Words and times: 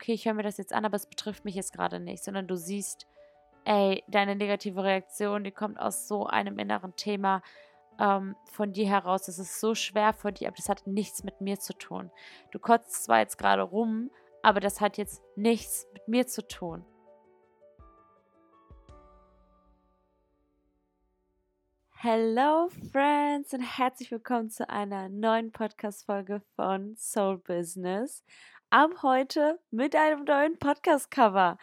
okay, 0.00 0.12
ich 0.12 0.26
höre 0.26 0.34
mir 0.34 0.44
das 0.44 0.58
jetzt 0.58 0.72
an, 0.72 0.84
aber 0.84 0.94
es 0.94 1.06
betrifft 1.06 1.44
mich 1.44 1.56
jetzt 1.56 1.72
gerade 1.72 1.98
nicht, 1.98 2.22
sondern 2.22 2.46
du 2.46 2.56
siehst, 2.56 3.08
ey, 3.64 4.04
deine 4.06 4.36
negative 4.36 4.84
Reaktion, 4.84 5.42
die 5.42 5.50
kommt 5.50 5.78
aus 5.78 6.06
so 6.06 6.26
einem 6.26 6.58
inneren 6.60 6.94
Thema 6.94 7.42
ähm, 7.98 8.36
von 8.44 8.72
dir 8.72 8.88
heraus. 8.88 9.26
Das 9.26 9.40
ist 9.40 9.58
so 9.58 9.74
schwer 9.74 10.12
für 10.12 10.32
dich, 10.32 10.46
aber 10.46 10.56
das 10.56 10.68
hat 10.68 10.86
nichts 10.86 11.24
mit 11.24 11.40
mir 11.40 11.58
zu 11.58 11.72
tun. 11.76 12.12
Du 12.52 12.60
kotzt 12.60 13.04
zwar 13.04 13.18
jetzt 13.18 13.38
gerade 13.38 13.62
rum, 13.62 14.10
aber 14.40 14.60
das 14.60 14.80
hat 14.80 14.98
jetzt 14.98 15.20
nichts 15.34 15.88
mit 15.92 16.06
mir 16.06 16.26
zu 16.28 16.46
tun. 16.46 16.84
Hello 22.00 22.68
Friends 22.92 23.52
und 23.52 23.62
herzlich 23.62 24.12
willkommen 24.12 24.50
zu 24.50 24.70
einer 24.70 25.08
neuen 25.08 25.50
Podcast-Folge 25.50 26.40
von 26.54 26.94
Soul 26.96 27.38
Business. 27.38 28.22
Ab 28.70 29.02
heute 29.02 29.58
mit 29.70 29.96
einem 29.96 30.24
neuen 30.24 30.58
Podcast-Cover. 30.58 31.56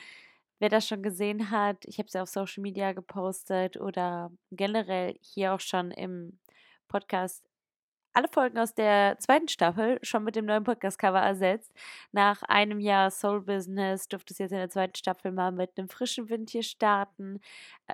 Wer 0.58 0.70
das 0.70 0.88
schon 0.88 1.04
gesehen 1.04 1.52
hat, 1.52 1.86
ich 1.86 2.00
habe 2.00 2.08
es 2.08 2.14
ja 2.14 2.24
auf 2.24 2.30
Social 2.30 2.64
Media 2.64 2.94
gepostet 2.94 3.78
oder 3.78 4.32
generell 4.50 5.16
hier 5.22 5.54
auch 5.54 5.60
schon 5.60 5.92
im 5.92 6.40
Podcast 6.88 7.46
alle 8.14 8.28
Folgen 8.30 8.58
aus 8.58 8.74
der 8.74 9.18
zweiten 9.20 9.50
Staffel 9.50 10.00
schon 10.02 10.24
mit 10.24 10.36
dem 10.36 10.46
neuen 10.46 10.64
Podcast-Cover 10.64 11.20
ersetzt. 11.20 11.72
Nach 12.12 12.42
einem 12.44 12.80
Jahr 12.80 13.12
Soul 13.12 13.42
Business 13.42 14.08
durfte 14.08 14.34
es 14.34 14.40
jetzt 14.40 14.52
in 14.52 14.58
der 14.58 14.70
zweiten 14.70 14.96
Staffel 14.96 15.32
mal 15.32 15.52
mit 15.52 15.78
einem 15.78 15.90
frischen 15.90 16.30
Wind 16.30 16.50
hier 16.50 16.64
starten. 16.64 17.40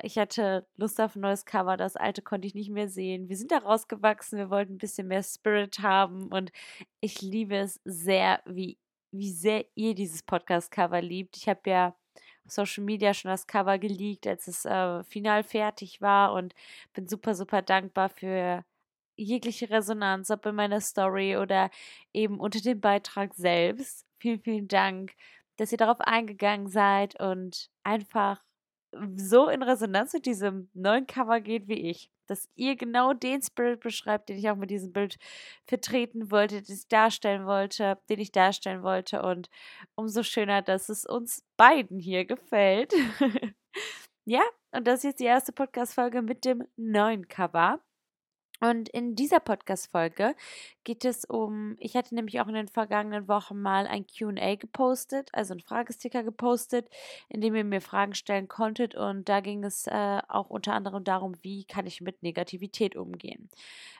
Ich 0.03 0.17
hatte 0.17 0.65
Lust 0.77 1.01
auf 1.01 1.17
ein 1.17 1.21
neues 1.21 1.43
Cover, 1.43 1.75
das 1.75 1.97
alte 1.97 2.21
konnte 2.21 2.47
ich 2.47 2.55
nicht 2.55 2.69
mehr 2.69 2.87
sehen. 2.87 3.27
Wir 3.27 3.35
sind 3.35 3.51
da 3.51 3.57
rausgewachsen, 3.57 4.37
wir 4.37 4.49
wollten 4.49 4.75
ein 4.75 4.77
bisschen 4.77 5.07
mehr 5.09 5.23
Spirit 5.23 5.79
haben 5.79 6.27
und 6.27 6.53
ich 7.01 7.21
liebe 7.21 7.57
es 7.57 7.81
sehr, 7.83 8.41
wie, 8.45 8.77
wie 9.11 9.31
sehr 9.31 9.65
ihr 9.75 9.95
dieses 9.95 10.23
Podcast-Cover 10.23 11.01
liebt. 11.01 11.37
Ich 11.37 11.47
habe 11.49 11.69
ja 11.69 11.95
auf 12.45 12.51
Social 12.51 12.83
Media 12.83 13.13
schon 13.13 13.29
das 13.29 13.47
Cover 13.47 13.77
geleakt, 13.77 14.27
als 14.27 14.47
es 14.47 14.65
äh, 14.65 15.03
final 15.03 15.43
fertig 15.43 16.01
war 16.01 16.33
und 16.33 16.53
bin 16.93 17.07
super, 17.07 17.35
super 17.35 17.61
dankbar 17.61 18.09
für 18.09 18.63
jegliche 19.15 19.69
Resonanz, 19.69 20.31
ob 20.31 20.45
in 20.45 20.55
meiner 20.55 20.81
Story 20.81 21.37
oder 21.37 21.69
eben 22.13 22.39
unter 22.39 22.61
dem 22.61 22.79
Beitrag 22.81 23.33
selbst. 23.35 24.05
Vielen, 24.19 24.41
vielen 24.41 24.67
Dank, 24.67 25.13
dass 25.57 25.71
ihr 25.71 25.77
darauf 25.77 26.01
eingegangen 26.01 26.67
seid 26.67 27.19
und 27.19 27.69
einfach 27.83 28.41
so 29.15 29.47
in 29.49 29.63
Resonanz 29.63 30.13
mit 30.13 30.25
diesem 30.25 30.69
neuen 30.73 31.07
Cover 31.07 31.39
geht 31.41 31.67
wie 31.67 31.89
ich. 31.89 32.11
Dass 32.27 32.49
ihr 32.55 32.75
genau 32.75 33.13
den 33.13 33.41
Spirit 33.41 33.81
beschreibt, 33.81 34.29
den 34.29 34.37
ich 34.37 34.49
auch 34.49 34.55
mit 34.55 34.69
diesem 34.69 34.93
Bild 34.93 35.17
vertreten 35.65 36.31
wollte, 36.31 36.61
den 36.61 36.75
ich 36.75 36.87
darstellen 36.87 37.45
wollte, 37.45 37.97
den 38.09 38.19
ich 38.19 38.31
darstellen 38.31 38.83
wollte. 38.83 39.21
Und 39.21 39.49
umso 39.95 40.23
schöner, 40.23 40.61
dass 40.61 40.89
es 40.89 41.05
uns 41.05 41.43
beiden 41.57 41.99
hier 41.99 42.25
gefällt. 42.25 42.93
ja, 44.25 44.41
und 44.71 44.87
das 44.87 44.99
ist 44.99 45.03
jetzt 45.03 45.19
die 45.19 45.25
erste 45.25 45.51
Podcast-Folge 45.51 46.21
mit 46.21 46.45
dem 46.45 46.63
neuen 46.77 47.27
Cover. 47.27 47.81
Und 48.63 48.89
in 48.89 49.15
dieser 49.15 49.39
Podcast-Folge 49.39 50.35
geht 50.83 51.03
es 51.03 51.25
um, 51.25 51.75
ich 51.79 51.95
hatte 51.95 52.13
nämlich 52.13 52.39
auch 52.39 52.47
in 52.47 52.53
den 52.53 52.67
vergangenen 52.67 53.27
Wochen 53.27 53.59
mal 53.59 53.87
ein 53.87 54.05
QA 54.05 54.53
gepostet, 54.55 55.29
also 55.33 55.55
ein 55.55 55.61
Fragesticker 55.61 56.21
gepostet, 56.21 56.87
in 57.27 57.41
dem 57.41 57.55
ihr 57.55 57.63
mir 57.63 57.81
Fragen 57.81 58.13
stellen 58.13 58.47
konntet. 58.47 58.93
Und 58.93 59.27
da 59.29 59.39
ging 59.39 59.63
es 59.63 59.87
äh, 59.87 60.21
auch 60.27 60.51
unter 60.51 60.73
anderem 60.73 61.03
darum, 61.03 61.33
wie 61.41 61.63
kann 61.63 61.87
ich 61.87 62.01
mit 62.01 62.21
Negativität 62.21 62.95
umgehen? 62.95 63.49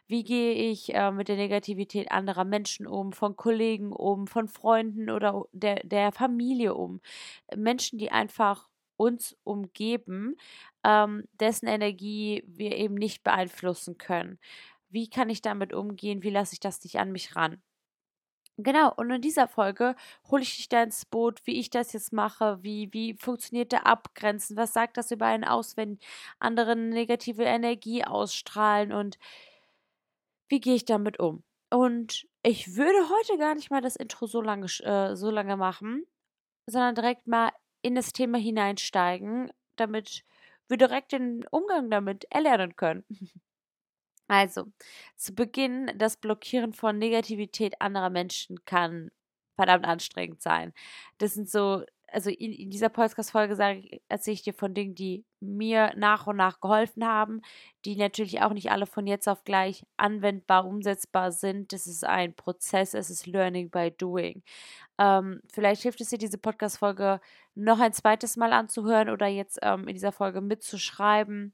Wie 0.07 0.23
gehe 0.23 0.53
ich 0.53 0.93
äh, 0.93 1.09
mit 1.09 1.27
der 1.27 1.37
Negativität 1.37 2.11
anderer 2.11 2.45
Menschen 2.45 2.85
um, 2.85 3.13
von 3.13 3.35
Kollegen 3.35 3.91
um, 3.91 4.27
von 4.27 4.47
Freunden 4.47 5.09
oder 5.09 5.45
der, 5.53 5.81
der 5.83 6.11
Familie 6.11 6.75
um? 6.75 7.01
Menschen, 7.55 7.97
die 7.97 8.11
einfach 8.11 8.67
uns 9.01 9.35
umgeben, 9.43 10.35
ähm, 10.83 11.23
dessen 11.33 11.67
Energie 11.67 12.43
wir 12.47 12.77
eben 12.77 12.95
nicht 12.95 13.23
beeinflussen 13.23 13.97
können. 13.97 14.39
Wie 14.89 15.09
kann 15.09 15.29
ich 15.29 15.41
damit 15.41 15.73
umgehen? 15.73 16.23
Wie 16.23 16.29
lasse 16.29 16.53
ich 16.53 16.59
das 16.59 16.83
nicht 16.83 16.99
an 16.99 17.11
mich 17.11 17.35
ran? 17.35 17.61
Genau, 18.57 18.93
und 18.95 19.09
in 19.09 19.21
dieser 19.21 19.47
Folge 19.47 19.95
hole 20.29 20.43
ich 20.43 20.55
dich 20.57 20.69
da 20.69 20.83
ins 20.83 21.05
Boot, 21.05 21.41
wie 21.45 21.59
ich 21.59 21.69
das 21.69 21.93
jetzt 21.93 22.13
mache, 22.13 22.59
wie, 22.61 22.89
wie 22.91 23.15
funktioniert 23.15 23.71
der 23.71 23.87
Abgrenzen, 23.87 24.55
was 24.57 24.73
sagt 24.73 24.97
das 24.97 25.09
über 25.09 25.25
einen 25.25 25.45
aus, 25.45 25.77
wenn 25.77 25.97
andere 26.39 26.75
negative 26.75 27.43
Energie 27.43 28.03
ausstrahlen 28.03 28.91
und 28.91 29.17
wie 30.49 30.59
gehe 30.59 30.75
ich 30.75 30.85
damit 30.85 31.19
um? 31.19 31.43
Und 31.71 32.27
ich 32.43 32.75
würde 32.75 33.09
heute 33.09 33.37
gar 33.39 33.55
nicht 33.55 33.71
mal 33.71 33.81
das 33.81 33.95
Intro 33.95 34.27
so 34.27 34.41
lange, 34.41 34.67
äh, 34.81 35.15
so 35.15 35.31
lange 35.31 35.57
machen, 35.57 36.05
sondern 36.67 36.95
direkt 36.95 37.27
mal 37.27 37.51
in 37.81 37.95
das 37.95 38.13
Thema 38.13 38.37
hineinsteigen, 38.37 39.51
damit 39.75 40.23
wir 40.67 40.77
direkt 40.77 41.11
den 41.11 41.45
Umgang 41.51 41.89
damit 41.89 42.25
erlernen 42.29 42.75
können. 42.75 43.05
Also, 44.27 44.71
zu 45.17 45.35
Beginn, 45.35 45.91
das 45.97 46.15
Blockieren 46.15 46.71
von 46.71 46.97
Negativität 46.97 47.81
anderer 47.81 48.09
Menschen 48.09 48.63
kann 48.63 49.11
verdammt 49.57 49.85
anstrengend 49.85 50.41
sein. 50.41 50.73
Das 51.17 51.33
sind 51.33 51.49
so 51.49 51.83
also 52.11 52.29
in, 52.29 52.51
in 52.51 52.69
dieser 52.69 52.89
Podcast-Folge 52.89 53.53
erzähle 54.09 54.33
ich 54.33 54.43
dir 54.43 54.53
von 54.53 54.73
Dingen, 54.73 54.95
die 54.95 55.25
mir 55.39 55.93
nach 55.95 56.27
und 56.27 56.37
nach 56.37 56.59
geholfen 56.59 57.05
haben, 57.05 57.41
die 57.85 57.95
natürlich 57.95 58.41
auch 58.41 58.53
nicht 58.53 58.71
alle 58.71 58.85
von 58.85 59.07
jetzt 59.07 59.27
auf 59.27 59.43
gleich 59.43 59.85
anwendbar, 59.97 60.65
umsetzbar 60.65 61.31
sind. 61.31 61.73
Das 61.73 61.87
ist 61.87 62.05
ein 62.05 62.35
Prozess, 62.35 62.93
es 62.93 63.09
ist 63.09 63.27
Learning 63.27 63.69
by 63.69 63.91
Doing. 63.97 64.43
Ähm, 64.99 65.41
vielleicht 65.51 65.83
hilft 65.83 66.01
es 66.01 66.09
dir, 66.09 66.17
diese 66.17 66.37
Podcast-Folge 66.37 67.21
noch 67.55 67.79
ein 67.79 67.93
zweites 67.93 68.37
Mal 68.37 68.53
anzuhören 68.53 69.09
oder 69.09 69.27
jetzt 69.27 69.59
ähm, 69.61 69.87
in 69.87 69.93
dieser 69.93 70.11
Folge 70.11 70.41
mitzuschreiben. 70.41 71.53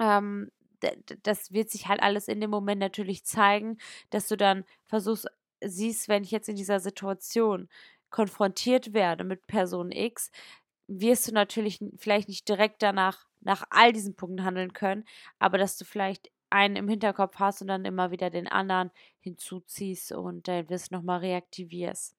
Ähm, 0.00 0.50
das 1.22 1.52
wird 1.52 1.70
sich 1.70 1.88
halt 1.88 2.02
alles 2.02 2.28
in 2.28 2.40
dem 2.40 2.50
Moment 2.50 2.80
natürlich 2.80 3.24
zeigen, 3.24 3.78
dass 4.10 4.28
du 4.28 4.36
dann 4.36 4.64
versuchst, 4.86 5.26
siehst, 5.60 6.08
wenn 6.08 6.22
ich 6.22 6.30
jetzt 6.30 6.48
in 6.48 6.56
dieser 6.56 6.78
Situation 6.80 7.68
konfrontiert 8.10 8.92
werde 8.92 9.24
mit 9.24 9.46
Person 9.46 9.90
X, 9.90 10.30
wirst 10.86 11.28
du 11.28 11.32
natürlich 11.32 11.80
vielleicht 11.96 12.28
nicht 12.28 12.48
direkt 12.48 12.82
danach 12.82 13.26
nach 13.40 13.64
all 13.70 13.92
diesen 13.92 14.16
Punkten 14.16 14.44
handeln 14.44 14.72
können, 14.72 15.04
aber 15.38 15.58
dass 15.58 15.76
du 15.76 15.84
vielleicht 15.84 16.30
einen 16.50 16.76
im 16.76 16.88
Hinterkopf 16.88 17.36
hast 17.38 17.60
und 17.60 17.68
dann 17.68 17.84
immer 17.84 18.10
wieder 18.10 18.30
den 18.30 18.48
anderen 18.48 18.90
hinzuziehst 19.20 20.12
und 20.12 20.48
dein 20.48 20.68
Wissen 20.70 20.94
nochmal 20.94 21.20
reaktivierst. 21.20 22.16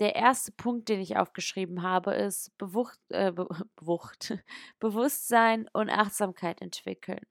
Der 0.00 0.16
erste 0.16 0.52
Punkt, 0.52 0.88
den 0.88 1.00
ich 1.00 1.16
aufgeschrieben 1.16 1.82
habe, 1.82 2.14
ist 2.14 2.56
Bewucht, 2.58 2.98
äh, 3.10 3.32
Be 3.32 3.46
Bewucht, 3.76 4.36
Bewusstsein 4.80 5.68
und 5.72 5.90
Achtsamkeit 5.90 6.60
entwickeln. 6.60 7.24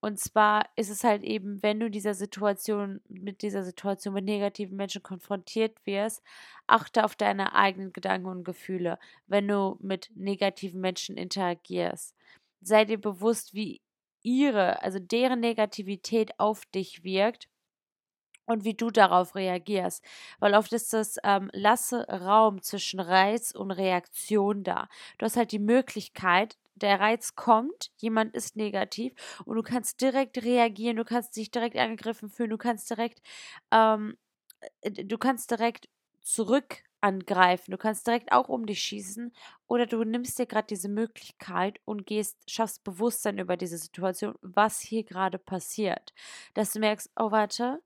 Und 0.00 0.20
zwar 0.20 0.68
ist 0.76 0.90
es 0.90 1.02
halt 1.04 1.24
eben, 1.24 1.62
wenn 1.62 1.80
du 1.80 1.90
dieser 1.90 2.14
Situation, 2.14 3.00
mit 3.08 3.42
dieser 3.42 3.64
Situation 3.64 4.14
mit 4.14 4.24
negativen 4.24 4.76
Menschen 4.76 5.02
konfrontiert 5.02 5.84
wirst, 5.84 6.22
achte 6.66 7.04
auf 7.04 7.16
deine 7.16 7.54
eigenen 7.54 7.92
Gedanken 7.92 8.28
und 8.28 8.44
Gefühle, 8.44 8.98
wenn 9.26 9.48
du 9.48 9.78
mit 9.80 10.10
negativen 10.14 10.80
Menschen 10.80 11.16
interagierst. 11.16 12.14
Sei 12.60 12.84
dir 12.84 13.00
bewusst, 13.00 13.54
wie 13.54 13.80
ihre, 14.22 14.82
also 14.82 14.98
deren 14.98 15.40
Negativität 15.40 16.38
auf 16.38 16.66
dich 16.66 17.02
wirkt 17.02 17.48
und 18.46 18.64
wie 18.64 18.74
du 18.74 18.90
darauf 18.90 19.34
reagierst. 19.34 20.02
Weil 20.38 20.54
oft 20.54 20.72
ist 20.72 20.92
das, 20.92 21.16
ähm, 21.24 21.50
lasse 21.52 22.06
Raum 22.08 22.62
zwischen 22.62 23.00
Reiz 23.00 23.50
und 23.52 23.70
Reaktion 23.70 24.62
da. 24.64 24.88
Du 25.18 25.26
hast 25.26 25.36
halt 25.36 25.52
die 25.52 25.58
Möglichkeit, 25.58 26.56
der 26.76 27.00
Reiz 27.00 27.34
kommt, 27.34 27.90
jemand 27.96 28.34
ist 28.34 28.56
negativ 28.56 29.14
und 29.44 29.56
du 29.56 29.62
kannst 29.62 30.00
direkt 30.00 30.42
reagieren, 30.44 30.96
du 30.96 31.04
kannst 31.04 31.36
dich 31.36 31.50
direkt 31.50 31.76
angegriffen 31.76 32.28
fühlen, 32.28 32.50
du 32.50 32.58
kannst 32.58 32.90
direkt, 32.90 33.22
ähm, 33.70 34.16
äh, 34.82 34.90
du 34.90 35.18
kannst 35.18 35.50
direkt 35.50 35.88
zurück 36.22 36.82
angreifen, 37.00 37.70
du 37.70 37.78
kannst 37.78 38.06
direkt 38.06 38.32
auch 38.32 38.48
um 38.48 38.66
dich 38.66 38.80
schießen 38.82 39.32
oder 39.68 39.86
du 39.86 40.02
nimmst 40.04 40.38
dir 40.38 40.46
gerade 40.46 40.66
diese 40.66 40.88
Möglichkeit 40.88 41.78
und 41.84 42.06
gehst, 42.06 42.38
schaffst 42.50 42.84
Bewusstsein 42.84 43.38
über 43.38 43.56
diese 43.56 43.78
Situation, 43.78 44.34
was 44.42 44.80
hier 44.80 45.04
gerade 45.04 45.38
passiert. 45.38 46.12
Dass 46.54 46.72
du 46.72 46.80
merkst, 46.80 47.10
oh 47.16 47.30
warte, 47.30 47.80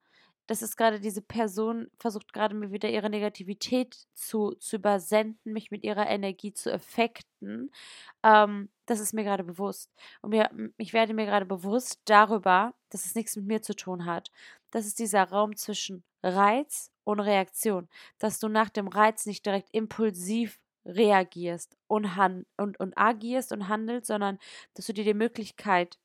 das 0.50 0.62
ist 0.62 0.76
gerade 0.76 0.98
diese 0.98 1.22
Person, 1.22 1.88
versucht 1.96 2.32
gerade 2.32 2.56
mir 2.56 2.72
wieder 2.72 2.90
ihre 2.90 3.08
Negativität 3.08 4.08
zu, 4.14 4.50
zu 4.58 4.76
übersenden, 4.76 5.38
mich 5.52 5.70
mit 5.70 5.84
ihrer 5.84 6.08
Energie 6.08 6.52
zu 6.52 6.72
effekten. 6.72 7.70
Ähm, 8.24 8.68
das 8.86 8.98
ist 8.98 9.14
mir 9.14 9.22
gerade 9.22 9.44
bewusst. 9.44 9.94
Und 10.22 10.30
mir, 10.30 10.50
ich 10.76 10.92
werde 10.92 11.14
mir 11.14 11.26
gerade 11.26 11.46
bewusst 11.46 12.00
darüber, 12.06 12.74
dass 12.88 13.04
es 13.04 13.14
nichts 13.14 13.36
mit 13.36 13.46
mir 13.46 13.62
zu 13.62 13.76
tun 13.76 14.06
hat. 14.06 14.32
Das 14.72 14.86
ist 14.86 14.98
dieser 14.98 15.22
Raum 15.22 15.54
zwischen 15.54 16.02
Reiz 16.24 16.90
und 17.04 17.20
Reaktion. 17.20 17.88
Dass 18.18 18.40
du 18.40 18.48
nach 18.48 18.70
dem 18.70 18.88
Reiz 18.88 19.26
nicht 19.26 19.46
direkt 19.46 19.68
impulsiv 19.70 20.58
reagierst 20.84 21.76
und, 21.86 22.08
und, 22.56 22.80
und 22.80 22.98
agierst 22.98 23.52
und 23.52 23.68
handelst, 23.68 24.08
sondern 24.08 24.40
dass 24.74 24.86
du 24.86 24.94
dir 24.94 25.04
die 25.04 25.14
Möglichkeit 25.14 25.96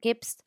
gibst, 0.00 0.42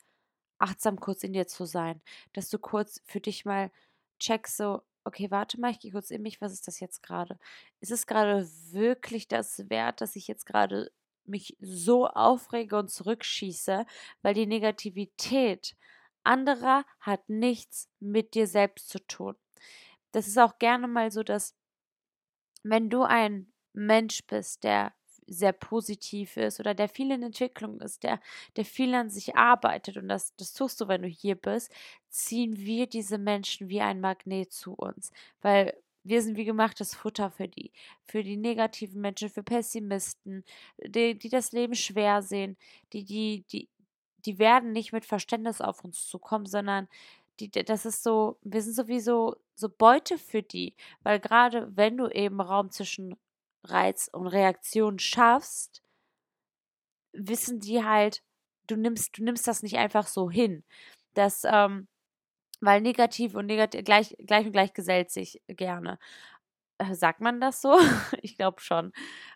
achtsam 0.58 1.00
kurz 1.00 1.22
in 1.24 1.32
dir 1.32 1.46
zu 1.46 1.64
sein, 1.66 2.00
dass 2.32 2.48
du 2.50 2.58
kurz 2.58 3.02
für 3.06 3.20
dich 3.20 3.44
mal 3.44 3.70
checkst, 4.18 4.56
so, 4.56 4.82
okay, 5.04 5.30
warte 5.30 5.60
mal, 5.60 5.70
ich 5.70 5.80
gehe 5.80 5.92
kurz 5.92 6.10
in 6.10 6.22
mich, 6.22 6.40
was 6.40 6.52
ist 6.52 6.66
das 6.66 6.80
jetzt 6.80 7.02
gerade? 7.02 7.38
Ist 7.80 7.92
es 7.92 8.06
gerade 8.06 8.48
wirklich 8.72 9.28
das 9.28 9.68
wert, 9.70 10.00
dass 10.00 10.16
ich 10.16 10.28
jetzt 10.28 10.46
gerade 10.46 10.90
mich 11.24 11.56
so 11.60 12.06
aufrege 12.06 12.76
und 12.78 12.90
zurückschieße, 12.90 13.86
weil 14.22 14.34
die 14.34 14.46
Negativität 14.46 15.76
anderer 16.24 16.84
hat 17.00 17.28
nichts 17.28 17.88
mit 18.00 18.34
dir 18.34 18.46
selbst 18.46 18.88
zu 18.88 18.98
tun. 19.06 19.36
Das 20.12 20.26
ist 20.26 20.38
auch 20.38 20.58
gerne 20.58 20.88
mal 20.88 21.10
so, 21.10 21.22
dass 21.22 21.54
wenn 22.62 22.90
du 22.90 23.02
ein 23.02 23.52
Mensch 23.72 24.26
bist, 24.26 24.64
der 24.64 24.94
sehr 25.26 25.52
positiv 25.52 26.36
ist 26.36 26.60
oder 26.60 26.74
der 26.74 26.88
viel 26.88 27.10
in 27.10 27.22
Entwicklung 27.22 27.80
ist, 27.80 28.02
der, 28.02 28.20
der 28.56 28.64
viel 28.64 28.94
an 28.94 29.10
sich 29.10 29.36
arbeitet 29.36 29.96
und 29.96 30.08
das, 30.08 30.34
das 30.36 30.52
tust 30.52 30.80
du, 30.80 30.88
wenn 30.88 31.02
du 31.02 31.08
hier 31.08 31.34
bist, 31.34 31.72
ziehen 32.08 32.56
wir 32.56 32.86
diese 32.86 33.18
Menschen 33.18 33.68
wie 33.68 33.80
ein 33.80 34.00
Magnet 34.00 34.52
zu 34.52 34.74
uns, 34.74 35.10
weil 35.42 35.74
wir 36.04 36.22
sind 36.22 36.36
wie 36.36 36.44
gemachtes 36.44 36.94
Futter 36.94 37.30
für 37.30 37.48
die, 37.48 37.72
für 38.04 38.22
die 38.22 38.36
negativen 38.36 39.00
Menschen, 39.00 39.28
für 39.28 39.42
Pessimisten, 39.42 40.44
die, 40.78 41.18
die 41.18 41.28
das 41.28 41.52
Leben 41.52 41.74
schwer 41.74 42.22
sehen, 42.22 42.56
die, 42.92 43.04
die, 43.04 43.44
die, 43.50 43.68
die 44.24 44.38
werden 44.38 44.72
nicht 44.72 44.92
mit 44.92 45.04
Verständnis 45.04 45.60
auf 45.60 45.84
uns 45.84 46.06
zukommen, 46.06 46.46
sondern 46.46 46.88
die, 47.40 47.50
das 47.50 47.84
ist 47.86 48.02
so, 48.02 48.38
wir 48.42 48.62
sind 48.62 48.74
sowieso 48.74 49.36
so 49.54 49.68
Beute 49.68 50.16
für 50.16 50.42
die, 50.42 50.74
weil 51.02 51.20
gerade 51.20 51.70
wenn 51.76 51.96
du 51.96 52.08
eben 52.08 52.40
Raum 52.40 52.70
zwischen 52.70 53.16
Reiz 53.66 54.08
und 54.12 54.26
Reaktion 54.26 54.98
schaffst, 54.98 55.82
wissen 57.12 57.60
die 57.60 57.84
halt, 57.84 58.22
du 58.66 58.76
nimmst, 58.76 59.18
du 59.18 59.24
nimmst 59.24 59.46
das 59.48 59.62
nicht 59.62 59.76
einfach 59.76 60.06
so 60.06 60.30
hin. 60.30 60.64
Das, 61.14 61.44
ähm, 61.44 61.88
weil 62.60 62.80
negativ 62.80 63.34
und 63.34 63.46
negativ 63.46 63.84
gleich, 63.84 64.16
gleich 64.26 64.46
und 64.46 64.52
gleich 64.52 64.74
gesellt 64.74 65.10
sich 65.10 65.42
gerne. 65.48 65.98
Äh, 66.78 66.94
sagt 66.94 67.20
man 67.20 67.40
das 67.40 67.62
so? 67.62 67.78
ich 68.22 68.36
glaube 68.36 68.60
schon. 68.60 68.92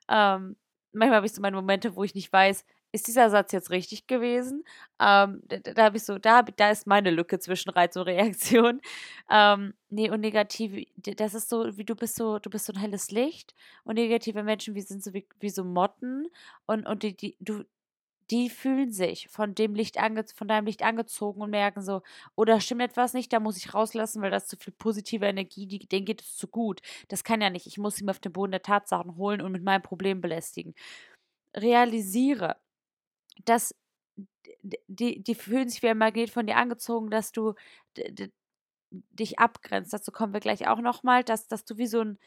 Ähm, 0.08 0.56
manchmal 0.92 1.18
habe 1.18 1.26
ich 1.26 1.32
so 1.34 1.42
meine 1.42 1.56
Momente, 1.56 1.96
wo 1.96 2.04
ich 2.04 2.14
nicht 2.14 2.32
weiß, 2.32 2.64
ist 2.92 3.06
dieser 3.08 3.30
Satz 3.30 3.52
jetzt 3.52 3.70
richtig 3.70 4.06
gewesen? 4.06 4.64
Ähm, 5.00 5.42
da, 5.46 5.58
da 5.58 5.84
habe 5.84 5.96
ich 5.96 6.04
so, 6.04 6.18
da, 6.18 6.42
da 6.42 6.70
ist 6.70 6.86
meine 6.86 7.10
Lücke 7.10 7.38
zwischen 7.38 7.70
Reiz 7.70 7.96
und 7.96 8.02
Reaktion. 8.04 8.80
Ähm, 9.32 9.74
nee, 9.90 10.10
und 10.10 10.20
negativ, 10.20 10.88
das 10.96 11.34
ist 11.34 11.48
so, 11.48 11.76
wie 11.76 11.84
du 11.84 11.94
bist 11.94 12.16
so, 12.16 12.40
du 12.40 12.50
bist 12.50 12.66
so 12.66 12.72
ein 12.72 12.80
helles 12.80 13.12
Licht 13.12 13.54
und 13.84 13.94
negative 13.94 14.42
Menschen, 14.42 14.74
wie 14.74 14.80
sind 14.80 15.04
so 15.04 15.14
wie, 15.14 15.24
wie 15.38 15.50
so 15.50 15.62
Motten 15.62 16.26
und, 16.66 16.84
und 16.84 17.04
die, 17.04 17.16
die, 17.16 17.36
du, 17.38 17.62
die 18.30 18.48
fühlen 18.48 18.92
sich 18.92 19.28
von 19.28 19.54
dem 19.54 19.74
Licht 19.74 19.98
ange 19.98 20.24
von 20.34 20.46
deinem 20.48 20.66
Licht 20.66 20.82
angezogen 20.82 21.42
und 21.42 21.50
merken 21.50 21.82
so, 21.82 22.02
oder 22.36 22.56
oh, 22.56 22.60
stimmt 22.60 22.82
etwas 22.82 23.12
nicht, 23.12 23.32
da 23.32 23.40
muss 23.40 23.56
ich 23.56 23.74
rauslassen, 23.74 24.22
weil 24.22 24.30
das 24.30 24.46
zu 24.46 24.56
viel 24.56 24.72
positive 24.72 25.26
Energie, 25.26 25.66
die, 25.66 25.80
denen 25.80 26.06
geht 26.06 26.22
es 26.22 26.36
zu 26.36 26.46
gut. 26.48 26.80
Das 27.08 27.24
kann 27.24 27.40
ja 27.40 27.50
nicht. 27.50 27.66
Ich 27.66 27.78
muss 27.78 28.00
ihn 28.00 28.10
auf 28.10 28.20
den 28.20 28.32
Boden 28.32 28.52
der 28.52 28.62
Tatsachen 28.62 29.16
holen 29.16 29.40
und 29.40 29.52
mit 29.52 29.64
meinem 29.64 29.82
Problem 29.82 30.20
belästigen. 30.20 30.74
Realisiere, 31.56 32.56
dass 33.44 33.74
die, 34.88 35.22
die 35.22 35.34
fühlen 35.34 35.68
sich 35.68 35.82
wie 35.82 35.88
ein 35.88 35.98
Magnet 35.98 36.30
von 36.30 36.46
dir 36.46 36.56
angezogen, 36.56 37.10
dass 37.10 37.32
du 37.32 37.54
dich 38.90 39.38
abgrenzt. 39.38 39.92
Dazu 39.92 40.10
kommen 40.12 40.32
wir 40.32 40.40
gleich 40.40 40.66
auch 40.68 40.80
nochmal, 40.80 41.24
dass, 41.24 41.46
dass 41.46 41.64
du 41.64 41.78
wie 41.78 41.86
so 41.86 42.00
ein 42.00 42.18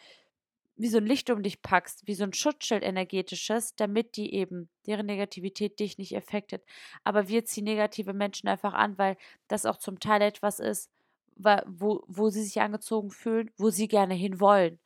wie 0.75 0.87
so 0.87 0.97
ein 0.97 1.05
Licht 1.05 1.29
um 1.29 1.43
dich 1.43 1.61
packst, 1.61 2.07
wie 2.07 2.15
so 2.15 2.23
ein 2.23 2.33
Schutzschild 2.33 2.83
energetisches, 2.83 3.75
damit 3.75 4.17
die 4.17 4.33
eben, 4.33 4.69
deren 4.87 5.05
Negativität 5.05 5.79
dich 5.79 5.97
nicht 5.97 6.15
effektet. 6.15 6.63
Aber 7.03 7.27
wir 7.27 7.45
ziehen 7.45 7.65
negative 7.65 8.13
Menschen 8.13 8.49
einfach 8.49 8.73
an, 8.73 8.97
weil 8.97 9.17
das 9.47 9.65
auch 9.65 9.77
zum 9.77 9.99
Teil 9.99 10.21
etwas 10.21 10.59
ist, 10.59 10.89
wo, 11.35 12.03
wo 12.07 12.29
sie 12.29 12.43
sich 12.43 12.59
angezogen 12.61 13.11
fühlen, 13.11 13.51
wo 13.57 13.69
sie 13.69 13.87
gerne 13.87 14.15
hinwollen. 14.15 14.79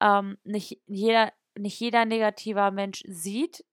Ähm, 0.00 0.38
nicht, 0.44 0.80
jeder, 0.86 1.32
nicht 1.58 1.78
jeder 1.80 2.04
negativer 2.04 2.70
Mensch 2.70 3.02
sieht 3.06 3.64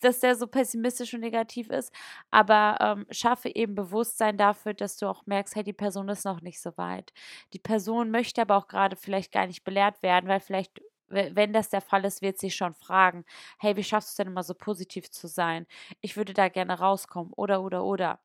dass 0.00 0.20
der 0.20 0.34
so 0.36 0.46
pessimistisch 0.46 1.14
und 1.14 1.20
negativ 1.20 1.68
ist, 1.70 1.92
aber 2.30 2.78
ähm, 2.80 3.06
schaffe 3.10 3.50
eben 3.54 3.74
Bewusstsein 3.74 4.38
dafür, 4.38 4.74
dass 4.74 4.96
du 4.96 5.06
auch 5.08 5.26
merkst, 5.26 5.54
hey, 5.56 5.64
die 5.64 5.72
Person 5.72 6.08
ist 6.08 6.24
noch 6.24 6.40
nicht 6.40 6.60
so 6.60 6.76
weit. 6.76 7.12
Die 7.52 7.58
Person 7.58 8.10
möchte 8.10 8.42
aber 8.42 8.56
auch 8.56 8.68
gerade 8.68 8.96
vielleicht 8.96 9.32
gar 9.32 9.46
nicht 9.46 9.64
belehrt 9.64 10.02
werden, 10.02 10.28
weil 10.28 10.40
vielleicht 10.40 10.80
wenn 11.08 11.52
das 11.52 11.68
der 11.68 11.80
Fall 11.82 12.04
ist, 12.04 12.20
wird 12.20 12.38
sie 12.38 12.50
schon 12.50 12.74
fragen, 12.74 13.24
hey, 13.60 13.76
wie 13.76 13.84
schaffst 13.84 14.08
du 14.10 14.12
es 14.12 14.16
denn 14.16 14.26
immer 14.26 14.42
so 14.42 14.54
positiv 14.54 15.08
zu 15.10 15.28
sein? 15.28 15.66
Ich 16.00 16.16
würde 16.16 16.34
da 16.34 16.48
gerne 16.48 16.78
rauskommen 16.80 17.32
oder 17.34 17.62
oder 17.62 17.84
oder. 17.84 18.18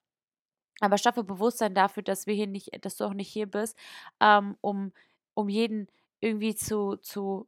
Aber 0.82 0.98
schaffe 0.98 1.24
Bewusstsein 1.24 1.76
dafür, 1.76 2.04
dass 2.04 2.28
wir 2.28 2.34
hier 2.36 2.48
nicht, 2.48 2.72
dass 2.86 2.98
du 2.98 3.06
auch 3.06 3.14
nicht 3.14 3.30
hier 3.32 3.48
bist, 3.48 3.78
ähm, 4.20 4.58
um, 4.62 4.94
um 5.36 5.50
jeden 5.50 5.88
irgendwie 6.22 6.56
zu, 6.56 6.98
zu 6.98 7.48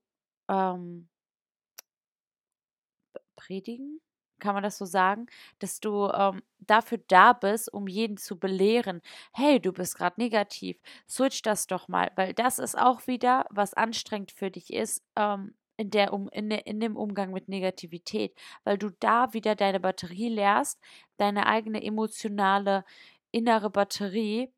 ähm, 0.49 1.09
predigen, 3.35 4.01
kann 4.39 4.55
man 4.55 4.63
das 4.63 4.77
so 4.77 4.85
sagen, 4.85 5.27
dass 5.59 5.79
du 5.79 6.09
ähm, 6.09 6.41
dafür 6.59 6.99
da 7.07 7.33
bist, 7.33 7.71
um 7.73 7.87
jeden 7.87 8.17
zu 8.17 8.37
belehren. 8.39 9.01
Hey, 9.33 9.59
du 9.59 9.71
bist 9.71 9.95
gerade 9.97 10.19
negativ, 10.21 10.77
switch 11.09 11.41
das 11.41 11.67
doch 11.67 11.87
mal, 11.87 12.11
weil 12.15 12.33
das 12.33 12.59
ist 12.59 12.77
auch 12.77 13.07
wieder, 13.07 13.45
was 13.49 13.73
anstrengend 13.73 14.31
für 14.31 14.51
dich 14.51 14.73
ist. 14.73 15.03
Ähm, 15.15 15.55
in, 15.77 15.89
der, 15.89 16.13
um, 16.13 16.29
in, 16.29 16.51
in 16.51 16.79
dem 16.79 16.95
Umgang 16.95 17.31
mit 17.31 17.49
Negativität, 17.49 18.37
weil 18.63 18.77
du 18.77 18.91
da 18.99 19.33
wieder 19.33 19.55
deine 19.55 19.79
Batterie 19.79 20.29
leerst, 20.29 20.79
deine 21.17 21.47
eigene 21.47 21.83
emotionale 21.83 22.85
innere 23.31 23.69
Batterie, 23.71 24.53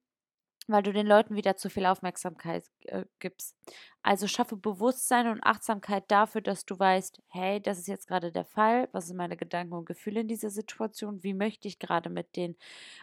weil 0.68 0.84
du 0.84 0.94
den 0.94 1.08
Leuten 1.08 1.36
wieder 1.36 1.56
zu 1.56 1.70
viel 1.70 1.86
Aufmerksamkeit 1.86 2.66
äh, 2.84 3.06
gibst. 3.20 3.56
Also 4.02 4.28
schaffe 4.28 4.58
Bewusstsein 4.58 5.28
und 5.28 5.44
Achtsamkeit 5.44 6.06
dafür, 6.10 6.42
dass 6.42 6.66
du 6.66 6.78
weißt, 6.78 7.22
hey, 7.28 7.62
das 7.62 7.80
ist 7.80 7.88
jetzt 7.88 8.08
gerade 8.08 8.32
der 8.32 8.46
Fall, 8.46 8.90
was 8.92 9.08
sind 9.08 9.18
meine 9.18 9.38
Gedanken 9.38 9.74
und 9.74 9.86
Gefühle 9.86 10.22
in 10.22 10.28
dieser 10.28 10.50
Situation, 10.50 11.24
wie 11.24 11.34
möchte 11.34 11.68
ich 11.68 11.80
gerade 11.80 12.10
mit 12.10 12.36
denen 12.36 12.56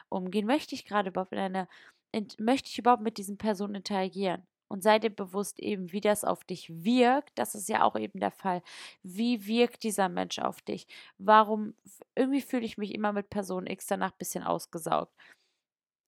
umgehen, 0.08 0.46
möchte 0.46 0.74
ich 0.74 0.84
gerade 0.84 1.10
überhaupt 1.10 1.32
in 1.32 1.38
eine, 1.38 1.68
in, 2.12 2.28
möchte 2.38 2.68
ich 2.70 2.78
überhaupt 2.78 3.02
mit 3.02 3.18
diesen 3.18 3.38
Personen 3.38 3.76
interagieren? 3.76 4.46
Und 4.68 4.82
sei 4.82 4.98
dir 4.98 5.10
bewusst 5.10 5.60
eben, 5.60 5.92
wie 5.92 6.00
das 6.00 6.24
auf 6.24 6.44
dich 6.44 6.70
wirkt. 6.70 7.38
Das 7.38 7.54
ist 7.54 7.68
ja 7.68 7.82
auch 7.82 7.94
eben 7.94 8.20
der 8.20 8.30
Fall. 8.30 8.62
Wie 9.02 9.46
wirkt 9.46 9.82
dieser 9.82 10.08
Mensch 10.08 10.38
auf 10.38 10.62
dich? 10.62 10.86
Warum, 11.18 11.74
irgendwie 12.14 12.40
fühle 12.40 12.64
ich 12.64 12.78
mich 12.78 12.94
immer 12.94 13.12
mit 13.12 13.28
Person 13.28 13.66
X 13.66 13.86
danach 13.86 14.12
ein 14.12 14.18
bisschen 14.18 14.44
ausgesaugt 14.44 15.14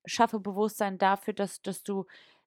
schaffe 0.06 0.40
Bewusstsein 0.40 0.98
dafür, 0.98 1.34
dass, 1.34 1.62
dass 1.62 1.82
du 1.82 2.06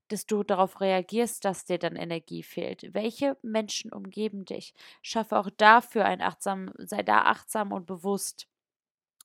dass 0.09 0.25
du 0.25 0.44
darauf 0.44 0.80
reagierst, 0.81 1.44
dass 1.45 1.65
dir 1.65 1.80
dann 1.80 1.95
Energie 1.95 2.44
fehlt. 2.44 2.94
Welche 2.94 3.38
Menschen 3.42 3.92
umgeben 3.92 4.45
dich? 4.45 4.74
Schaffe 5.01 5.38
auch 5.38 5.50
dafür 5.50 6.06
ein 6.06 6.21
achtsam, 6.21 6.71
sei 6.78 7.04
da 7.04 7.23
achtsam 7.23 7.71
und 7.71 7.85
bewusst, 7.85 8.47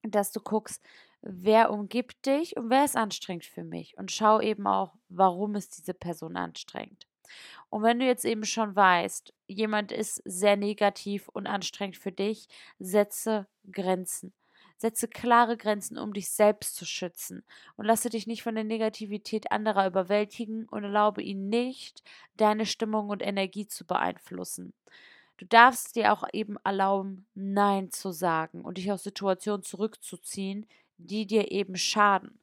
dass 0.02 0.32
du 0.32 0.40
guckst, 0.40 0.84
wer 1.22 1.70
umgibt 1.70 2.26
dich 2.26 2.56
und 2.56 2.70
wer 2.70 2.84
ist 2.84 2.96
anstrengend 2.96 3.44
für 3.44 3.64
mich 3.64 3.96
und 3.96 4.10
schau 4.10 4.40
eben 4.40 4.66
auch, 4.66 4.94
warum 5.08 5.54
ist 5.54 5.78
diese 5.78 5.94
Person 5.94 6.36
anstrengend. 6.36 7.06
Und 7.70 7.82
wenn 7.82 7.98
du 8.00 8.06
jetzt 8.06 8.24
eben 8.24 8.44
schon 8.44 8.76
weißt, 8.76 9.32
jemand 9.46 9.92
ist 9.92 10.22
sehr 10.24 10.56
negativ 10.56 11.28
und 11.28 11.46
anstrengend 11.46 11.96
für 11.96 12.12
dich, 12.12 12.48
setze 12.78 13.46
Grenzen. 13.70 14.34
Setze 14.82 15.08
klare 15.08 15.56
Grenzen, 15.56 15.96
um 15.98 16.12
dich 16.12 16.30
selbst 16.30 16.76
zu 16.76 16.84
schützen 16.84 17.44
und 17.76 17.86
lasse 17.86 18.10
dich 18.10 18.26
nicht 18.26 18.42
von 18.42 18.54
der 18.54 18.64
Negativität 18.64 19.50
anderer 19.52 19.86
überwältigen 19.86 20.68
und 20.68 20.84
erlaube 20.84 21.22
ihnen 21.22 21.48
nicht, 21.48 22.02
deine 22.36 22.66
Stimmung 22.66 23.08
und 23.08 23.22
Energie 23.22 23.66
zu 23.66 23.86
beeinflussen. 23.86 24.74
Du 25.38 25.46
darfst 25.46 25.96
dir 25.96 26.12
auch 26.12 26.24
eben 26.32 26.56
erlauben, 26.64 27.26
Nein 27.34 27.90
zu 27.90 28.12
sagen 28.12 28.62
und 28.62 28.78
dich 28.78 28.92
aus 28.92 29.02
Situationen 29.04 29.62
zurückzuziehen, 29.62 30.66
die 30.98 31.26
dir 31.26 31.50
eben 31.50 31.76
schaden. 31.76 32.40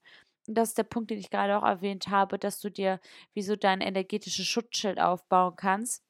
Und 0.48 0.56
das 0.58 0.70
ist 0.70 0.78
der 0.78 0.84
Punkt, 0.84 1.12
den 1.12 1.20
ich 1.20 1.30
gerade 1.30 1.58
auch 1.58 1.64
erwähnt 1.64 2.08
habe, 2.10 2.40
dass 2.40 2.60
du 2.60 2.70
dir 2.72 3.00
wie 3.34 3.44
so 3.44 3.56
dein 3.56 3.82
energetisches 3.82 4.48
Schutzschild 4.48 5.00
aufbauen 5.00 5.56
kannst 5.56 6.04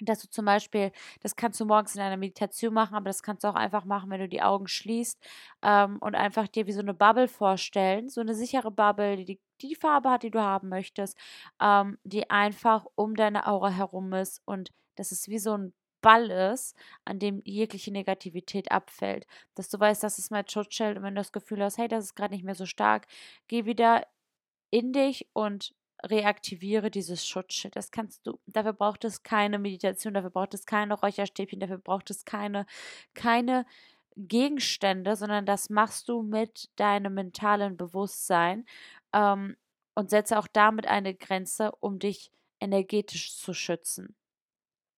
dass 0.00 0.20
du 0.20 0.28
zum 0.28 0.44
Beispiel, 0.44 0.92
das 1.20 1.36
kannst 1.36 1.60
du 1.60 1.64
morgens 1.64 1.94
in 1.94 2.00
einer 2.00 2.16
Meditation 2.16 2.74
machen, 2.74 2.94
aber 2.94 3.06
das 3.06 3.22
kannst 3.22 3.44
du 3.44 3.48
auch 3.48 3.54
einfach 3.54 3.84
machen, 3.84 4.10
wenn 4.10 4.20
du 4.20 4.28
die 4.28 4.42
Augen 4.42 4.66
schließt 4.66 5.18
ähm, 5.62 5.98
und 6.00 6.14
einfach 6.14 6.48
dir 6.48 6.66
wie 6.66 6.72
so 6.72 6.80
eine 6.80 6.94
Bubble 6.94 7.28
vorstellen, 7.28 8.08
so 8.08 8.20
eine 8.20 8.34
sichere 8.34 8.70
Bubble, 8.70 9.16
die 9.24 9.40
die, 9.60 9.74
Farbe 9.74 10.10
hat, 10.10 10.22
die 10.22 10.30
du 10.30 10.40
haben 10.40 10.68
möchtest, 10.68 11.16
ähm, 11.60 11.98
die 12.04 12.28
einfach 12.30 12.86
um 12.94 13.14
deine 13.14 13.46
Aura 13.46 13.70
herum 13.70 14.12
ist 14.12 14.42
und 14.44 14.70
das 14.96 15.12
ist 15.12 15.28
wie 15.28 15.38
so 15.38 15.56
ein 15.56 15.72
Ball 16.00 16.30
ist, 16.30 16.76
an 17.06 17.18
dem 17.18 17.40
jegliche 17.46 17.90
Negativität 17.90 18.70
abfällt. 18.70 19.26
Dass 19.54 19.70
du 19.70 19.80
weißt, 19.80 20.02
das 20.02 20.18
ist 20.18 20.30
mein 20.30 20.46
Schutzschild 20.46 20.98
und 20.98 21.02
wenn 21.02 21.14
du 21.14 21.20
das 21.20 21.32
Gefühl 21.32 21.62
hast, 21.62 21.78
hey, 21.78 21.88
das 21.88 22.04
ist 22.04 22.14
gerade 22.14 22.34
nicht 22.34 22.44
mehr 22.44 22.54
so 22.54 22.66
stark, 22.66 23.06
geh 23.48 23.64
wieder 23.64 24.06
in 24.70 24.92
dich 24.92 25.28
und 25.32 25.74
reaktiviere 26.10 26.90
dieses 26.90 27.26
Schutzschild. 27.26 27.76
Das 27.76 27.90
kannst 27.90 28.26
du, 28.26 28.38
dafür 28.46 28.72
braucht 28.72 29.04
es 29.04 29.22
keine 29.22 29.58
Meditation, 29.58 30.14
dafür 30.14 30.30
braucht 30.30 30.54
es 30.54 30.66
keine 30.66 30.94
Räucherstäbchen, 30.94 31.60
dafür 31.60 31.78
braucht 31.78 32.10
es 32.10 32.24
keine, 32.24 32.66
keine 33.14 33.66
Gegenstände, 34.16 35.16
sondern 35.16 35.46
das 35.46 35.70
machst 35.70 36.08
du 36.08 36.22
mit 36.22 36.70
deinem 36.76 37.14
mentalen 37.14 37.76
Bewusstsein 37.76 38.64
ähm, 39.12 39.56
und 39.94 40.10
setze 40.10 40.38
auch 40.38 40.48
damit 40.52 40.86
eine 40.86 41.14
Grenze, 41.14 41.72
um 41.80 41.98
dich 41.98 42.30
energetisch 42.60 43.36
zu 43.36 43.54
schützen. 43.54 44.16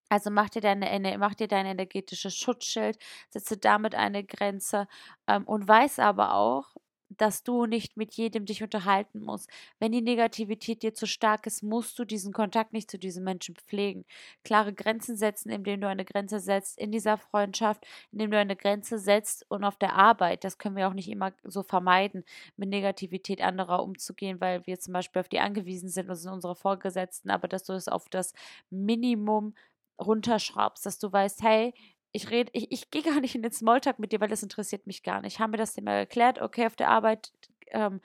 Also 0.09 0.29
mach 0.31 0.49
dir, 0.49 0.61
deine, 0.61 1.17
mach 1.17 1.35
dir 1.35 1.47
dein 1.47 1.65
energetisches 1.65 2.35
Schutzschild, 2.35 2.97
setze 3.29 3.57
damit 3.57 3.93
eine 3.95 4.23
Grenze 4.23 4.87
ähm, 5.27 5.43
und 5.45 5.67
weiß 5.67 5.99
aber 5.99 6.33
auch, 6.35 6.75
dass 7.09 7.43
du 7.43 7.65
nicht 7.65 7.97
mit 7.97 8.13
jedem 8.15 8.45
dich 8.45 8.63
unterhalten 8.63 9.21
musst. 9.21 9.49
Wenn 9.79 9.91
die 9.91 10.01
Negativität 10.01 10.83
dir 10.83 10.93
zu 10.93 11.07
stark 11.07 11.47
ist, 11.47 11.63
musst 11.63 11.97
du 11.99 12.05
diesen 12.05 12.33
Kontakt 12.33 12.73
nicht 12.73 12.91
zu 12.91 12.97
diesem 12.99 13.23
Menschen 13.23 13.55
pflegen. 13.55 14.05
Klare 14.43 14.73
Grenzen 14.73 15.15
setzen, 15.17 15.49
indem 15.49 15.81
du 15.81 15.87
eine 15.87 16.05
Grenze 16.05 16.39
setzt 16.39 16.77
in 16.79 16.91
dieser 16.91 17.17
Freundschaft, 17.17 17.85
indem 18.11 18.31
du 18.31 18.37
eine 18.37 18.55
Grenze 18.55 18.99
setzt 18.99 19.45
und 19.49 19.63
auf 19.63 19.77
der 19.77 19.93
Arbeit. 19.95 20.43
Das 20.43 20.57
können 20.57 20.75
wir 20.75 20.87
auch 20.87 20.93
nicht 20.93 21.09
immer 21.09 21.33
so 21.43 21.63
vermeiden, 21.63 22.23
mit 22.57 22.69
Negativität 22.69 23.41
anderer 23.41 23.83
umzugehen, 23.83 24.41
weil 24.41 24.65
wir 24.67 24.79
zum 24.79 24.93
Beispiel 24.93 25.19
auf 25.21 25.29
die 25.29 25.39
angewiesen 25.39 25.89
sind 25.89 26.09
und 26.09 26.15
sind 26.15 26.31
unsere 26.33 26.55
Vorgesetzten, 26.55 27.29
aber 27.29 27.47
dass 27.47 27.63
du 27.63 27.73
es 27.73 27.87
auf 27.87 28.09
das 28.09 28.33
Minimum 28.69 29.53
runterschraubst, 29.99 30.85
dass 30.85 30.99
du 30.99 31.11
weißt, 31.11 31.41
hey, 31.41 31.73
ich 32.11 32.29
rede, 32.29 32.51
ich, 32.53 32.71
ich 32.71 32.91
gehe 32.91 33.03
gar 33.03 33.19
nicht 33.21 33.35
in 33.35 33.43
den 33.43 33.51
Smalltalk 33.51 33.99
mit 33.99 34.11
dir, 34.11 34.19
weil 34.19 34.29
das 34.29 34.43
interessiert 34.43 34.87
mich 34.87 35.03
gar 35.03 35.21
nicht. 35.21 35.39
Haben 35.39 35.53
wir 35.53 35.57
das 35.57 35.73
Thema 35.73 35.91
erklärt? 35.91 36.41
Okay, 36.41 36.65
auf 36.65 36.75
der 36.75 36.89
Arbeit, 36.89 37.31
ähm, 37.71 38.01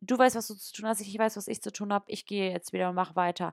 du 0.00 0.18
weißt, 0.18 0.36
was 0.36 0.48
du 0.48 0.54
zu 0.54 0.72
tun 0.74 0.86
hast, 0.88 1.00
ich 1.00 1.18
weiß, 1.18 1.36
was 1.36 1.48
ich 1.48 1.62
zu 1.62 1.72
tun 1.72 1.92
habe, 1.92 2.06
ich 2.08 2.26
gehe 2.26 2.50
jetzt 2.50 2.72
wieder 2.72 2.88
und 2.88 2.94
mache 2.96 3.16
weiter. 3.16 3.52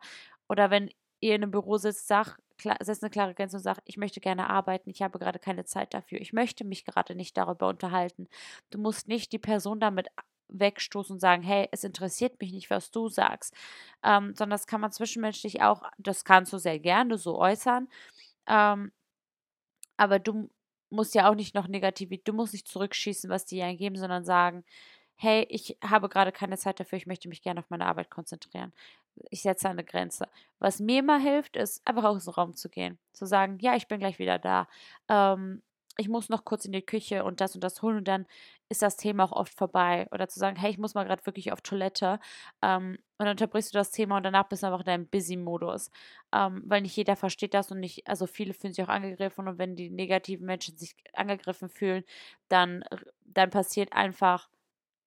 Oder 0.50 0.70
wenn 0.70 0.90
ihr 1.20 1.36
in 1.36 1.44
einem 1.44 1.52
Büro 1.52 1.78
sitzt, 1.78 2.08
sag, 2.08 2.38
setzt 2.82 3.04
eine 3.04 3.10
klare 3.10 3.34
Grenze 3.34 3.58
und 3.58 3.64
sagt, 3.64 3.82
ich 3.86 3.98
möchte 3.98 4.20
gerne 4.20 4.50
arbeiten, 4.50 4.90
ich 4.90 5.02
habe 5.02 5.20
gerade 5.20 5.40
keine 5.40 5.66
Zeit 5.66 5.94
dafür, 5.94 6.20
ich 6.22 6.34
möchte 6.34 6.64
mich 6.64 6.86
gerade 6.86 7.16
nicht 7.16 7.38
darüber 7.38 7.68
unterhalten. 7.70 8.28
Du 8.70 8.80
musst 8.80 9.08
nicht 9.08 9.32
die 9.32 9.40
Person 9.40 9.80
damit 9.80 10.10
wegstoßen 10.50 11.14
und 11.14 11.20
sagen, 11.20 11.44
hey, 11.44 11.68
es 11.72 11.84
interessiert 11.84 12.40
mich 12.42 12.52
nicht, 12.52 12.70
was 12.70 12.92
du 12.92 13.08
sagst, 13.08 13.56
ähm, 14.04 14.36
sondern 14.36 14.52
das 14.52 14.68
kann 14.68 14.82
man 14.82 14.92
zwischenmenschlich 14.92 15.62
auch, 15.62 15.84
das 15.98 16.26
kannst 16.26 16.52
du 16.54 16.58
sehr 16.58 16.80
gerne 16.80 17.18
so 17.18 17.40
äußern, 17.40 17.88
ähm, 18.48 18.92
aber 20.02 20.18
du 20.18 20.50
musst 20.90 21.14
ja 21.14 21.30
auch 21.30 21.36
nicht 21.36 21.54
noch 21.54 21.68
negativ, 21.68 22.10
du 22.24 22.34
musst 22.34 22.54
nicht 22.54 22.68
zurückschießen, 22.68 23.30
was 23.30 23.46
die 23.46 23.62
eingeben, 23.62 23.98
sondern 23.98 24.26
sagen, 24.26 24.64
hey, 25.16 25.46
ich 25.48 25.78
habe 25.84 26.10
gerade 26.10 26.32
keine 26.32 26.58
Zeit 26.58 26.80
dafür, 26.80 26.98
ich 26.98 27.06
möchte 27.06 27.30
mich 27.30 27.44
gerne 27.44 27.60
auf 27.60 27.70
meine 27.70 27.86
Arbeit 27.86 28.10
konzentrieren. 28.10 28.74
Ich 29.30 29.44
setze 29.44 29.70
eine 29.70 29.84
Grenze. 29.84 30.28
Was 30.58 30.80
mir 30.80 31.02
immer 31.02 31.20
hilft, 31.20 31.56
ist 31.56 31.88
einfach 31.88 32.04
aus 32.06 32.26
dem 32.26 32.34
Raum 32.34 32.56
zu 32.56 32.68
gehen. 32.68 32.98
Zu 33.14 33.28
sagen, 33.28 33.60
ja, 33.60 33.76
ich 33.76 33.88
bin 33.88 34.00
gleich 34.00 34.18
wieder 34.18 34.40
da. 34.40 34.68
Ähm, 35.08 35.62
ich 35.98 36.10
muss 36.10 36.30
noch 36.30 36.46
kurz 36.46 36.66
in 36.66 36.72
die 36.72 36.82
Küche 36.82 37.24
und 37.24 37.40
das 37.40 37.54
und 37.54 37.64
das 37.64 37.84
holen 37.84 37.98
und 37.98 38.08
dann 38.08 38.26
ist 38.72 38.82
das 38.82 38.98
Thema 38.98 39.26
auch 39.26 39.34
oft 39.34 39.54
vorbei. 39.54 40.08
Oder 40.12 40.28
zu 40.30 40.40
sagen, 40.40 40.56
hey, 40.58 40.72
ich 40.72 40.78
muss 40.78 40.96
mal 40.96 41.04
gerade 41.04 41.26
wirklich 41.26 41.52
auf 41.52 41.62
Toilette 41.62 42.20
ähm, 42.62 42.98
und 43.18 43.26
dann 43.26 43.30
unterbrichst 43.30 43.74
du 43.74 43.78
das 43.78 43.92
Thema 43.92 44.18
und 44.18 44.24
danach 44.24 44.48
bist 44.48 44.64
du 44.64 44.68
einfach 44.68 44.80
in 44.80 44.86
deinem 44.86 45.08
Busy-Modus. 45.08 45.92
Ähm, 46.34 46.64
weil 46.66 46.82
nicht 46.82 46.96
jeder 46.96 47.16
versteht 47.16 47.54
das 47.54 47.72
und 47.72 47.82
nicht, 47.82 48.08
also 48.08 48.26
viele 48.28 48.54
fühlen 48.54 48.74
sich 48.74 48.84
auch 48.84 48.90
angegriffen 48.90 49.48
und 49.48 49.58
wenn 49.60 49.76
die 49.76 49.90
negativen 49.90 50.46
Menschen 50.46 50.78
sich 50.78 50.96
angegriffen 51.14 51.70
fühlen, 51.70 52.04
dann, 52.48 52.84
dann 53.26 53.50
passiert 53.50 53.94
einfach 53.94 54.50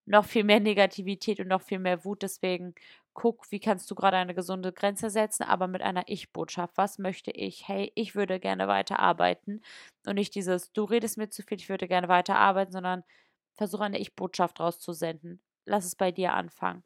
noch 0.06 0.26
viel 0.26 0.44
mehr 0.44 0.61
Negativität 0.61 1.40
und 1.40 1.49
noch 1.49 1.62
viel 1.62 1.78
mehr 1.78 2.04
Wut. 2.04 2.23
Deswegen 2.23 2.75
guck, 3.14 3.50
wie 3.50 3.61
kannst 3.61 3.90
du 3.90 3.94
gerade 3.94 4.18
eine 4.18 4.35
gesunde 4.35 4.73
Grenze 4.73 5.09
setzen, 5.09 5.44
aber 5.44 5.68
mit 5.68 5.83
einer 5.83 6.04
Ich-Botschaft. 6.09 6.76
Was 6.76 6.99
möchte 6.99 7.30
ich? 7.30 7.66
Hey, 7.68 7.92
ich 7.94 8.14
würde 8.14 8.40
gerne 8.40 8.68
weiterarbeiten. 8.68 9.62
Und 10.06 10.16
nicht 10.16 10.35
dieses, 10.35 10.73
du 10.73 10.85
redest 10.85 11.16
mir 11.16 11.30
zu 11.30 11.42
viel, 11.42 11.59
ich 11.59 11.68
würde 11.71 11.88
gerne 11.88 12.09
weiterarbeiten, 12.09 12.73
sondern 12.73 13.04
versuche 13.56 13.84
eine 13.84 13.99
Ich-Botschaft 13.99 14.61
rauszusenden. 14.61 15.42
Lass 15.64 15.84
es 15.84 15.96
bei 15.96 16.12
dir 16.12 16.34
anfangen. 16.34 16.84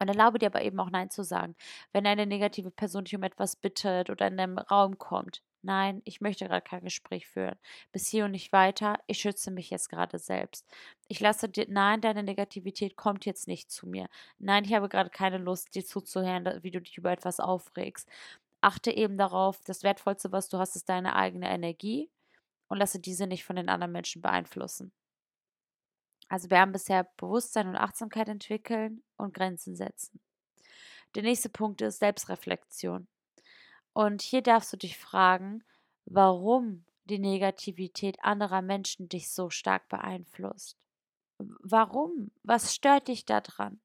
Und 0.00 0.08
erlaube 0.08 0.38
dir 0.38 0.46
aber 0.46 0.62
eben 0.62 0.78
auch 0.80 0.90
Nein 0.90 1.10
zu 1.10 1.24
sagen. 1.24 1.56
Wenn 1.92 2.06
eine 2.06 2.26
negative 2.26 2.70
Person 2.70 3.04
dich 3.04 3.16
um 3.16 3.24
etwas 3.24 3.56
bittet 3.56 4.10
oder 4.10 4.28
in 4.28 4.36
deinem 4.36 4.58
Raum 4.58 4.98
kommt, 4.98 5.42
Nein, 5.62 6.02
ich 6.04 6.20
möchte 6.20 6.46
gerade 6.46 6.62
kein 6.62 6.84
Gespräch 6.84 7.26
führen. 7.26 7.58
Bis 7.92 8.06
hier 8.08 8.24
und 8.24 8.30
nicht 8.30 8.52
weiter. 8.52 8.98
Ich 9.08 9.18
schütze 9.18 9.50
mich 9.50 9.70
jetzt 9.70 9.88
gerade 9.88 10.18
selbst. 10.18 10.64
Ich 11.08 11.18
lasse 11.20 11.48
dir, 11.48 11.66
nein, 11.68 12.00
deine 12.00 12.22
Negativität 12.22 12.96
kommt 12.96 13.26
jetzt 13.26 13.48
nicht 13.48 13.70
zu 13.70 13.86
mir. 13.88 14.08
Nein, 14.38 14.64
ich 14.64 14.72
habe 14.72 14.88
gerade 14.88 15.10
keine 15.10 15.38
Lust, 15.38 15.74
dir 15.74 15.84
zuzuhören, 15.84 16.62
wie 16.62 16.70
du 16.70 16.80
dich 16.80 16.96
über 16.96 17.10
etwas 17.10 17.40
aufregst. 17.40 18.08
Achte 18.60 18.92
eben 18.92 19.18
darauf, 19.18 19.60
das 19.64 19.82
Wertvollste, 19.82 20.32
was 20.32 20.48
du 20.48 20.58
hast, 20.58 20.76
ist 20.76 20.88
deine 20.88 21.16
eigene 21.16 21.48
Energie 21.50 22.10
und 22.68 22.78
lasse 22.78 23.00
diese 23.00 23.26
nicht 23.26 23.44
von 23.44 23.56
den 23.56 23.68
anderen 23.68 23.92
Menschen 23.92 24.22
beeinflussen. 24.22 24.92
Also 26.28 26.50
wir 26.50 26.60
haben 26.60 26.72
bisher 26.72 27.04
Bewusstsein 27.16 27.68
und 27.68 27.76
Achtsamkeit 27.76 28.28
entwickeln 28.28 29.02
und 29.16 29.34
Grenzen 29.34 29.74
setzen. 29.74 30.20
Der 31.14 31.22
nächste 31.22 31.48
Punkt 31.48 31.80
ist 31.80 32.00
Selbstreflexion. 32.00 33.08
Und 33.94 34.22
hier 34.22 34.42
darfst 34.42 34.72
du 34.72 34.76
dich 34.76 34.98
fragen, 34.98 35.64
warum 36.04 36.84
die 37.04 37.18
Negativität 37.18 38.22
anderer 38.22 38.62
Menschen 38.62 39.08
dich 39.08 39.30
so 39.30 39.48
stark 39.50 39.88
beeinflusst. 39.88 40.76
Warum? 41.38 42.30
Was 42.42 42.74
stört 42.74 43.08
dich 43.08 43.24
daran? 43.24 43.80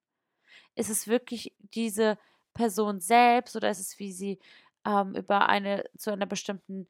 Ist 0.76 0.90
es 0.90 1.08
wirklich 1.08 1.54
diese 1.60 2.18
Person 2.54 3.00
selbst 3.00 3.56
oder 3.56 3.70
ist 3.70 3.80
es, 3.80 4.00
wie 4.00 4.12
sie 4.12 4.40
ähm, 4.86 5.16
über 5.16 5.48
eine 5.50 5.86
zu 5.98 6.12
einer 6.12 6.26
bestimmten 6.26 6.88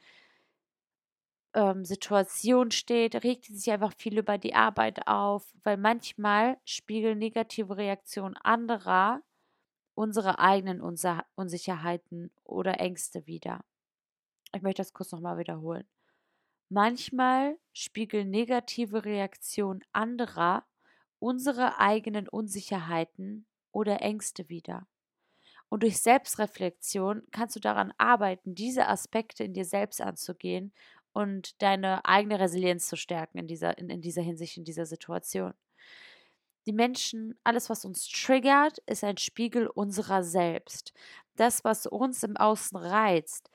ähm, 1.53 1.85
Situation 1.85 2.71
steht, 2.71 3.23
regt 3.23 3.45
sie 3.45 3.55
sich 3.55 3.71
einfach 3.71 3.93
viel 3.97 4.17
über 4.17 4.37
die 4.37 4.55
Arbeit 4.55 5.07
auf, 5.07 5.53
weil 5.63 5.77
manchmal 5.77 6.57
spiegeln 6.65 7.19
negative 7.19 7.77
Reaktionen 7.77 8.35
anderer 8.37 9.21
unsere 9.95 10.39
eigenen 10.39 10.81
Unsicherheiten 11.35 12.31
oder 12.43 12.79
Ängste 12.79 13.27
wider. 13.27 13.63
Ich 14.55 14.61
möchte 14.61 14.81
das 14.81 14.93
kurz 14.93 15.11
nochmal 15.11 15.37
wiederholen. 15.37 15.87
Manchmal 16.69 17.57
spiegeln 17.73 18.29
negative 18.31 19.05
Reaktionen 19.05 19.83
anderer 19.93 20.65
unsere 21.19 21.79
eigenen 21.79 22.27
Unsicherheiten 22.27 23.47
oder 23.71 24.01
Ängste 24.01 24.49
wider. 24.49 24.87
Und 25.69 25.83
durch 25.83 25.99
Selbstreflexion 26.01 27.23
kannst 27.31 27.55
du 27.55 27.59
daran 27.59 27.93
arbeiten, 27.97 28.55
diese 28.55 28.87
Aspekte 28.87 29.43
in 29.43 29.53
dir 29.53 29.65
selbst 29.65 30.01
anzugehen 30.01 30.73
und 31.13 31.61
deine 31.61 32.03
eigene 32.05 32.39
Resilienz 32.39 32.87
zu 32.87 32.95
stärken 32.95 33.37
in 33.37 33.47
dieser, 33.47 33.77
in, 33.77 33.89
in 33.89 34.01
dieser 34.01 34.21
Hinsicht, 34.21 34.57
in 34.57 34.63
dieser 34.63 34.85
Situation. 34.85 35.53
Die 36.65 36.73
Menschen, 36.73 37.37
alles, 37.43 37.69
was 37.69 37.85
uns 37.85 38.07
triggert, 38.07 38.79
ist 38.85 39.03
ein 39.03 39.17
Spiegel 39.17 39.67
unserer 39.67 40.23
selbst. 40.23 40.93
Das, 41.35 41.63
was 41.63 41.85
uns 41.85 42.23
im 42.23 42.37
Außen 42.37 42.77
reizt, 42.77 43.49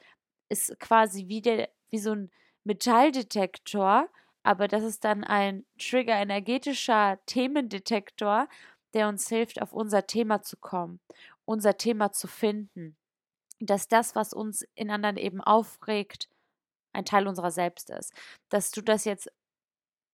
ist 0.48 0.78
quasi 0.78 1.28
wie, 1.28 1.40
der, 1.40 1.70
wie 1.90 1.98
so 1.98 2.12
ein 2.12 2.30
Metalldetektor, 2.64 4.08
aber 4.42 4.68
das 4.68 4.84
ist 4.84 5.04
dann 5.04 5.24
ein 5.24 5.64
Trigger, 5.78 6.14
energetischer 6.14 7.18
Themendetektor, 7.26 8.48
der 8.94 9.08
uns 9.08 9.28
hilft, 9.28 9.60
auf 9.60 9.72
unser 9.72 10.06
Thema 10.06 10.42
zu 10.42 10.56
kommen, 10.56 11.00
unser 11.44 11.76
Thema 11.76 12.12
zu 12.12 12.26
finden. 12.26 12.96
Dass 13.60 13.88
das, 13.88 14.14
was 14.14 14.32
uns 14.32 14.66
in 14.74 14.90
anderen 14.90 15.16
eben 15.16 15.40
aufregt, 15.40 16.28
ein 16.98 17.04
Teil 17.06 17.28
unserer 17.28 17.50
selbst 17.50 17.90
ist. 17.90 18.12
Dass 18.50 18.70
du 18.70 18.82
das 18.82 19.04
jetzt 19.04 19.30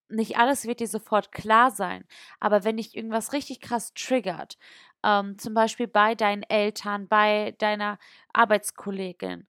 nicht 0.09 0.37
alles 0.39 0.67
wird 0.67 0.81
dir 0.81 0.89
sofort 0.89 1.33
klar 1.33 1.71
sein, 1.71 2.05
aber 2.41 2.65
wenn 2.65 2.77
dich 2.77 2.95
irgendwas 2.97 3.33
richtig 3.33 3.61
krass 3.61 3.93
triggert, 3.95 4.59
ähm, 5.05 5.39
zum 5.39 5.55
Beispiel 5.55 5.89
bei 5.89 6.15
deinen 6.15 6.43
Eltern, 6.45 7.09
bei 7.09 7.55
deiner 7.59 7.99
Arbeitskollegin, 8.33 9.47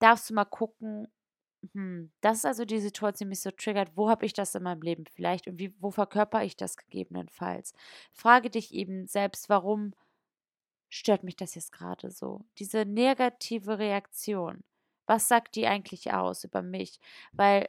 darfst 0.00 0.30
du 0.30 0.34
mal 0.34 0.44
gucken, 0.46 1.08
hm, 1.74 2.12
das 2.22 2.38
ist 2.38 2.46
also 2.46 2.64
die 2.64 2.80
Situation, 2.80 3.28
die 3.28 3.30
mich 3.30 3.40
so 3.42 3.50
triggert. 3.50 3.92
Wo 3.96 4.10
habe 4.10 4.26
ich 4.26 4.34
das 4.34 4.54
in 4.54 4.62
meinem 4.64 4.82
Leben 4.82 5.04
vielleicht 5.06 5.48
und 5.48 5.58
wie, 5.58 5.74
wo 5.80 5.90
verkörper 5.90 6.44
ich 6.44 6.56
das 6.56 6.76
gegebenenfalls? 6.76 7.74
Frage 8.12 8.50
dich 8.50 8.74
eben 8.74 9.06
selbst, 9.06 9.48
warum 9.48 9.94
stört 10.90 11.24
mich 11.24 11.36
das 11.36 11.54
jetzt 11.54 11.72
gerade 11.72 12.10
so? 12.10 12.44
Diese 12.58 12.84
negative 12.86 13.78
Reaktion, 13.78 14.64
was 15.06 15.28
sagt 15.28 15.56
die 15.56 15.66
eigentlich 15.66 16.12
aus 16.12 16.44
über 16.44 16.62
mich? 16.62 16.98
Weil 17.32 17.68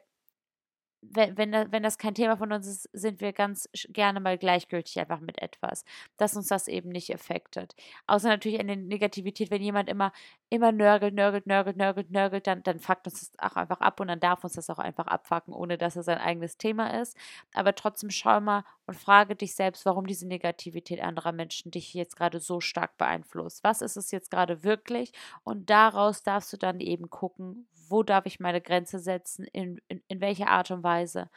wenn, 1.13 1.37
wenn, 1.37 1.71
wenn 1.71 1.83
das 1.83 1.97
kein 1.97 2.15
Thema 2.15 2.37
von 2.37 2.51
uns 2.51 2.67
ist, 2.67 2.89
sind 2.93 3.21
wir 3.21 3.33
ganz 3.33 3.69
gerne 3.89 4.19
mal 4.19 4.37
gleichgültig 4.37 4.99
einfach 4.99 5.19
mit 5.19 5.41
etwas, 5.41 5.83
dass 6.17 6.35
uns 6.35 6.47
das 6.47 6.67
eben 6.67 6.89
nicht 6.89 7.13
affektet. 7.13 7.75
Außer 8.07 8.27
natürlich 8.27 8.59
eine 8.59 8.77
Negativität, 8.77 9.51
wenn 9.51 9.61
jemand 9.61 9.89
immer, 9.89 10.11
immer 10.55 10.71
nörgelt, 10.71 11.13
nörgelt, 11.13 11.45
nörgelt, 11.47 11.77
nörgelt, 11.77 12.11
nörgelt, 12.11 12.47
dann, 12.47 12.63
dann 12.63 12.79
fuckt 12.79 13.07
uns 13.07 13.31
das 13.31 13.39
auch 13.39 13.55
einfach 13.55 13.81
ab 13.81 13.99
und 13.99 14.07
dann 14.07 14.19
darf 14.19 14.43
uns 14.43 14.53
das 14.53 14.69
auch 14.69 14.79
einfach 14.79 15.07
abfacken, 15.07 15.53
ohne 15.53 15.77
dass 15.77 15.95
es 15.95 16.07
ein 16.07 16.17
eigenes 16.17 16.57
Thema 16.57 16.99
ist. 16.99 17.17
Aber 17.53 17.75
trotzdem 17.75 18.09
schau 18.09 18.41
mal 18.41 18.63
und 18.85 18.95
frage 18.95 19.35
dich 19.35 19.55
selbst, 19.55 19.85
warum 19.85 20.07
diese 20.07 20.27
Negativität 20.27 21.01
anderer 21.01 21.31
Menschen 21.31 21.71
dich 21.71 21.93
jetzt 21.93 22.15
gerade 22.15 22.39
so 22.39 22.61
stark 22.61 22.97
beeinflusst. 22.97 23.63
Was 23.63 23.81
ist 23.81 23.97
es 23.97 24.11
jetzt 24.11 24.31
gerade 24.31 24.63
wirklich? 24.63 25.11
Und 25.43 25.69
daraus 25.69 26.23
darfst 26.23 26.51
du 26.53 26.57
dann 26.57 26.79
eben 26.79 27.09
gucken, 27.09 27.67
wo 27.89 28.03
darf 28.03 28.25
ich 28.25 28.39
meine 28.39 28.61
Grenze 28.61 28.99
setzen, 28.99 29.45
in, 29.45 29.79
in, 29.87 30.01
in 30.07 30.21
welcher 30.21 30.47
Art 30.47 30.71
und 30.71 30.83
Weise. 30.83 31.29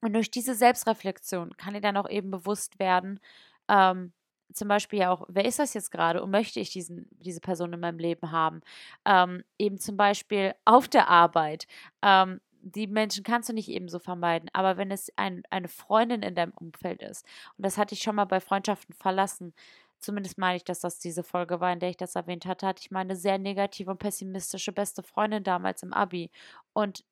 Und 0.00 0.12
durch 0.12 0.30
diese 0.30 0.54
Selbstreflexion 0.54 1.56
kann 1.56 1.74
dir 1.74 1.80
dann 1.80 1.96
auch 1.96 2.08
eben 2.08 2.30
bewusst 2.30 2.78
werden, 2.78 3.20
ähm, 3.68 4.12
zum 4.52 4.68
Beispiel 4.68 5.00
ja 5.00 5.10
auch, 5.10 5.24
wer 5.28 5.44
ist 5.44 5.58
das 5.58 5.74
jetzt 5.74 5.90
gerade 5.90 6.22
und 6.22 6.30
möchte 6.30 6.60
ich 6.60 6.70
diesen, 6.70 7.08
diese 7.20 7.40
Person 7.40 7.72
in 7.72 7.80
meinem 7.80 7.98
Leben 7.98 8.30
haben? 8.32 8.60
Ähm, 9.04 9.44
eben 9.58 9.78
zum 9.78 9.96
Beispiel 9.96 10.54
auf 10.64 10.88
der 10.88 11.08
Arbeit. 11.08 11.66
Ähm, 12.02 12.40
die 12.60 12.86
Menschen 12.86 13.24
kannst 13.24 13.48
du 13.48 13.52
nicht 13.52 13.68
ebenso 13.68 13.98
vermeiden, 13.98 14.50
aber 14.52 14.76
wenn 14.76 14.90
es 14.90 15.12
ein, 15.16 15.42
eine 15.50 15.68
Freundin 15.68 16.22
in 16.22 16.34
deinem 16.34 16.52
Umfeld 16.52 17.02
ist, 17.02 17.24
und 17.56 17.64
das 17.64 17.78
hatte 17.78 17.94
ich 17.94 18.02
schon 18.02 18.16
mal 18.16 18.24
bei 18.24 18.40
Freundschaften 18.40 18.94
verlassen, 18.94 19.54
zumindest 19.98 20.38
meine 20.38 20.56
ich, 20.56 20.64
dass 20.64 20.80
das 20.80 20.98
diese 20.98 21.22
Folge 21.22 21.60
war, 21.60 21.72
in 21.72 21.80
der 21.80 21.90
ich 21.90 21.96
das 21.96 22.14
erwähnt 22.14 22.46
hatte, 22.46 22.66
hatte 22.66 22.82
ich 22.82 22.90
meine 22.90 23.16
sehr 23.16 23.38
negative 23.38 23.90
und 23.90 23.98
pessimistische 23.98 24.72
beste 24.72 25.02
Freundin 25.02 25.44
damals 25.44 25.82
im 25.82 25.92
Abi. 25.92 26.30
Und 26.72 27.04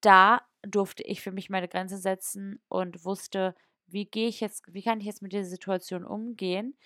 da 0.00 0.42
durfte 0.62 1.02
ich 1.02 1.20
für 1.22 1.32
mich 1.32 1.50
meine 1.50 1.68
Grenze 1.68 1.98
setzen 1.98 2.60
und 2.68 3.04
wusste, 3.04 3.54
wie 3.86 4.06
gehe 4.06 4.28
ich 4.28 4.40
jetzt, 4.40 4.64
wie 4.72 4.82
kann 4.82 5.00
ich 5.00 5.06
jetzt 5.06 5.22
mit 5.22 5.32
dieser 5.32 5.44
Situation 5.44 6.04
umgehen? 6.04 6.76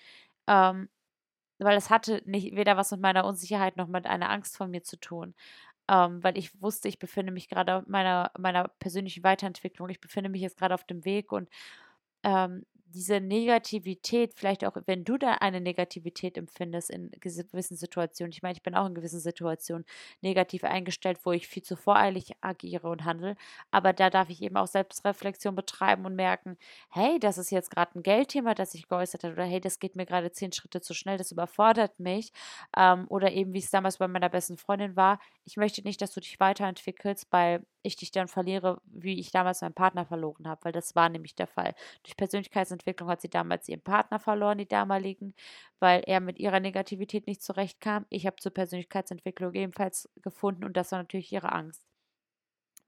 Ähm, 0.47 0.89
weil 1.59 1.77
es 1.77 1.89
hatte 1.89 2.21
nicht 2.25 2.55
weder 2.55 2.77
was 2.77 2.91
mit 2.91 3.01
meiner 3.01 3.25
Unsicherheit 3.25 3.77
noch 3.77 3.87
mit 3.87 4.07
einer 4.07 4.29
Angst 4.29 4.57
von 4.57 4.71
mir 4.71 4.83
zu 4.83 4.97
tun. 4.99 5.35
Ähm, 5.89 6.23
weil 6.23 6.37
ich 6.37 6.61
wusste, 6.61 6.87
ich 6.87 6.99
befinde 6.99 7.33
mich 7.33 7.49
gerade 7.49 7.75
auf 7.77 7.87
meiner, 7.87 8.31
meiner 8.37 8.67
persönlichen 8.79 9.23
Weiterentwicklung. 9.23 9.89
Ich 9.89 10.01
befinde 10.01 10.29
mich 10.29 10.41
jetzt 10.41 10.57
gerade 10.57 10.75
auf 10.75 10.85
dem 10.85 11.05
Weg 11.05 11.31
und 11.31 11.49
ähm, 12.23 12.65
diese 12.89 13.19
Negativität, 13.21 14.33
vielleicht 14.35 14.65
auch, 14.65 14.75
wenn 14.85 15.03
du 15.05 15.17
da 15.17 15.33
eine 15.35 15.61
Negativität 15.61 16.37
empfindest 16.37 16.89
in 16.89 17.11
gewissen 17.19 17.77
Situationen, 17.77 18.31
ich 18.31 18.41
meine, 18.41 18.53
ich 18.53 18.63
bin 18.63 18.75
auch 18.75 18.87
in 18.87 18.95
gewissen 18.95 19.19
Situationen 19.19 19.85
negativ 20.21 20.63
eingestellt, 20.63 21.19
wo 21.23 21.31
ich 21.31 21.47
viel 21.47 21.63
zu 21.63 21.75
voreilig 21.75 22.31
agiere 22.41 22.89
und 22.89 23.05
handle, 23.05 23.35
aber 23.71 23.93
da 23.93 24.09
darf 24.09 24.29
ich 24.29 24.41
eben 24.41 24.57
auch 24.57 24.67
Selbstreflexion 24.67 25.55
betreiben 25.55 26.05
und 26.05 26.15
merken, 26.15 26.57
hey, 26.89 27.19
das 27.19 27.37
ist 27.37 27.51
jetzt 27.51 27.71
gerade 27.71 27.97
ein 27.97 28.03
Geldthema, 28.03 28.53
das 28.55 28.71
sich 28.71 28.87
geäußert 28.87 29.23
hat, 29.23 29.31
oder 29.33 29.45
hey, 29.45 29.61
das 29.61 29.79
geht 29.79 29.95
mir 29.95 30.05
gerade 30.05 30.31
zehn 30.31 30.51
Schritte 30.51 30.81
zu 30.81 30.93
schnell, 30.93 31.17
das 31.17 31.31
überfordert 31.31 31.99
mich, 31.99 32.31
ähm, 32.75 33.05
oder 33.09 33.31
eben, 33.31 33.53
wie 33.53 33.59
es 33.59 33.71
damals 33.71 33.97
bei 33.97 34.07
meiner 34.07 34.29
besten 34.29 34.57
Freundin 34.57 34.95
war, 34.95 35.19
ich 35.45 35.57
möchte 35.57 35.81
nicht, 35.83 36.01
dass 36.01 36.11
du 36.13 36.19
dich 36.19 36.39
weiterentwickelst, 36.39 37.27
weil 37.31 37.63
ich 37.81 37.95
dich 37.95 38.11
dann 38.11 38.27
verliere, 38.27 38.81
wie 38.85 39.19
ich 39.19 39.31
damals 39.31 39.61
meinen 39.61 39.73
Partner 39.73 40.05
verloren 40.05 40.47
habe, 40.47 40.63
weil 40.65 40.71
das 40.71 40.95
war 40.95 41.09
nämlich 41.09 41.35
der 41.35 41.47
Fall. 41.47 41.73
Durch 42.03 42.17
Persönlichkeitsentwicklung 42.17 43.09
hat 43.09 43.21
sie 43.21 43.29
damals 43.29 43.67
ihren 43.69 43.81
Partner 43.81 44.19
verloren, 44.19 44.57
die 44.57 44.67
damaligen, 44.67 45.33
weil 45.79 46.01
er 46.05 46.19
mit 46.19 46.39
ihrer 46.39 46.59
Negativität 46.59 47.27
nicht 47.27 47.41
zurechtkam. 47.41 48.05
Ich 48.09 48.25
habe 48.25 48.37
zur 48.37 48.53
Persönlichkeitsentwicklung 48.53 49.53
ebenfalls 49.53 50.09
gefunden 50.21 50.65
und 50.65 50.77
das 50.77 50.91
war 50.91 50.99
natürlich 50.99 51.31
ihre 51.31 51.51
Angst. 51.51 51.88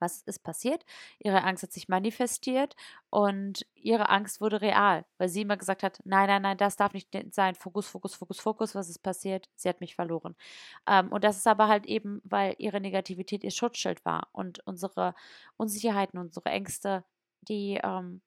Was 0.02 0.22
ist 0.24 0.44
passiert? 0.44 0.84
Ihre 1.20 1.44
Angst 1.44 1.64
hat 1.64 1.72
sich 1.72 1.88
manifestiert 1.90 2.76
und 3.10 3.66
ihre 3.76 4.10
Angst 4.10 4.42
wurde 4.42 4.62
real, 4.62 5.06
weil 5.18 5.30
sie 5.30 5.42
immer 5.42 5.58
gesagt 5.58 5.84
hat, 5.84 6.00
nein, 6.06 6.28
nein, 6.28 6.42
nein, 6.42 6.58
das 6.58 6.76
darf 6.76 6.94
nicht 6.94 7.10
sein, 7.32 7.56
Fokus, 7.56 7.88
Fokus, 7.88 8.16
Fokus, 8.16 8.40
Fokus, 8.40 8.76
was 8.76 8.90
ist 8.90 9.00
passiert? 9.04 9.50
Sie 9.56 9.70
hat 9.70 9.82
mich 9.82 9.96
verloren. 9.96 10.36
Ähm, 10.88 11.10
und 11.12 11.24
das 11.24 11.38
ist 11.38 11.48
aber 11.48 11.68
halt 11.68 11.86
eben, 11.86 12.22
weil 12.24 12.56
ihre 12.58 12.82
Negativität 12.82 13.44
ihr 13.44 13.52
Schutzschild 13.52 14.04
war 14.06 14.28
und 14.34 14.60
unsere 14.68 15.16
Unsicherheiten, 15.58 16.20
unsere 16.20 16.50
Ängste, 16.50 17.04
die, 17.42 17.80
ähm, 17.84 18.22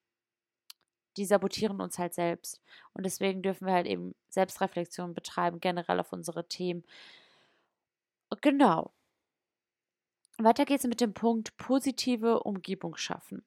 die 1.17 1.25
sabotieren 1.25 1.81
uns 1.81 1.99
halt 1.99 2.15
selbst. 2.15 2.61
Und 2.93 3.05
deswegen 3.07 3.43
dürfen 3.43 3.67
wir 3.67 3.75
halt 3.75 3.87
eben 3.87 4.15
Selbstreflexion 4.29 5.15
betreiben, 5.15 5.61
generell 5.61 6.01
auf 6.01 6.13
unsere 6.13 6.49
Themen. 6.49 6.85
Genau. 8.43 8.93
Weiter 10.39 10.65
geht's 10.65 10.85
mit 10.85 11.01
dem 11.01 11.15
Punkt 11.15 11.57
positive 11.57 12.41
Umgebung 12.43 12.97
schaffen. 12.97 13.45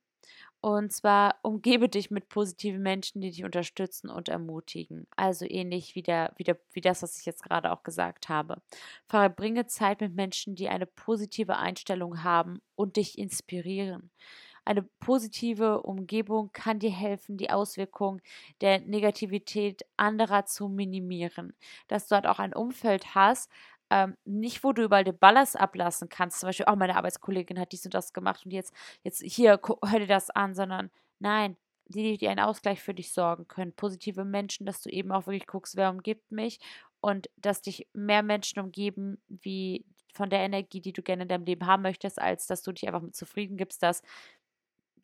Und 0.60 0.92
zwar 0.92 1.36
umgebe 1.44 1.88
dich 1.88 2.10
mit 2.10 2.30
positiven 2.30 2.82
Menschen, 2.82 3.22
die 3.22 3.30
dich 3.30 3.44
unterstützen 3.44 4.10
und 4.10 4.28
ermutigen. 4.28 5.06
Also 5.16 5.46
ähnlich 5.46 5.96
wie, 5.96 6.02
der, 6.02 6.34
wie, 6.38 6.44
der, 6.44 6.58
wie 6.72 6.82
das, 6.82 7.04
was 7.04 7.20
ich 7.20 7.26
jetzt 7.26 7.44
gerade 7.44 7.72
auch 7.72 7.84
gesagt 7.84 8.28
habe. 8.28 8.62
Verbringe 9.06 9.68
Zeit 9.68 10.02
mit 10.02 10.16
Menschen, 10.16 10.56
die 10.56 10.68
eine 10.70 10.88
positive 10.88 11.58
Einstellung 11.58 12.24
haben 12.24 12.60
und 12.76 12.96
dich 12.98 13.18
inspirieren. 13.18 14.10
Eine 14.66 14.84
positive 15.00 15.84
Umgebung 15.84 16.52
kann 16.52 16.80
dir 16.80 16.92
helfen, 16.92 17.38
die 17.38 17.52
Auswirkungen 17.52 18.22
der 18.60 18.82
Negativität 18.82 19.84
anderer 19.96 20.46
zu 20.46 20.68
minimieren. 20.68 21.54
Dass 21.88 22.08
du 22.08 22.16
dort 22.16 22.28
auch 22.28 22.40
ein 22.40 22.54
Umfeld 22.54 23.16
hast, 23.16 23.50
ähm, 23.90 24.16
nicht, 24.26 24.64
wo 24.64 24.74
du 24.74 24.84
überall 24.84 25.04
den 25.04 25.18
Ballast 25.18 25.60
ablassen 25.60 26.10
kannst. 26.10 26.40
Zum 26.40 26.48
Beispiel, 26.48 26.66
oh, 26.70 26.76
meine 26.76 26.96
Arbeitskollegin 26.96 27.60
hat 27.60 27.72
dies 27.72 27.86
und 27.86 27.94
das 27.94 28.14
gemacht 28.14 28.46
und 28.46 28.52
jetzt, 28.52 28.74
jetzt 29.04 29.22
hier, 29.22 29.60
hör 29.84 30.00
dir 30.00 30.08
das 30.08 30.30
an, 30.30 30.56
sondern 30.56 30.92
nein, 31.20 31.58
die, 31.88 32.18
die 32.18 32.28
einen 32.28 32.42
Ausgleich 32.42 32.82
für 32.82 32.94
dich 32.94 33.12
sorgen 33.14 33.48
können. 33.48 33.74
Positive 33.74 34.26
Menschen, 34.26 34.66
dass 34.66 34.82
du 34.82 34.90
eben 34.90 35.12
auch 35.12 35.28
wirklich 35.28 35.48
guckst, 35.48 35.78
wer 35.78 35.90
umgibt 35.90 36.32
mich 36.32 36.60
und 37.00 37.30
dass 37.38 37.62
dich 37.62 37.88
mehr 37.94 38.24
Menschen 38.24 38.60
umgeben, 38.60 39.22
wie 39.28 39.86
von 40.14 40.30
der 40.30 40.40
Energie, 40.40 40.82
die 40.82 40.94
du 40.94 41.04
gerne 41.04 41.24
in 41.24 41.28
deinem 41.30 41.46
Leben 41.46 41.66
haben 41.68 41.84
möchtest, 41.84 42.20
als 42.20 42.48
dass 42.48 42.64
du 42.64 42.72
dich 42.72 42.88
einfach 42.88 43.02
mit 43.02 43.16
zufrieden 43.16 43.56
gibst, 43.56 43.84
dass 43.84 44.02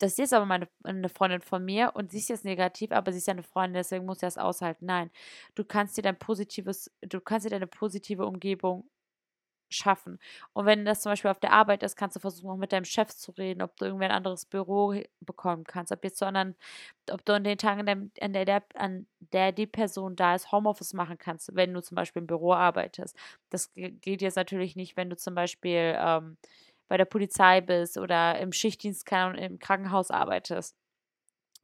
das 0.04 0.20
ist 0.20 0.34
aber 0.34 0.46
meine, 0.46 0.68
eine 0.84 1.08
Freundin 1.08 1.42
von 1.42 1.64
mir 1.64 1.92
und 1.96 2.12
sie 2.12 2.18
ist 2.18 2.30
jetzt 2.30 2.44
negativ, 2.44 2.92
aber 2.92 3.12
sie 3.14 3.20
ist 3.20 3.28
ja 3.28 3.32
eine 3.34 3.44
Freundin, 3.44 3.76
deswegen 3.76 4.06
muss 4.06 4.20
sie 4.20 4.26
das 4.26 4.38
aushalten. 4.38 4.86
Nein, 4.86 5.12
du 5.56 5.64
kannst 5.64 5.96
dir 5.98 6.02
dein 6.02 6.20
positives, 6.20 6.92
du 7.02 7.22
kannst 7.22 7.46
dir 7.46 7.52
deine 7.52 7.68
positive 7.68 8.26
Umgebung 8.26 8.90
schaffen. 9.70 10.20
Und 10.54 10.66
wenn 10.66 10.86
das 10.86 11.02
zum 11.02 11.12
Beispiel 11.12 11.32
auf 11.32 11.40
der 11.40 11.54
Arbeit 11.54 11.84
ist, 11.84 11.96
kannst 11.96 12.16
du 12.18 12.20
versuchen, 12.20 12.50
auch 12.52 12.58
mit 12.58 12.74
deinem 12.74 12.86
Chef 12.86 13.10
zu 13.16 13.32
reden, 13.32 13.62
ob 13.62 13.76
du 13.78 13.86
irgendwie 13.86 14.06
ein 14.06 14.12
anderes 14.12 14.46
Büro 14.46 14.94
bekommen 15.22 15.64
kannst, 15.64 15.92
ob 15.94 16.04
jetzt 16.04 16.18
zu 16.18 16.26
anderen, 16.28 16.56
ob 17.10 17.24
du 17.26 17.34
an 17.34 17.44
den 17.46 17.58
Tagen, 17.58 17.88
an 17.90 18.34
der, 18.34 18.46
der, 18.46 18.64
an 18.76 19.08
der 19.20 19.52
die 19.54 19.68
Person 19.68 20.16
da 20.18 20.36
ist, 20.36 20.52
Homeoffice 20.52 20.94
machen 20.94 21.18
kannst, 21.18 21.56
wenn 21.56 21.74
du 21.74 21.82
zum 21.82 21.96
Beispiel 21.96 22.22
im 22.22 22.28
Büro 22.28 22.54
arbeitest. 22.54 23.18
Das 23.50 23.72
geht 23.74 24.22
jetzt 24.22 24.36
natürlich 24.36 24.76
nicht, 24.76 24.98
wenn 24.98 25.10
du 25.10 25.16
zum 25.18 25.34
Beispiel 25.34 25.96
ähm, 25.98 26.38
bei 26.88 26.98
der 26.98 27.06
Polizei 27.06 27.62
bist 27.62 27.98
oder 27.98 28.40
im 28.40 28.52
Schichtdienst 28.52 29.10
im 29.12 29.60
Krankenhaus 29.60 30.12
arbeitest. 30.12 30.76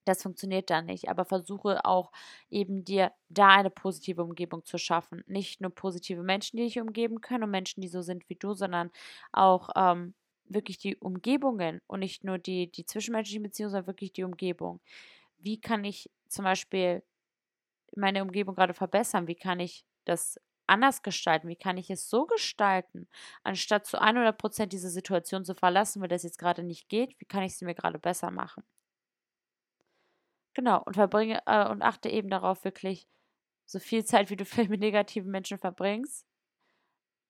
Das 0.05 0.23
funktioniert 0.23 0.69
dann 0.69 0.85
nicht, 0.85 1.09
aber 1.09 1.25
versuche 1.25 1.85
auch 1.85 2.11
eben 2.49 2.83
dir 2.83 3.11
da 3.29 3.49
eine 3.49 3.69
positive 3.69 4.23
Umgebung 4.23 4.65
zu 4.65 4.77
schaffen. 4.77 5.23
Nicht 5.27 5.61
nur 5.61 5.71
positive 5.71 6.23
Menschen, 6.23 6.57
die 6.57 6.63
dich 6.63 6.79
umgeben 6.79 7.21
können 7.21 7.43
und 7.43 7.51
Menschen, 7.51 7.81
die 7.81 7.87
so 7.89 8.01
sind 8.01 8.27
wie 8.29 8.35
du, 8.35 8.53
sondern 8.53 8.91
auch 9.31 9.69
ähm, 9.75 10.15
wirklich 10.45 10.79
die 10.79 10.97
Umgebungen 10.97 11.81
und 11.87 11.99
nicht 11.99 12.23
nur 12.23 12.39
die, 12.39 12.71
die 12.71 12.85
zwischenmenschlichen 12.85 13.43
Beziehungen, 13.43 13.71
sondern 13.71 13.87
wirklich 13.87 14.13
die 14.13 14.23
Umgebung. 14.23 14.81
Wie 15.37 15.59
kann 15.61 15.83
ich 15.85 16.09
zum 16.27 16.45
Beispiel 16.45 17.03
meine 17.95 18.21
Umgebung 18.23 18.55
gerade 18.55 18.73
verbessern? 18.73 19.27
Wie 19.27 19.35
kann 19.35 19.59
ich 19.59 19.85
das 20.05 20.39
anders 20.69 21.01
gestalten? 21.03 21.47
Wie 21.49 21.55
kann 21.55 21.77
ich 21.77 21.89
es 21.89 22.09
so 22.09 22.25
gestalten, 22.25 23.07
anstatt 23.43 23.85
zu 23.85 23.99
100 24.01 24.37
Prozent 24.37 24.73
diese 24.73 24.89
Situation 24.89 25.45
zu 25.45 25.55
verlassen, 25.55 26.01
weil 26.01 26.09
das 26.09 26.23
jetzt 26.23 26.39
gerade 26.39 26.63
nicht 26.63 26.89
geht? 26.89 27.19
Wie 27.19 27.25
kann 27.25 27.43
ich 27.43 27.57
sie 27.57 27.65
mir 27.65 27.75
gerade 27.75 27.99
besser 27.99 28.31
machen? 28.31 28.63
Genau, 30.53 30.81
und 30.83 30.95
verbringe 30.95 31.41
äh, 31.45 31.69
und 31.69 31.81
achte 31.81 32.09
eben 32.09 32.29
darauf, 32.29 32.63
wirklich 32.63 33.07
so 33.65 33.79
viel 33.79 34.03
Zeit, 34.05 34.29
wie 34.29 34.35
du 34.35 34.45
mit 34.69 34.79
negativen 34.79 35.31
Menschen 35.31 35.57
verbringst, 35.57 36.25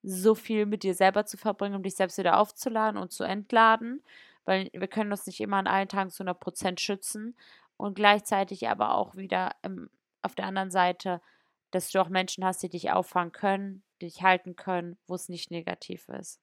so 0.04 0.36
viel 0.36 0.66
mit 0.66 0.84
dir 0.84 0.94
selber 0.96 1.26
zu 1.26 1.38
verbringen, 1.38 1.76
um 1.76 1.84
dich 1.84 1.96
selbst 1.96 2.18
wieder 2.18 2.40
aufzuladen 2.40 3.00
und 3.00 3.12
zu 3.12 3.24
entladen, 3.24 4.04
weil 4.46 4.70
wir 4.74 4.88
können 4.88 5.12
uns 5.12 5.28
nicht 5.28 5.42
immer 5.42 5.58
an 5.58 5.68
allen 5.68 5.90
Tagen 5.90 6.10
zu 6.10 6.24
100 6.24 6.40
Prozent 6.40 6.82
schützen 6.82 7.36
und 7.78 7.96
gleichzeitig 7.96 8.68
aber 8.70 8.96
auch 8.96 9.16
wieder 9.16 9.56
im, 9.64 9.90
auf 10.22 10.36
der 10.36 10.46
anderen 10.46 10.72
Seite 10.72 11.22
dass 11.72 11.92
du 11.92 12.02
auch 12.02 12.10
Menschen 12.10 12.46
hast, 12.46 12.64
die 12.64 12.70
dich 12.70 12.92
auffangen 12.92 13.32
können, 13.32 13.84
die 14.02 14.06
dich 14.08 14.22
halten 14.22 14.56
können, 14.56 14.98
wo 15.08 15.16
es 15.16 15.30
nicht 15.30 15.52
negativ 15.52 16.08
ist. 16.10 16.40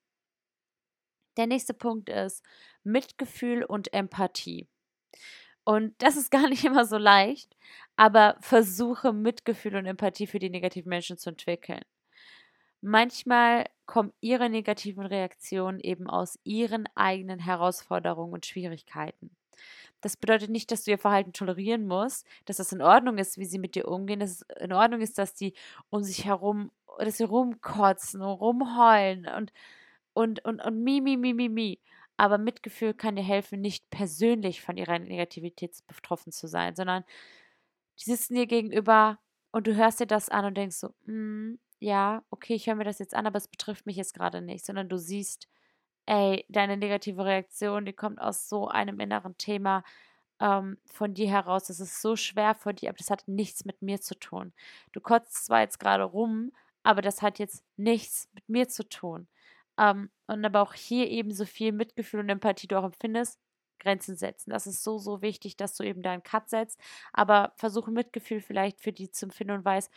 Der 1.37 1.47
nächste 1.47 1.75
Punkt 1.75 2.09
ist 2.09 2.43
Mitgefühl 2.83 3.63
und 3.65 3.93
Empathie. 3.93 4.69
Und 5.65 5.95
das 5.99 6.17
ist 6.17 6.31
gar 6.31 6.49
nicht 6.49 6.65
immer 6.65 6.85
so 6.85 6.97
leicht, 6.97 7.57
aber 7.97 8.37
versuche 8.41 9.13
Mitgefühl 9.13 9.77
und 9.77 9.87
Empathie 9.87 10.27
für 10.27 10.39
die 10.39 10.51
negativen 10.51 10.89
Menschen 10.89 11.19
zu 11.19 11.31
entwickeln. 11.31 11.83
Manchmal 12.81 13.65
kommen 13.87 14.13
ihre 14.21 14.49
negativen 14.49 15.07
Reaktionen 15.07 15.81
eben 15.81 16.09
aus 16.09 16.39
ihren 16.45 16.87
eigenen 16.95 17.41
Herausforderungen 17.41 18.33
und 18.33 18.47
Schwierigkeiten. 18.47 19.37
Das 20.07 20.17
bedeutet 20.17 20.51
nicht, 20.51 20.71
dass 20.71 20.85
du 20.85 20.93
ihr 20.93 20.99
Verhalten 20.99 21.33
tolerieren 21.33 21.85
musst, 21.85 22.29
dass 22.45 22.59
das 22.59 22.71
in 22.71 22.81
Ordnung 22.81 23.19
ist, 23.19 23.39
wie 23.39 23.45
sie 23.45 23.59
mit 23.59 23.75
dir 23.75 23.89
umgehen, 23.89 24.21
dass 24.21 24.31
es 24.31 24.43
in 24.61 24.73
Ordnung 24.73 25.01
ist, 25.01 25.19
dass 25.19 25.35
die 25.35 25.53
um 25.91 26.05
sich 26.05 26.25
herum, 26.27 26.71
dass 27.01 27.17
sie 27.17 27.25
rumkotzen 27.25 28.23
und 28.23 28.29
rumheulen 28.29 29.27
und, 29.27 29.53
und, 30.13 30.45
und, 30.45 30.65
und 30.65 30.85
mi, 30.85 31.01
mi, 31.01 31.17
mi, 31.17 31.35
mi, 31.35 31.49
mi. 31.49 31.81
Aber 32.17 32.39
Mitgefühl 32.39 32.95
kann 32.95 33.17
dir 33.17 33.25
helfen, 33.25 33.61
nicht 33.61 33.91
persönlich 33.91 34.63
von 34.63 34.77
ihrer 34.77 34.97
Negativität 35.01 35.77
betroffen 35.89 36.31
zu 36.31 36.47
sein, 36.47 36.77
sondern 36.77 37.03
die 37.99 38.05
sitzen 38.05 38.37
dir 38.37 38.47
gegenüber 38.47 39.19
und 39.51 39.67
du 39.67 39.75
hörst 39.75 39.99
dir 39.99 40.07
das 40.07 40.29
an 40.29 40.45
und 40.45 40.57
denkst 40.57 40.77
so, 40.77 40.91
mm, 41.07 41.59
ja, 41.81 42.23
okay, 42.31 42.55
ich 42.55 42.69
höre 42.69 42.77
mir 42.77 42.85
das 42.85 43.01
jetzt 43.01 43.17
an, 43.17 43.27
aber 43.27 43.39
es 43.39 43.49
betrifft 43.49 43.87
mich 43.87 43.97
jetzt 43.97 44.15
gerade 44.15 44.41
nicht, 44.41 44.65
sondern 44.65 44.89
du 44.89 44.99
siehst, 44.99 45.49
ey, 46.07 46.45
deine 46.49 46.77
negative 46.77 47.25
Reaktion, 47.25 47.85
die 47.87 47.93
kommt 47.93 48.21
aus 48.21 48.49
so 48.49 48.69
einem 48.69 49.01
inneren 49.01 49.37
Thema. 49.39 49.83
ähm, 50.41 50.79
von 50.87 51.15
dir 51.15 51.29
heraus, 51.31 51.65
das 51.67 51.81
ist 51.81 52.03
so 52.03 52.17
schwer 52.17 52.55
für 52.55 52.75
dich, 52.75 52.89
aber 52.89 52.99
das 52.99 53.11
hat 53.11 53.27
nichts 53.29 53.65
mit 53.65 53.83
mir 53.83 54.01
zu 54.01 54.15
tun. 54.19 54.53
Du 54.93 55.01
kotzt 55.01 55.47
zwar 55.47 55.61
jetzt 55.63 55.81
gerade 55.81 56.05
rum, 56.05 56.53
aber 56.83 57.03
das 57.03 57.23
hat 57.23 57.39
jetzt 57.39 57.65
nichts 57.77 58.29
mit 58.35 58.49
mir 58.49 58.69
zu 58.69 58.89
tun. 58.89 59.29
Ähm, 59.79 60.11
und 60.27 60.45
aber 60.45 60.63
auch 60.63 60.75
hier 60.75 61.09
eben 61.11 61.33
so 61.33 61.45
viel 61.47 61.73
Mitgefühl 61.73 62.21
und 62.21 62.29
Empathie 62.31 62.67
du 62.69 62.79
auch 62.79 62.85
empfindest, 62.85 63.41
Grenzen 63.79 64.17
setzen. 64.17 64.51
Das 64.51 64.67
ist 64.67 64.83
so, 64.85 64.99
so 64.99 65.23
wichtig, 65.23 65.57
dass 65.57 65.77
du 65.77 65.85
eben 65.85 66.03
deinen 66.03 66.23
Cut 66.23 66.49
setzt. 66.51 66.81
Aber 67.13 67.53
versuche 67.57 67.91
Mitgefühl 67.91 68.41
vielleicht 68.41 68.81
für 68.81 68.93
die 68.93 69.11
zu 69.11 69.27
empfinden 69.27 69.55
und 69.55 69.65
weißt, 69.65 69.91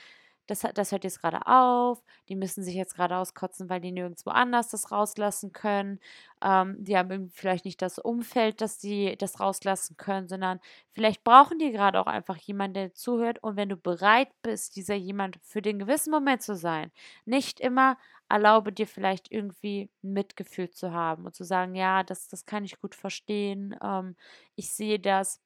das, 0.50 0.62
das 0.74 0.92
hört 0.92 1.04
jetzt 1.04 1.22
gerade 1.22 1.46
auf, 1.46 2.04
die 2.28 2.36
müssen 2.36 2.64
sich 2.64 2.76
jetzt 2.76 2.96
gerade 2.96 3.18
auskotzen, 3.18 3.70
weil 3.70 3.82
die 3.82 3.92
nirgendwo 3.92 4.32
anders 4.32 4.70
das 4.70 4.92
rauslassen 4.92 5.54
können. 5.54 6.00
Ähm, 6.42 6.76
die 6.84 6.98
haben 6.98 7.30
vielleicht 7.30 7.66
nicht 7.66 7.82
das 7.82 8.00
Umfeld, 8.00 8.62
dass 8.62 8.80
die 8.80 9.16
das 9.18 9.40
rauslassen 9.40 9.98
können, 9.98 10.28
sondern 10.28 10.60
vielleicht 10.92 11.24
brauchen 11.24 11.60
die 11.60 11.72
gerade 11.72 12.00
auch 12.00 12.08
einfach 12.08 12.38
jemanden, 12.38 12.74
der 12.76 12.94
zuhört. 12.94 13.44
Und 13.44 13.58
wenn 13.58 13.70
du 13.70 13.78
bereit 13.78 14.30
bist, 14.42 14.76
dieser 14.76 14.96
jemand 14.96 15.38
für 15.44 15.62
den 15.62 15.80
gewissen 15.80 16.12
Moment 16.12 16.42
zu 16.42 16.56
sein, 16.56 16.92
nicht 17.26 17.60
immer 17.60 17.98
erlaube 18.30 18.72
dir 18.72 18.88
vielleicht 18.88 19.32
irgendwie 19.32 19.90
Mitgefühl 20.02 20.70
zu 20.70 20.94
haben 20.94 21.26
und 21.26 21.36
zu 21.36 21.44
sagen, 21.44 21.76
ja, 21.76 22.04
das, 22.04 22.28
das 22.28 22.46
kann 22.46 22.64
ich 22.64 22.80
gut 22.80 22.96
verstehen, 22.96 23.76
ähm, 23.84 24.16
ich 24.56 24.72
sehe 24.74 25.00
das 25.00 25.42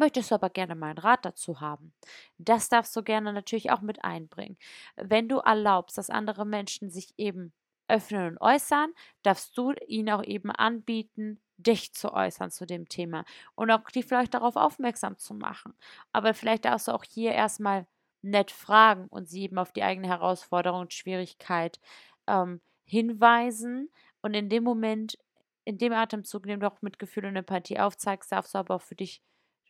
Möchtest 0.00 0.30
du 0.30 0.34
aber 0.36 0.48
gerne 0.48 0.74
meinen 0.74 0.96
Rat 0.96 1.26
dazu 1.26 1.60
haben? 1.60 1.92
Das 2.38 2.70
darfst 2.70 2.96
du 2.96 3.02
gerne 3.02 3.34
natürlich 3.34 3.70
auch 3.70 3.82
mit 3.82 4.02
einbringen. 4.02 4.56
Wenn 4.96 5.28
du 5.28 5.40
erlaubst, 5.40 5.98
dass 5.98 6.08
andere 6.08 6.46
Menschen 6.46 6.88
sich 6.90 7.12
eben 7.18 7.52
öffnen 7.86 8.28
und 8.28 8.40
äußern, 8.40 8.94
darfst 9.22 9.58
du 9.58 9.74
ihnen 9.86 10.08
auch 10.08 10.24
eben 10.24 10.50
anbieten, 10.52 11.38
dich 11.58 11.92
zu 11.92 12.14
äußern 12.14 12.50
zu 12.50 12.64
dem 12.64 12.88
Thema 12.88 13.26
und 13.54 13.70
auch 13.70 13.82
die 13.90 14.02
vielleicht 14.02 14.32
darauf 14.32 14.56
aufmerksam 14.56 15.18
zu 15.18 15.34
machen. 15.34 15.74
Aber 16.14 16.32
vielleicht 16.32 16.64
darfst 16.64 16.88
du 16.88 16.92
auch 16.92 17.04
hier 17.04 17.32
erstmal 17.32 17.86
nett 18.22 18.50
fragen 18.52 19.06
und 19.08 19.28
sie 19.28 19.42
eben 19.42 19.58
auf 19.58 19.70
die 19.72 19.82
eigene 19.82 20.08
Herausforderung 20.08 20.80
und 20.80 20.94
Schwierigkeit 20.94 21.78
ähm, 22.26 22.62
hinweisen. 22.86 23.90
Und 24.22 24.32
in 24.32 24.48
dem 24.48 24.64
Moment, 24.64 25.18
in 25.66 25.76
dem 25.76 25.92
Atemzug, 25.92 26.44
in 26.44 26.52
dem 26.52 26.60
du 26.60 26.68
auch 26.68 26.80
mit 26.80 26.98
Gefühl 26.98 27.26
und 27.26 27.36
Empathie 27.36 27.78
aufzeigst, 27.80 28.32
darfst 28.32 28.54
du 28.54 28.58
aber 28.58 28.76
auch 28.76 28.82
für 28.82 28.94
dich 28.94 29.20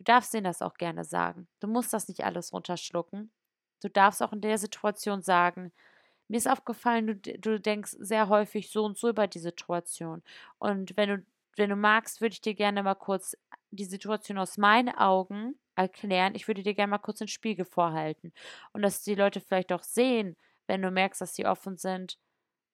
Du 0.01 0.05
darfst 0.05 0.33
denen 0.33 0.45
das 0.45 0.63
auch 0.63 0.75
gerne 0.79 1.05
sagen. 1.05 1.47
Du 1.61 1.69
musst 1.69 1.93
das 1.93 2.09
nicht 2.09 2.25
alles 2.25 2.55
runterschlucken. 2.55 3.31
Du 3.83 3.91
darfst 3.91 4.23
auch 4.23 4.33
in 4.33 4.41
der 4.41 4.57
Situation 4.57 5.21
sagen, 5.21 5.73
mir 6.29 6.39
ist 6.39 6.49
aufgefallen, 6.49 7.07
du, 7.07 7.39
du 7.39 7.61
denkst 7.61 7.97
sehr 7.99 8.31
häufig 8.31 8.71
so 8.71 8.85
und 8.85 8.97
so 8.97 9.11
über 9.11 9.27
die 9.27 9.41
Situation. 9.41 10.23
Und 10.59 10.97
wenn 10.97 11.09
du, 11.11 11.27
wenn 11.57 11.69
du 11.69 11.77
magst, 11.77 12.23
würde 12.23 12.33
ich 12.33 12.41
dir 12.41 12.55
gerne 12.55 12.83
mal 12.83 12.95
kurz 12.95 13.37
die 13.73 13.85
Situation 13.85 14.39
aus 14.39 14.57
meinen 14.57 14.89
Augen 14.89 15.59
erklären. 15.75 16.35
Ich 16.35 16.49
würde 16.49 16.63
dir 16.63 16.75
gerne 16.75 16.93
mal 16.93 16.99
kurz 16.99 17.19
den 17.19 17.29
Spiegel 17.29 17.67
vorhalten. 17.67 18.33
Und 18.73 18.81
dass 18.81 19.03
die 19.03 19.15
Leute 19.15 19.41
vielleicht 19.43 19.71
auch 19.71 19.83
sehen, 19.83 20.35
wenn 20.67 20.81
du 20.81 20.91
merkst, 20.91 21.21
dass 21.21 21.35
sie 21.35 21.45
offen 21.45 21.77
sind, 21.77 22.19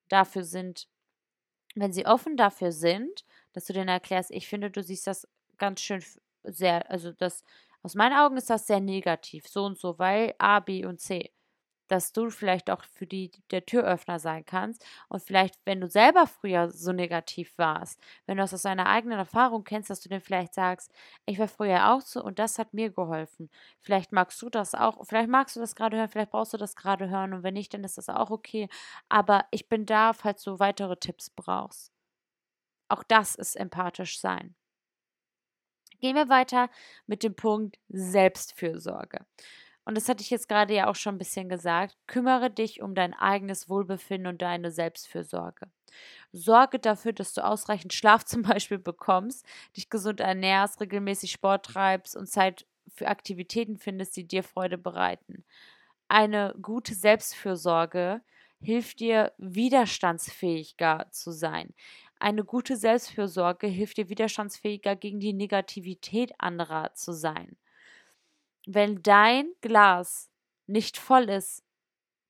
dafür 0.09 0.45
sind, 0.45 0.87
wenn 1.75 1.93
sie 1.93 2.07
offen 2.07 2.37
dafür 2.37 2.71
sind, 2.71 3.25
dass 3.53 3.65
du 3.65 3.73
denen 3.73 3.89
erklärst, 3.89 4.31
ich 4.31 4.47
finde, 4.47 4.71
du 4.71 4.81
siehst 4.81 5.09
das 5.09 5.27
ganz 5.59 5.81
schön 5.81 6.03
sehr, 6.47 6.91
also 6.91 7.13
das, 7.13 7.45
aus 7.83 7.95
meinen 7.95 8.17
Augen 8.19 8.37
ist 8.37 8.51
das 8.51 8.67
sehr 8.67 8.81
negativ, 8.81 9.47
so 9.49 9.65
und 9.65 9.79
so, 9.79 9.99
weil 9.99 10.35
A, 10.39 10.61
B 10.61 10.85
und 10.87 11.01
C. 11.01 11.33
Dass 11.89 12.13
du 12.13 12.31
vielleicht 12.31 12.69
auch 12.71 12.83
für 12.85 13.07
die 13.07 13.31
der 13.53 13.65
Türöffner 13.65 14.19
sein 14.19 14.45
kannst 14.45 14.85
und 15.09 15.23
vielleicht, 15.23 15.55
wenn 15.67 15.81
du 15.81 15.89
selber 15.89 16.27
früher 16.27 16.69
so 16.73 16.93
negativ 16.93 17.57
warst, 17.59 18.01
wenn 18.27 18.39
du 18.39 18.43
das 18.43 18.53
aus 18.55 18.63
deiner 18.63 18.87
eigenen 18.87 19.19
Erfahrung 19.19 19.63
kennst, 19.63 19.89
dass 19.91 20.01
du 20.01 20.09
dann 20.09 20.21
vielleicht 20.21 20.53
sagst, 20.55 20.91
ich 21.27 21.39
war 21.39 21.47
früher 21.49 21.93
auch 21.93 22.01
so 22.01 22.23
und 22.25 22.41
das 22.41 22.59
hat 22.59 22.75
mir 22.75 22.91
geholfen. 22.91 23.51
Vielleicht 23.81 24.11
magst 24.13 24.43
du 24.43 24.51
das 24.51 24.75
auch, 24.75 25.07
vielleicht 25.07 25.29
magst 25.29 25.55
du 25.55 25.61
das 25.61 25.77
gerade 25.77 25.97
hören, 25.97 26.09
vielleicht 26.09 26.33
brauchst 26.33 26.53
du 26.55 26.57
das 26.59 26.75
gerade 26.75 27.09
hören 27.09 27.33
und 27.35 27.45
wenn 27.45 27.55
nicht, 27.55 27.73
dann 27.73 27.85
ist 27.85 27.99
das 27.99 28.09
auch 28.09 28.31
okay. 28.31 28.69
Aber 29.09 29.45
ich 29.53 29.69
bin 29.69 29.87
da, 29.87 30.13
falls 30.13 30.43
du 30.43 30.59
weitere 30.59 30.97
Tipps 30.97 31.31
brauchst. 31.31 31.93
Auch 32.89 33.05
das 33.05 33.37
ist 33.37 33.55
empathisch 33.57 34.19
sein. 34.21 34.57
Gehen 36.01 36.17
wir 36.17 36.29
weiter 36.29 36.69
mit 37.07 37.23
dem 37.23 37.35
Punkt 37.35 37.79
Selbstfürsorge. 37.89 39.25
Und 39.85 39.97
das 39.97 40.09
hatte 40.09 40.23
ich 40.23 40.31
jetzt 40.31 40.49
gerade 40.49 40.75
ja 40.75 40.89
auch 40.89 40.97
schon 40.97 41.15
ein 41.15 41.19
bisschen 41.19 41.49
gesagt. 41.49 41.97
Kümmere 42.09 42.51
dich 42.51 42.83
um 42.83 42.95
dein 42.95 43.15
eigenes 43.15 43.69
Wohlbefinden 43.69 44.27
und 44.29 44.43
deine 44.43 44.73
Selbstfürsorge. 44.73 45.69
Sorge 46.33 46.79
dafür, 46.79 47.13
dass 47.13 47.35
du 47.35 47.45
ausreichend 47.45 47.93
Schlaf 47.93 48.25
zum 48.25 48.43
Beispiel 48.45 48.79
bekommst, 48.79 49.47
dich 49.77 49.91
gesund 49.91 50.21
ernährst, 50.21 50.81
regelmäßig 50.81 51.33
Sport 51.33 51.67
treibst 51.67 52.17
und 52.17 52.29
Zeit 52.29 52.67
für 52.95 53.09
Aktivitäten 53.09 53.79
findest, 53.79 54.17
die 54.17 54.27
dir 54.27 54.43
Freude 54.43 54.79
bereiten. 54.79 55.45
Eine 56.09 56.55
gute 56.63 56.95
Selbstfürsorge 56.95 58.23
hilft 58.61 59.01
dir, 59.01 59.33
widerstandsfähiger 59.39 61.07
zu 61.11 61.31
sein. 61.33 61.75
Eine 62.19 62.45
gute 62.45 62.77
Selbstfürsorge 62.77 63.67
hilft 63.67 63.97
dir 63.99 64.09
widerstandsfähiger 64.09 64.97
gegen 64.97 65.21
die 65.21 65.33
Negativität 65.33 66.33
anderer 66.39 66.93
zu 66.95 67.13
sein. 67.13 67.57
Wenn 68.67 69.03
dein 69.03 69.53
Glas 69.61 70.31
nicht 70.67 70.97
voll 70.99 71.29
ist, 71.29 71.63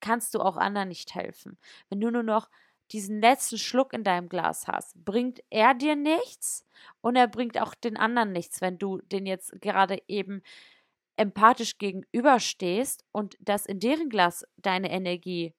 kannst 0.01 0.35
du 0.35 0.41
auch 0.41 0.57
anderen 0.57 0.89
nicht 0.89 1.15
helfen. 1.15 1.59
Wenn 1.89 2.01
du 2.01 2.11
nur 2.11 2.23
noch 2.23 2.51
diesen 2.93 3.21
letzten 3.21 3.59
Schluck 3.59 3.93
in 3.93 4.05
deinem 4.05 4.29
Glas 4.29 4.69
hast, 4.69 5.05
bringt 5.05 5.41
er 5.51 5.75
dir 5.75 5.97
nichts 5.97 6.65
und 7.01 7.17
er 7.17 7.29
bringt 7.29 7.61
auch 7.61 7.75
den 7.75 7.97
anderen 7.97 8.33
nichts, 8.33 8.61
wenn 8.61 8.79
du 8.79 8.99
den 9.01 9.27
jetzt 9.27 9.61
gerade 9.61 10.03
eben 10.09 10.43
empathisch 11.17 11.79
gegenüberstehst 11.79 13.05
und 13.13 13.37
das 13.41 13.67
in 13.67 13.81
deren 13.81 14.09
Glas 14.11 14.45
deine 14.59 14.91
Energie, 14.91 15.55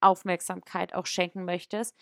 Aufmerksamkeit 0.00 0.94
auch 0.94 1.06
schenken 1.06 1.44
möchtest, 1.44 1.96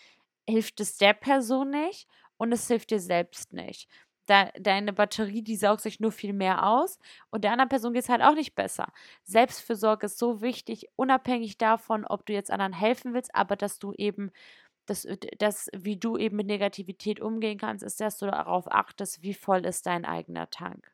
hilft 0.49 0.79
es 0.79 0.97
der 0.97 1.13
Person 1.13 1.69
nicht 1.71 2.07
und 2.37 2.51
es 2.51 2.67
hilft 2.67 2.91
dir 2.91 2.99
selbst 2.99 3.53
nicht. 3.53 3.87
Da, 4.25 4.49
deine 4.57 4.93
Batterie, 4.93 5.41
die 5.41 5.57
saugt 5.57 5.81
sich 5.81 5.99
nur 5.99 6.11
viel 6.13 6.31
mehr 6.33 6.65
aus 6.65 6.97
und 7.29 7.43
der 7.43 7.51
anderen 7.51 7.69
Person 7.69 7.93
geht 7.93 8.03
es 8.03 8.09
halt 8.09 8.21
auch 8.21 8.35
nicht 8.35 8.55
besser. 8.55 8.93
Selbstfürsorge 9.23 10.05
ist 10.05 10.17
so 10.17 10.41
wichtig, 10.41 10.87
unabhängig 10.95 11.57
davon, 11.57 12.05
ob 12.05 12.25
du 12.25 12.33
jetzt 12.33 12.49
anderen 12.51 12.71
helfen 12.73 13.13
willst, 13.13 13.35
aber 13.35 13.57
dass 13.57 13.79
du 13.79 13.93
eben, 13.97 14.31
dass, 14.85 15.07
dass, 15.39 15.69
wie 15.75 15.97
du 15.97 16.17
eben 16.17 16.37
mit 16.37 16.47
Negativität 16.47 17.21
umgehen 17.21 17.57
kannst, 17.59 17.83
ist, 17.83 17.99
dass 18.01 18.17
du 18.19 18.27
darauf 18.27 18.71
achtest, 18.71 19.23
wie 19.23 19.33
voll 19.33 19.65
ist 19.65 19.85
dein 19.87 20.05
eigener 20.05 20.49
Tank. 20.49 20.93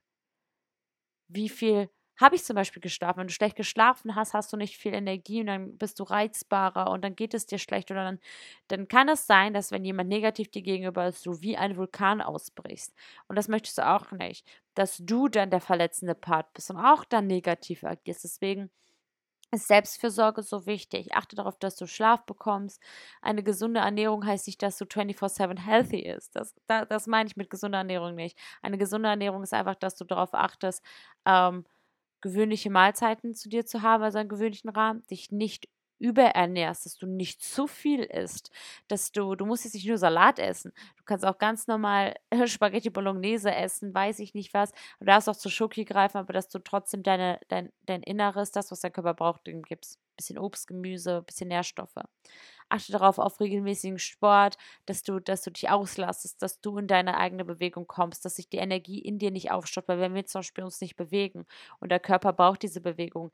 Wie 1.27 1.49
viel 1.49 1.89
habe 2.19 2.35
ich 2.35 2.43
zum 2.43 2.55
Beispiel 2.55 2.81
geschlafen. 2.81 3.19
Wenn 3.19 3.27
du 3.27 3.33
schlecht 3.33 3.55
geschlafen 3.55 4.15
hast, 4.15 4.33
hast 4.33 4.51
du 4.51 4.57
nicht 4.57 4.77
viel 4.77 4.93
Energie 4.93 5.41
und 5.41 5.47
dann 5.47 5.77
bist 5.77 5.99
du 5.99 6.03
reizbarer 6.03 6.91
und 6.91 7.03
dann 7.03 7.15
geht 7.15 7.33
es 7.33 7.45
dir 7.45 7.59
schlecht 7.59 7.91
oder 7.91 8.03
dann, 8.03 8.19
dann 8.67 8.87
kann 8.87 9.09
es 9.09 9.27
sein, 9.27 9.53
dass 9.53 9.71
wenn 9.71 9.85
jemand 9.85 10.09
negativ 10.09 10.49
dir 10.51 10.61
gegenüber 10.61 11.07
ist, 11.07 11.25
du 11.25 11.41
wie 11.41 11.57
ein 11.57 11.77
Vulkan 11.77 12.21
ausbrichst. 12.21 12.93
Und 13.27 13.37
das 13.37 13.47
möchtest 13.47 13.77
du 13.77 13.87
auch 13.87 14.11
nicht, 14.11 14.45
dass 14.75 14.97
du 14.97 15.27
dann 15.29 15.49
der 15.49 15.61
verletzende 15.61 16.15
Part 16.15 16.53
bist 16.53 16.69
und 16.71 16.77
auch 16.77 17.05
dann 17.05 17.27
negativ 17.27 17.83
agierst. 17.83 18.23
Deswegen 18.23 18.69
ist 19.51 19.67
Selbstfürsorge 19.67 20.43
so 20.43 20.65
wichtig. 20.65 21.13
Achte 21.15 21.35
darauf, 21.35 21.57
dass 21.57 21.75
du 21.75 21.87
Schlaf 21.87 22.25
bekommst. 22.25 22.81
Eine 23.21 23.43
gesunde 23.43 23.79
Ernährung 23.79 24.25
heißt 24.25 24.47
nicht, 24.47 24.61
dass 24.61 24.77
du 24.77 24.85
24-7 24.85 25.57
healthy 25.59 26.01
ist. 26.01 26.35
Das, 26.35 26.53
das, 26.67 26.87
das 26.87 27.07
meine 27.07 27.27
ich 27.27 27.35
mit 27.37 27.49
gesunder 27.49 27.79
Ernährung 27.79 28.15
nicht. 28.15 28.37
Eine 28.61 28.77
gesunde 28.77 29.09
Ernährung 29.09 29.43
ist 29.43 29.53
einfach, 29.53 29.75
dass 29.75 29.95
du 29.95 30.05
darauf 30.05 30.33
achtest, 30.33 30.83
ähm, 31.25 31.65
gewöhnliche 32.21 32.69
Mahlzeiten 32.69 33.33
zu 33.35 33.49
dir 33.49 33.65
zu 33.65 33.81
haben, 33.81 34.03
also 34.03 34.17
einen 34.19 34.29
gewöhnlichen 34.29 34.69
Rahmen, 34.69 35.03
dich 35.07 35.31
nicht 35.31 35.67
überernährst, 35.99 36.85
dass 36.85 36.97
du 36.97 37.05
nicht 37.05 37.43
zu 37.43 37.67
viel 37.67 38.03
isst, 38.03 38.51
dass 38.87 39.11
du, 39.11 39.35
du 39.35 39.45
musst 39.45 39.65
jetzt 39.65 39.73
nicht 39.73 39.87
nur 39.87 39.97
Salat 39.97 40.39
essen, 40.39 40.71
du 40.97 41.03
kannst 41.03 41.25
auch 41.25 41.37
ganz 41.37 41.67
normal 41.67 42.15
Spaghetti 42.45 42.89
Bolognese 42.89 43.53
essen, 43.53 43.93
weiß 43.93 44.19
ich 44.19 44.33
nicht 44.33 44.53
was, 44.53 44.71
du 44.99 45.05
darfst 45.05 45.29
auch 45.29 45.35
zu 45.35 45.49
Schoki 45.49 45.85
greifen, 45.85 46.17
aber 46.17 46.33
dass 46.33 46.49
du 46.49 46.59
trotzdem 46.59 47.03
deine, 47.03 47.39
dein, 47.49 47.71
dein 47.85 48.01
Inneres, 48.01 48.51
das, 48.51 48.71
was 48.71 48.79
dein 48.79 48.93
Körper 48.93 49.13
braucht, 49.13 49.45
dem 49.45 49.61
gibst. 49.61 49.99
Bisschen 50.15 50.37
Obst, 50.37 50.67
Gemüse, 50.67 51.21
bisschen 51.21 51.47
Nährstoffe. 51.47 51.95
Achte 52.69 52.91
darauf 52.91 53.19
auf 53.19 53.39
regelmäßigen 53.39 53.99
Sport, 53.99 54.57
dass 54.85 55.03
du, 55.03 55.19
dass 55.19 55.41
du 55.43 55.51
dich 55.51 55.69
auslastest, 55.69 56.41
dass 56.41 56.61
du 56.61 56.77
in 56.77 56.87
deine 56.87 57.17
eigene 57.17 57.45
Bewegung 57.45 57.87
kommst, 57.87 58.25
dass 58.25 58.35
sich 58.35 58.49
die 58.49 58.57
Energie 58.57 58.99
in 58.99 59.19
dir 59.19 59.31
nicht 59.31 59.51
aufstaut, 59.51 59.87
weil 59.87 59.99
wenn 59.99 60.13
wir 60.15 60.25
zum 60.25 60.39
Beispiel 60.39 60.63
uns 60.63 60.79
nicht 60.81 60.95
bewegen 60.95 61.45
und 61.79 61.89
der 61.91 61.99
Körper 61.99 62.33
braucht 62.33 62.61
diese 62.63 62.81
Bewegung, 62.81 63.31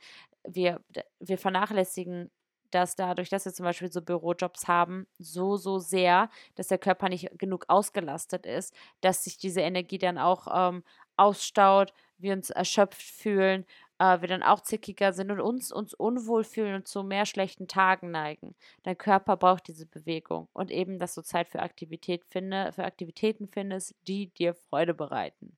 wir, 0.48 0.82
wir 1.20 1.38
vernachlässigen 1.38 2.32
das 2.72 2.96
dadurch, 2.96 3.30
dass 3.30 3.46
wir 3.46 3.54
zum 3.54 3.64
Beispiel 3.66 3.92
so 3.92 4.02
Bürojobs 4.02 4.68
haben, 4.68 5.08
so, 5.18 5.56
so 5.58 5.80
sehr, 5.80 6.30
dass 6.56 6.68
der 6.68 6.78
Körper 6.78 7.10
nicht 7.10 7.30
genug 7.38 7.66
ausgelastet 7.70 8.46
ist, 8.46 8.74
dass 9.02 9.24
sich 9.24 9.38
diese 9.38 9.62
Energie 9.62 9.98
dann 9.98 10.18
auch 10.18 10.48
ähm, 10.52 10.84
ausstaut, 11.18 11.94
wir 12.18 12.34
uns 12.34 12.50
erschöpft 12.50 13.02
fühlen 13.02 13.66
äh, 14.00 14.22
wir 14.22 14.28
dann 14.28 14.44
auch 14.44 14.62
zickiger 14.62 15.14
sind 15.14 15.32
und 15.32 15.40
uns, 15.40 15.72
uns 15.72 15.94
unwohl 15.94 16.44
fühlen 16.44 16.76
und 16.76 16.88
zu 16.88 17.04
mehr 17.04 17.26
schlechten 17.26 17.68
Tagen 17.68 18.12
neigen. 18.12 18.56
Dein 18.84 18.98
Körper 18.98 19.38
braucht 19.38 19.68
diese 19.68 19.86
Bewegung 19.86 20.48
und 20.54 20.72
eben, 20.72 21.00
dass 21.00 21.16
du 21.16 21.22
Zeit 21.22 21.50
für, 21.50 21.62
Aktivität 21.62 22.26
finde, 22.26 22.72
für 22.74 22.84
Aktivitäten 22.84 23.48
findest, 23.48 23.96
die 24.08 24.28
dir 24.28 24.54
Freude 24.54 24.94
bereiten. 24.94 25.58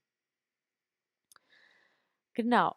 Genau. 2.33 2.75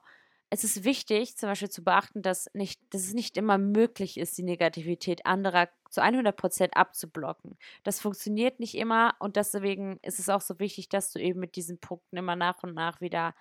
Es 0.53 0.65
ist 0.65 0.83
wichtig, 0.85 1.37
zum 1.37 1.49
Beispiel 1.49 1.69
zu 1.71 1.85
beachten, 1.85 2.23
dass, 2.23 2.51
nicht, 2.55 2.81
dass 2.93 3.03
es 3.03 3.15
nicht 3.15 3.37
immer 3.37 3.57
möglich 3.57 4.17
ist, 4.19 4.37
die 4.37 4.43
Negativität 4.43 5.25
anderer 5.27 5.69
zu 5.91 6.03
100% 6.03 6.73
abzublocken. 6.73 7.57
Das 7.85 8.01
funktioniert 8.01 8.59
nicht 8.59 8.75
immer 8.75 9.15
und 9.21 9.37
deswegen 9.37 9.99
ist 10.03 10.19
es 10.19 10.29
auch 10.29 10.41
so 10.41 10.59
wichtig, 10.59 10.89
dass 10.89 11.13
du 11.13 11.21
eben 11.21 11.39
mit 11.39 11.55
diesen 11.55 11.79
Punkten 11.79 12.17
immer 12.17 12.35
nach 12.35 12.63
und 12.65 12.75
nach 12.75 13.01
wieder 13.01 13.35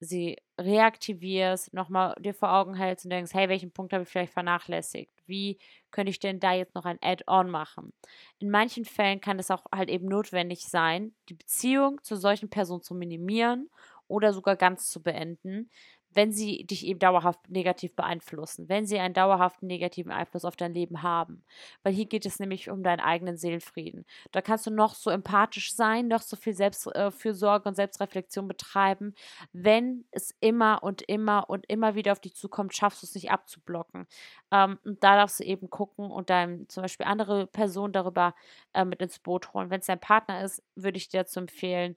sie 0.00 0.36
reaktivierst, 0.60 1.72
nochmal 1.74 2.14
dir 2.20 2.34
vor 2.34 2.52
Augen 2.52 2.74
hältst 2.74 3.04
und 3.06 3.10
denkst, 3.10 3.32
hey, 3.34 3.48
welchen 3.48 3.72
Punkt 3.72 3.92
habe 3.92 4.02
ich 4.04 4.08
vielleicht 4.08 4.32
vernachlässigt? 4.32 5.10
Wie 5.26 5.58
könnte 5.90 6.10
ich 6.10 6.18
denn 6.20 6.40
da 6.40 6.52
jetzt 6.52 6.74
noch 6.74 6.84
ein 6.84 6.98
Add-on 7.02 7.50
machen? 7.50 7.92
In 8.38 8.50
manchen 8.50 8.84
Fällen 8.84 9.20
kann 9.20 9.38
es 9.38 9.50
auch 9.50 9.64
halt 9.74 9.88
eben 9.90 10.06
notwendig 10.06 10.66
sein, 10.68 11.14
die 11.28 11.34
Beziehung 11.34 12.02
zu 12.02 12.16
solchen 12.16 12.50
Personen 12.50 12.82
zu 12.82 12.94
minimieren 12.94 13.70
oder 14.06 14.32
sogar 14.32 14.56
ganz 14.56 14.90
zu 14.90 15.02
beenden, 15.02 15.70
wenn 16.14 16.32
sie 16.32 16.64
dich 16.64 16.86
eben 16.86 16.98
dauerhaft 16.98 17.50
negativ 17.50 17.94
beeinflussen, 17.94 18.68
wenn 18.68 18.86
sie 18.86 18.98
einen 18.98 19.14
dauerhaften 19.14 19.66
negativen 19.66 20.12
Einfluss 20.12 20.44
auf 20.44 20.56
dein 20.56 20.74
Leben 20.74 21.02
haben. 21.02 21.44
Weil 21.82 21.92
hier 21.92 22.06
geht 22.06 22.26
es 22.26 22.38
nämlich 22.38 22.70
um 22.70 22.82
deinen 22.82 23.00
eigenen 23.00 23.36
Seelenfrieden. 23.36 24.04
Da 24.32 24.40
kannst 24.40 24.66
du 24.66 24.70
noch 24.70 24.94
so 24.94 25.10
empathisch 25.10 25.74
sein, 25.74 26.08
noch 26.08 26.22
so 26.22 26.36
viel 26.36 26.54
Selbstfürsorge 26.54 27.64
äh, 27.64 27.68
und 27.68 27.74
Selbstreflexion 27.74 28.48
betreiben. 28.48 29.14
Wenn 29.52 30.04
es 30.10 30.34
immer 30.40 30.82
und 30.82 31.02
immer 31.02 31.50
und 31.50 31.66
immer 31.68 31.94
wieder 31.94 32.12
auf 32.12 32.20
dich 32.20 32.34
zukommt, 32.34 32.74
schaffst 32.74 33.02
du 33.02 33.06
es 33.06 33.14
nicht 33.14 33.30
abzublocken. 33.30 34.06
Ähm, 34.50 34.78
und 34.84 35.02
da 35.02 35.16
darfst 35.16 35.40
du 35.40 35.44
eben 35.44 35.70
gucken 35.70 36.10
und 36.10 36.30
dann 36.30 36.68
zum 36.68 36.82
Beispiel 36.82 37.06
andere 37.06 37.46
Personen 37.46 37.92
darüber 37.92 38.34
äh, 38.72 38.84
mit 38.84 39.00
ins 39.02 39.18
Boot 39.18 39.52
holen. 39.52 39.70
Wenn 39.70 39.80
es 39.80 39.86
dein 39.86 40.00
Partner 40.00 40.42
ist, 40.42 40.62
würde 40.74 40.96
ich 40.96 41.08
dir 41.08 41.20
dazu 41.20 41.40
empfehlen, 41.40 41.96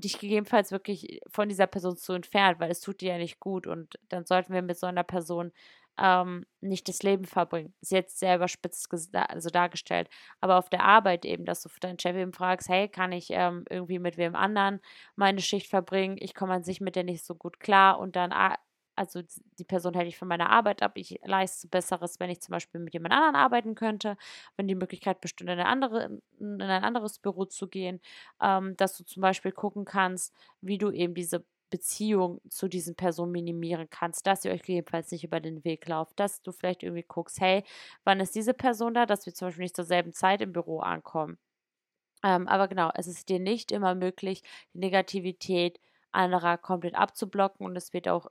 dich 0.00 0.18
gegebenenfalls 0.18 0.72
wirklich 0.72 1.20
von 1.28 1.48
dieser 1.48 1.66
Person 1.66 1.96
zu 1.96 2.12
entfernen, 2.12 2.60
weil 2.60 2.70
es 2.70 2.80
tut 2.80 3.00
dir 3.00 3.12
ja 3.12 3.18
nicht 3.18 3.40
gut 3.40 3.66
und 3.66 3.98
dann 4.08 4.24
sollten 4.26 4.52
wir 4.52 4.62
mit 4.62 4.78
so 4.78 4.86
einer 4.86 5.04
Person 5.04 5.52
ähm, 5.98 6.46
nicht 6.60 6.88
das 6.88 7.02
Leben 7.02 7.24
verbringen. 7.24 7.74
Ist 7.80 7.92
jetzt 7.92 8.18
sehr 8.18 8.36
überspitzt 8.36 8.88
also 9.14 9.50
dargestellt. 9.50 10.08
Aber 10.40 10.56
auf 10.58 10.70
der 10.70 10.84
Arbeit 10.84 11.24
eben, 11.24 11.44
dass 11.44 11.62
du 11.62 11.68
deinen 11.80 11.98
Chef 11.98 12.16
eben 12.16 12.32
fragst, 12.32 12.68
hey, 12.68 12.88
kann 12.88 13.12
ich 13.12 13.28
ähm, 13.30 13.64
irgendwie 13.68 13.98
mit 13.98 14.16
wem 14.16 14.36
anderen 14.36 14.80
meine 15.16 15.40
Schicht 15.40 15.68
verbringen? 15.68 16.16
Ich 16.20 16.34
komme 16.34 16.54
an 16.54 16.62
sich 16.62 16.80
mit 16.80 16.96
der 16.96 17.04
nicht 17.04 17.24
so 17.24 17.34
gut 17.34 17.60
klar 17.60 17.98
und 17.98 18.16
dann 18.16 18.32
also 18.98 19.22
die 19.58 19.64
Person 19.64 19.94
hält 19.94 20.08
ich 20.08 20.18
von 20.18 20.28
meiner 20.28 20.50
Arbeit 20.50 20.82
ab. 20.82 20.92
Ich 20.96 21.18
leiste 21.24 21.68
Besseres, 21.68 22.20
wenn 22.20 22.30
ich 22.30 22.40
zum 22.40 22.52
Beispiel 22.52 22.80
mit 22.80 22.94
jemand 22.94 23.14
anderen 23.14 23.36
arbeiten 23.36 23.74
könnte, 23.74 24.16
wenn 24.56 24.68
die 24.68 24.74
Möglichkeit 24.74 25.20
besteht, 25.20 25.48
in, 25.48 25.58
in 25.58 26.62
ein 26.62 26.84
anderes 26.84 27.18
Büro 27.18 27.44
zu 27.46 27.68
gehen, 27.68 28.00
ähm, 28.42 28.76
dass 28.76 28.96
du 28.96 29.04
zum 29.04 29.22
Beispiel 29.22 29.52
gucken 29.52 29.84
kannst, 29.84 30.34
wie 30.60 30.78
du 30.78 30.90
eben 30.90 31.14
diese 31.14 31.44
Beziehung 31.70 32.40
zu 32.48 32.68
diesen 32.68 32.94
Personen 32.96 33.32
minimieren 33.32 33.88
kannst, 33.90 34.26
dass 34.26 34.44
ihr 34.44 34.52
euch 34.52 34.62
jedenfalls 34.66 35.10
nicht 35.10 35.24
über 35.24 35.40
den 35.40 35.64
Weg 35.64 35.86
lauft, 35.86 36.18
dass 36.18 36.42
du 36.42 36.52
vielleicht 36.52 36.82
irgendwie 36.82 37.04
guckst, 37.06 37.40
hey, 37.40 37.62
wann 38.04 38.20
ist 38.20 38.34
diese 38.34 38.54
Person 38.54 38.94
da, 38.94 39.06
dass 39.06 39.26
wir 39.26 39.34
zum 39.34 39.48
Beispiel 39.48 39.64
nicht 39.64 39.76
zur 39.76 39.84
selben 39.84 40.12
Zeit 40.12 40.40
im 40.40 40.52
Büro 40.52 40.80
ankommen. 40.80 41.38
Ähm, 42.24 42.48
aber 42.48 42.68
genau, 42.68 42.90
es 42.94 43.06
ist 43.06 43.28
dir 43.28 43.38
nicht 43.38 43.72
immer 43.72 43.94
möglich, 43.94 44.42
die 44.74 44.78
Negativität 44.78 45.80
anderer 46.12 46.58
komplett 46.58 46.94
abzublocken 46.94 47.66
und 47.66 47.76
es 47.76 47.92
wird 47.92 48.08
auch 48.08 48.28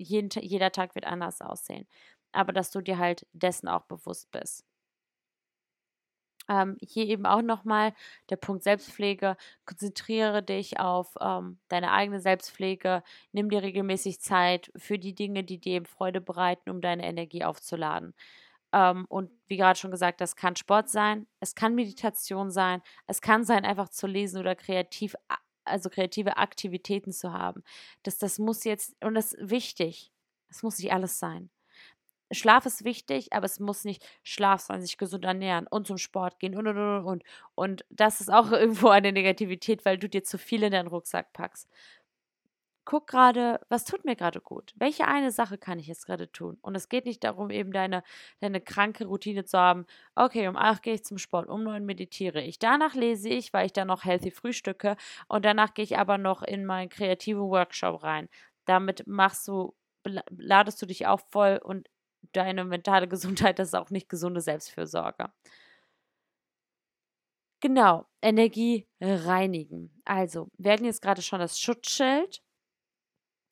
jeden, 0.00 0.30
jeder 0.42 0.72
Tag 0.72 0.94
wird 0.94 1.06
anders 1.06 1.40
aussehen. 1.40 1.86
Aber 2.32 2.52
dass 2.52 2.70
du 2.70 2.80
dir 2.80 2.98
halt 2.98 3.26
dessen 3.32 3.68
auch 3.68 3.82
bewusst 3.84 4.30
bist. 4.30 4.64
Ähm, 6.48 6.76
hier 6.80 7.06
eben 7.06 7.26
auch 7.26 7.42
nochmal 7.42 7.92
der 8.28 8.36
Punkt 8.36 8.64
Selbstpflege. 8.64 9.36
Konzentriere 9.66 10.42
dich 10.42 10.80
auf 10.80 11.14
ähm, 11.20 11.58
deine 11.68 11.92
eigene 11.92 12.20
Selbstpflege. 12.20 13.02
Nimm 13.32 13.50
dir 13.50 13.62
regelmäßig 13.62 14.20
Zeit 14.20 14.72
für 14.76 14.98
die 14.98 15.14
Dinge, 15.14 15.44
die 15.44 15.58
dir 15.60 15.74
eben 15.76 15.86
Freude 15.86 16.20
bereiten, 16.20 16.70
um 16.70 16.80
deine 16.80 17.04
Energie 17.06 17.44
aufzuladen. 17.44 18.14
Ähm, 18.72 19.06
und 19.08 19.30
wie 19.48 19.56
gerade 19.56 19.78
schon 19.78 19.90
gesagt, 19.92 20.20
das 20.20 20.36
kann 20.36 20.56
Sport 20.56 20.88
sein, 20.88 21.26
es 21.40 21.54
kann 21.54 21.74
Meditation 21.74 22.50
sein, 22.50 22.82
es 23.06 23.20
kann 23.20 23.44
sein, 23.44 23.64
einfach 23.64 23.88
zu 23.88 24.06
lesen 24.06 24.40
oder 24.40 24.54
kreativ 24.56 25.16
also 25.70 25.90
kreative 25.90 26.36
Aktivitäten 26.36 27.12
zu 27.12 27.32
haben. 27.32 27.62
Das, 28.02 28.18
das 28.18 28.38
muss 28.38 28.64
jetzt, 28.64 28.94
und 29.02 29.14
das 29.14 29.32
ist 29.32 29.50
wichtig, 29.50 30.12
es 30.48 30.62
muss 30.62 30.78
nicht 30.78 30.92
alles 30.92 31.18
sein. 31.18 31.50
Schlaf 32.32 32.64
ist 32.64 32.84
wichtig, 32.84 33.32
aber 33.32 33.46
es 33.46 33.58
muss 33.58 33.84
nicht 33.84 34.04
Schlaf 34.22 34.60
sein, 34.60 34.82
sich 34.82 34.98
gesund 34.98 35.24
ernähren 35.24 35.66
und 35.66 35.86
zum 35.88 35.98
Sport 35.98 36.38
gehen 36.38 36.56
und 36.56 36.66
und 36.68 36.78
und 36.78 37.04
und. 37.04 37.24
Und 37.56 37.84
das 37.90 38.20
ist 38.20 38.32
auch 38.32 38.52
irgendwo 38.52 38.88
eine 38.88 39.12
Negativität, 39.12 39.84
weil 39.84 39.98
du 39.98 40.08
dir 40.08 40.22
zu 40.22 40.38
viel 40.38 40.62
in 40.62 40.72
deinen 40.72 40.88
Rucksack 40.88 41.32
packst 41.32 41.68
guck 42.90 43.06
gerade, 43.06 43.60
was 43.68 43.84
tut 43.84 44.04
mir 44.04 44.16
gerade 44.16 44.40
gut? 44.40 44.72
Welche 44.74 45.06
eine 45.06 45.30
Sache 45.30 45.58
kann 45.58 45.78
ich 45.78 45.86
jetzt 45.86 46.06
gerade 46.06 46.32
tun? 46.32 46.58
Und 46.60 46.74
es 46.74 46.88
geht 46.88 47.04
nicht 47.04 47.22
darum, 47.22 47.48
eben 47.50 47.70
deine, 47.72 48.02
deine 48.40 48.60
kranke 48.60 49.06
Routine 49.06 49.44
zu 49.44 49.56
haben. 49.60 49.86
Okay, 50.16 50.48
um 50.48 50.56
8 50.56 50.82
gehe 50.82 50.94
ich 50.94 51.04
zum 51.04 51.16
Sport, 51.16 51.48
um 51.48 51.62
9 51.62 51.86
meditiere 51.86 52.42
ich. 52.42 52.58
Danach 52.58 52.96
lese 52.96 53.28
ich, 53.28 53.52
weil 53.52 53.66
ich 53.66 53.72
dann 53.72 53.86
noch 53.86 54.02
healthy 54.04 54.32
frühstücke. 54.32 54.96
Und 55.28 55.44
danach 55.44 55.72
gehe 55.74 55.84
ich 55.84 55.98
aber 55.98 56.18
noch 56.18 56.42
in 56.42 56.66
meinen 56.66 56.88
kreativen 56.88 57.42
Workshop 57.42 58.02
rein. 58.02 58.28
Damit 58.64 59.06
machst 59.06 59.46
du, 59.46 59.76
ladest 60.04 60.82
du 60.82 60.86
dich 60.86 61.06
auch 61.06 61.20
voll 61.30 61.60
und 61.62 61.88
deine 62.32 62.64
mentale 62.64 63.06
Gesundheit, 63.08 63.60
das 63.60 63.68
ist 63.68 63.74
auch 63.74 63.90
nicht 63.90 64.08
gesunde 64.08 64.40
Selbstfürsorge. 64.40 65.30
Genau, 67.60 68.06
Energie 68.20 68.88
reinigen. 69.00 70.02
Also, 70.04 70.48
wir 70.58 70.72
hatten 70.72 70.86
jetzt 70.86 71.02
gerade 71.02 71.22
schon 71.22 71.38
das 71.38 71.60
Schutzschild 71.60 72.42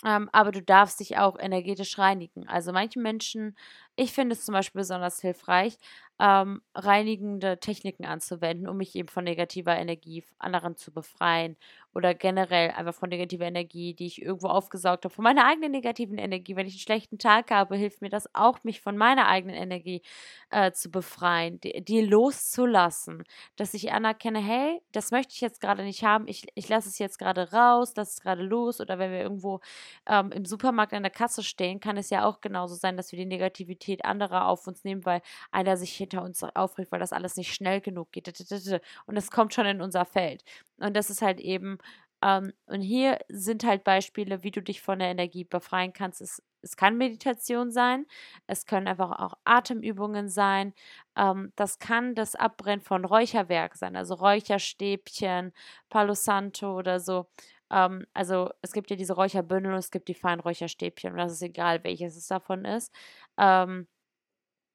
ähm, 0.05 0.29
aber 0.33 0.53
du 0.53 0.63
darfst 0.63 1.01
dich 1.01 1.19
auch 1.19 1.39
energetisch 1.39 1.99
reinigen. 1.99 2.49
Also 2.49 2.73
manche 2.73 3.01
Menschen, 3.01 3.57
ich 3.99 4.13
finde 4.13 4.35
es 4.35 4.45
zum 4.45 4.53
Beispiel 4.53 4.81
besonders 4.81 5.21
hilfreich, 5.21 5.77
ähm, 6.21 6.63
reinigende 6.75 7.59
Techniken 7.59 8.05
anzuwenden, 8.05 8.69
um 8.69 8.77
mich 8.77 8.95
eben 8.97 9.09
von 9.09 9.25
negativer 9.25 9.77
Energie 9.77 10.25
anderen 10.39 10.77
zu 10.77 10.93
befreien 10.93 11.57
oder 11.95 12.15
generell 12.15 12.71
einfach 12.73 12.95
von 12.95 13.09
negativer 13.09 13.47
Energie, 13.47 13.95
die 13.95 14.07
ich 14.07 14.23
irgendwo 14.23 14.49
aufgesaugt 14.49 15.05
habe, 15.05 15.15
von 15.15 15.25
meiner 15.25 15.47
eigenen 15.47 15.73
negativen 15.73 16.19
Energie. 16.19 16.55
Wenn 16.55 16.67
ich 16.67 16.75
einen 16.75 16.81
schlechten 16.81 17.19
Tag 17.19 17.51
habe, 17.51 17.77
hilft 17.77 18.03
mir 18.03 18.09
das 18.09 18.33
auch, 18.35 18.63
mich 18.63 18.81
von 18.81 18.97
meiner 18.97 19.27
eigenen 19.27 19.57
Energie 19.57 20.03
äh, 20.51 20.73
zu 20.73 20.91
befreien, 20.91 21.61
die, 21.61 21.85
die, 21.85 22.01
loszulassen, 22.03 23.25
dass 23.57 23.75
ich 23.75 23.93
anerkenne, 23.93 24.41
hey, 24.41 24.81
das 24.93 25.11
möchte 25.11 25.35
ich 25.35 25.41
jetzt 25.41 25.61
gerade 25.61 25.83
nicht 25.83 26.05
haben, 26.05 26.27
ich, 26.29 26.47
ich 26.55 26.69
lasse 26.69 26.89
es 26.89 26.99
jetzt 26.99 27.19
gerade 27.19 27.53
raus, 27.53 27.95
lasse 27.97 28.13
es 28.13 28.21
gerade 28.21 28.43
los 28.43 28.81
oder 28.81 28.99
wenn 28.99 29.11
wir 29.11 29.21
irgendwo 29.21 29.61
ähm, 30.07 30.31
im 30.33 30.45
Supermarkt 30.45 30.93
an 30.95 31.03
der 31.03 31.11
Kasse 31.11 31.43
stehen, 31.43 31.81
kann 31.81 31.97
es 31.97 32.11
ja 32.11 32.25
auch 32.25 32.41
genauso 32.41 32.75
sein, 32.75 32.97
dass 32.97 33.13
wir 33.13 33.19
die 33.19 33.27
Negativität 33.27 33.88
anderer 33.97 34.47
auf 34.47 34.67
uns 34.67 34.85
nehmen, 34.85 35.05
weil 35.05 35.23
einer 35.51 35.77
sich 35.77 35.93
hinter 35.95 36.23
uns 36.23 36.43
aufregt, 36.43 36.93
weil 36.93 37.01
das 37.01 37.13
alles 37.13 37.37
nicht 37.37 37.55
schnell 37.55 37.81
genug 37.81 38.13
geht. 38.13 38.29
Und 39.07 39.17
es 39.17 39.31
kommt 39.31 39.55
schon 39.55 39.67
in 39.67 39.81
unser 39.81 40.05
Feld. 40.05 40.45
Und 40.79 40.97
das 40.97 41.11
ist 41.11 41.23
halt 41.23 41.41
eben, 41.41 41.79
ähm, 42.23 42.53
und 42.67 42.81
hier 42.81 43.19
sind 43.29 43.65
halt 43.65 43.85
Beispiele, 43.85 44.43
wie 44.43 44.51
du 44.51 44.61
dich 44.63 44.83
von 44.83 44.99
der 44.99 45.09
Energie 45.09 45.45
befreien 45.45 45.93
kannst. 45.93 46.21
Es, 46.21 46.43
es 46.63 46.77
kann 46.77 46.97
Meditation 46.97 47.71
sein, 47.71 48.07
es 48.49 48.67
können 48.67 48.89
einfach 48.89 49.13
auch 49.21 49.35
Atemübungen 49.45 50.29
sein, 50.29 50.75
ähm, 51.17 51.53
das 51.57 51.79
kann 51.79 52.15
das 52.17 52.35
Abbrennen 52.35 52.81
von 52.81 53.05
Räucherwerk 53.05 53.77
sein, 53.77 53.95
also 53.97 54.15
Räucherstäbchen, 54.15 55.53
Palo 55.89 56.15
Santo 56.15 56.77
oder 56.77 56.99
so. 57.01 57.27
Ähm, 57.71 58.07
also 58.15 58.51
es 58.63 58.73
gibt 58.73 58.91
ja 58.91 58.97
diese 58.97 59.15
Räucherbündel 59.15 59.73
und 59.73 59.79
es 59.79 59.91
gibt 59.93 60.09
die 60.09 60.15
feinen 60.15 60.41
Räucherstäbchen 60.41 61.13
und 61.13 61.19
das 61.19 61.33
ist 61.33 61.43
egal, 61.43 61.85
welches 61.85 62.17
es 62.17 62.27
davon 62.29 62.65
ist. 62.65 62.93
Ähm, 63.39 63.87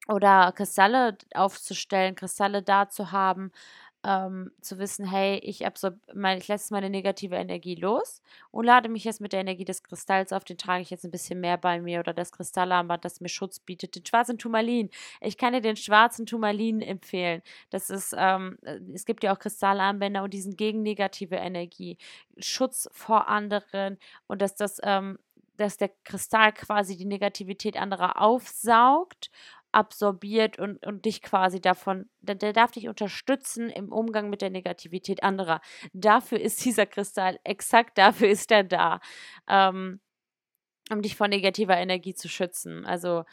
oder 0.07 0.51
Kristalle 0.51 1.17
aufzustellen, 1.33 2.15
Kristalle 2.15 2.61
da 2.61 2.89
zu 2.89 3.11
haben, 3.11 3.51
ähm, 4.05 4.51
zu 4.61 4.79
wissen, 4.79 5.05
hey, 5.09 5.39
ich, 5.39 5.63
mein, 6.13 6.37
ich 6.37 6.47
lasse 6.49 6.73
meine 6.73 6.89
negative 6.89 7.35
Energie 7.35 7.75
los 7.75 8.21
und 8.51 8.65
lade 8.65 8.89
mich 8.89 9.05
jetzt 9.05 9.21
mit 9.21 9.31
der 9.31 9.39
Energie 9.39 9.63
des 9.63 9.81
Kristalls 9.81 10.33
auf, 10.33 10.43
den 10.43 10.57
trage 10.57 10.81
ich 10.81 10.89
jetzt 10.89 11.05
ein 11.05 11.11
bisschen 11.11 11.39
mehr 11.39 11.57
bei 11.57 11.79
mir 11.79 12.01
oder 12.01 12.13
das 12.13 12.33
Kristallarmband, 12.33 13.05
das 13.05 13.21
mir 13.21 13.29
Schutz 13.29 13.59
bietet, 13.59 13.95
den 13.95 14.05
schwarzen 14.05 14.37
Turmalin. 14.37 14.89
Ich 15.21 15.37
kann 15.37 15.53
dir 15.53 15.61
den 15.61 15.77
schwarzen 15.77 16.25
Turmalin 16.25 16.81
empfehlen. 16.81 17.41
Das 17.69 17.89
ist, 17.89 18.13
ähm, 18.17 18.57
äh, 18.63 18.79
es 18.93 19.05
gibt 19.05 19.23
ja 19.23 19.33
auch 19.33 19.39
Kristallarmbänder 19.39 20.23
und 20.23 20.33
die 20.33 20.41
sind 20.41 20.57
gegen 20.57 20.81
negative 20.83 21.35
Energie, 21.35 21.97
Schutz 22.39 22.89
vor 22.91 23.29
anderen 23.29 23.97
und 24.27 24.41
dass 24.41 24.55
das, 24.55 24.79
ähm, 24.83 25.17
dass 25.63 25.77
der 25.77 25.89
Kristall 26.03 26.51
quasi 26.51 26.97
die 26.97 27.05
Negativität 27.05 27.77
anderer 27.77 28.21
aufsaugt 28.21 29.29
absorbiert 29.73 30.59
und, 30.59 30.85
und 30.85 31.05
dich 31.05 31.21
quasi 31.21 31.59
davon, 31.59 32.09
der, 32.21 32.35
der 32.35 32.53
darf 32.53 32.71
dich 32.71 32.87
unterstützen 32.87 33.69
im 33.69 33.91
Umgang 33.91 34.29
mit 34.29 34.41
der 34.41 34.51
Negativität 34.51 35.23
anderer. 35.23 35.61
Dafür 35.93 36.39
ist 36.39 36.63
dieser 36.63 36.85
Kristall, 36.85 37.39
exakt 37.43 37.97
dafür 37.97 38.29
ist 38.29 38.51
er 38.51 38.63
da, 38.63 38.99
ähm, 39.47 39.99
um 40.91 41.01
dich 41.01 41.15
vor 41.15 41.27
negativer 41.27 41.75
Energie 41.75 42.13
zu 42.13 42.29
schützen. 42.29 42.85
Also 42.85 43.23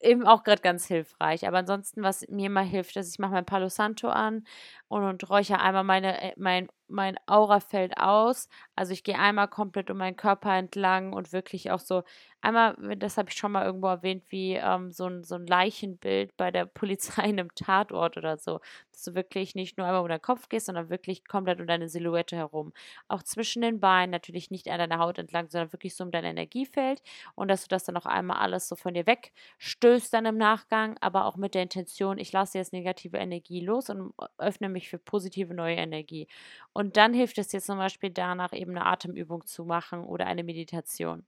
eben 0.00 0.26
auch 0.26 0.42
gerade 0.42 0.62
ganz 0.62 0.86
hilfreich. 0.86 1.46
Aber 1.46 1.58
ansonsten, 1.58 2.02
was 2.02 2.26
mir 2.28 2.50
mal 2.50 2.64
hilft, 2.64 2.96
ist, 2.96 3.12
ich 3.12 3.18
mache 3.18 3.32
mein 3.32 3.46
Palo 3.46 3.68
Santo 3.68 4.08
an 4.08 4.46
und, 4.88 5.04
und 5.04 5.28
räuchere 5.28 5.60
einmal 5.60 5.84
meine, 5.84 6.20
äh, 6.22 6.34
mein 6.36 6.68
mein 6.88 7.16
Aura 7.26 7.60
fällt 7.60 7.96
aus. 7.98 8.48
Also 8.76 8.92
ich 8.92 9.04
gehe 9.04 9.18
einmal 9.18 9.48
komplett 9.48 9.90
um 9.90 9.98
meinen 9.98 10.16
Körper 10.16 10.54
entlang 10.56 11.12
und 11.12 11.32
wirklich 11.32 11.70
auch 11.70 11.80
so, 11.80 12.02
einmal, 12.44 12.76
das 12.96 13.16
habe 13.16 13.30
ich 13.30 13.36
schon 13.36 13.52
mal 13.52 13.64
irgendwo 13.64 13.88
erwähnt, 13.88 14.24
wie 14.28 14.54
ähm, 14.54 14.92
so, 14.92 15.06
ein, 15.06 15.24
so 15.24 15.34
ein 15.34 15.46
Leichenbild 15.46 16.36
bei 16.36 16.50
der 16.50 16.66
Polizei 16.66 17.24
in 17.24 17.40
einem 17.40 17.54
Tatort 17.54 18.16
oder 18.16 18.36
so. 18.36 18.60
Dass 18.92 19.02
du 19.02 19.14
wirklich 19.14 19.54
nicht 19.54 19.76
nur 19.78 19.86
einmal 19.86 20.02
um 20.02 20.08
deinen 20.08 20.22
Kopf 20.22 20.48
gehst, 20.48 20.66
sondern 20.66 20.90
wirklich 20.90 21.26
komplett 21.26 21.60
um 21.60 21.66
deine 21.66 21.88
Silhouette 21.88 22.36
herum. 22.36 22.72
Auch 23.08 23.22
zwischen 23.22 23.62
den 23.62 23.80
Beinen, 23.80 24.10
natürlich 24.10 24.50
nicht 24.50 24.68
an 24.68 24.78
deiner 24.78 24.98
Haut 24.98 25.18
entlang, 25.18 25.48
sondern 25.48 25.72
wirklich 25.72 25.96
so 25.96 26.04
um 26.04 26.10
dein 26.10 26.24
Energiefeld. 26.24 27.02
Und 27.34 27.48
dass 27.48 27.62
du 27.62 27.68
das 27.68 27.84
dann 27.84 27.96
auch 27.96 28.06
einmal 28.06 28.36
alles 28.38 28.68
so 28.68 28.76
von 28.76 28.94
dir 28.94 29.06
wegstößt 29.06 30.12
dann 30.12 30.26
im 30.26 30.36
Nachgang, 30.36 30.96
aber 31.00 31.24
auch 31.26 31.36
mit 31.36 31.54
der 31.54 31.62
Intention, 31.62 32.18
ich 32.18 32.32
lasse 32.32 32.58
jetzt 32.58 32.72
negative 32.72 33.16
Energie 33.16 33.60
los 33.60 33.90
und 33.90 34.12
öffne 34.38 34.68
mich 34.68 34.88
für 34.88 34.98
positive 34.98 35.54
neue 35.54 35.76
Energie. 35.76 36.28
Und 36.74 36.96
dann 36.98 37.14
hilft 37.14 37.38
es 37.38 37.48
dir 37.48 37.62
zum 37.62 37.78
Beispiel 37.78 38.10
danach 38.10 38.52
eben 38.52 38.72
eine 38.72 38.86
Atemübung 38.86 39.46
zu 39.46 39.64
machen 39.64 40.04
oder 40.04 40.26
eine 40.26 40.44
Meditation. 40.44 41.26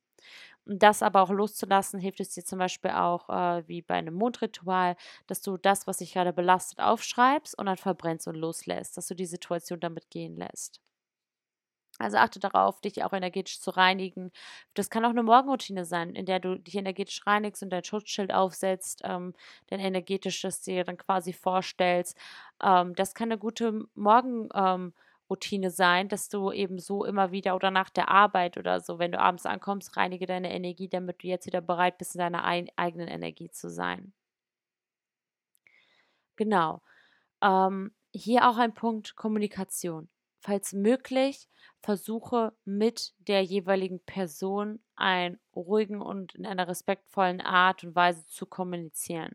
Und 0.66 0.82
das 0.82 1.02
aber 1.02 1.22
auch 1.22 1.30
loszulassen, 1.30 2.00
hilft 2.00 2.20
es 2.20 2.30
dir 2.30 2.44
zum 2.44 2.58
Beispiel 2.58 2.92
auch 2.92 3.28
äh, 3.30 3.68
wie 3.68 3.82
bei 3.82 3.94
einem 3.94 4.14
Mondritual, 4.14 4.96
dass 5.28 5.42
du 5.42 5.56
das, 5.58 5.86
was 5.86 5.98
dich 5.98 6.12
gerade 6.14 6.32
belastet, 6.32 6.80
aufschreibst 6.80 7.58
und 7.58 7.66
dann 7.66 7.76
verbrennst 7.78 8.28
und 8.28 8.36
loslässt, 8.36 8.96
dass 8.96 9.06
du 9.08 9.14
die 9.14 9.26
Situation 9.26 9.80
damit 9.80 10.10
gehen 10.10 10.36
lässt. 10.36 10.80
Also 11.98 12.18
achte 12.18 12.38
darauf, 12.40 12.80
dich 12.82 13.04
auch 13.04 13.12
energetisch 13.14 13.60
zu 13.60 13.70
reinigen. 13.70 14.30
Das 14.74 14.90
kann 14.90 15.04
auch 15.06 15.10
eine 15.10 15.22
Morgenroutine 15.22 15.86
sein, 15.86 16.14
in 16.14 16.26
der 16.26 16.40
du 16.40 16.58
dich 16.58 16.74
energetisch 16.76 17.26
reinigst 17.26 17.62
und 17.62 17.70
dein 17.70 17.84
Schutzschild 17.84 18.32
aufsetzt, 18.34 19.00
ähm, 19.04 19.32
dein 19.68 19.80
energetisches 19.80 20.60
dir 20.60 20.84
dann 20.84 20.98
quasi 20.98 21.32
vorstellst. 21.32 22.16
Ähm, 22.62 22.94
das 22.94 23.14
kann 23.14 23.30
eine 23.30 23.38
gute 23.38 23.86
Morgen 23.94 24.48
ähm, 24.54 24.92
Routine 25.28 25.70
sein, 25.70 26.08
dass 26.08 26.28
du 26.28 26.52
eben 26.52 26.78
so 26.78 27.04
immer 27.04 27.32
wieder 27.32 27.56
oder 27.56 27.70
nach 27.70 27.90
der 27.90 28.08
Arbeit 28.08 28.56
oder 28.56 28.80
so, 28.80 28.98
wenn 28.98 29.12
du 29.12 29.18
abends 29.18 29.46
ankommst, 29.46 29.96
reinige 29.96 30.26
deine 30.26 30.52
Energie, 30.52 30.88
damit 30.88 31.22
du 31.22 31.28
jetzt 31.28 31.46
wieder 31.46 31.60
bereit 31.60 31.98
bist, 31.98 32.14
in 32.14 32.20
deiner 32.20 32.44
ein, 32.44 32.68
eigenen 32.76 33.08
Energie 33.08 33.50
zu 33.50 33.68
sein. 33.70 34.12
Genau. 36.36 36.82
Ähm, 37.42 37.92
hier 38.12 38.48
auch 38.48 38.58
ein 38.58 38.74
Punkt 38.74 39.16
Kommunikation. 39.16 40.08
Falls 40.38 40.72
möglich, 40.72 41.48
versuche 41.82 42.52
mit 42.64 43.14
der 43.18 43.42
jeweiligen 43.42 44.00
Person 44.04 44.80
einen 44.94 45.40
ruhigen 45.54 46.00
und 46.00 46.34
in 46.36 46.46
einer 46.46 46.68
respektvollen 46.68 47.40
Art 47.40 47.82
und 47.82 47.96
Weise 47.96 48.24
zu 48.28 48.46
kommunizieren. 48.46 49.34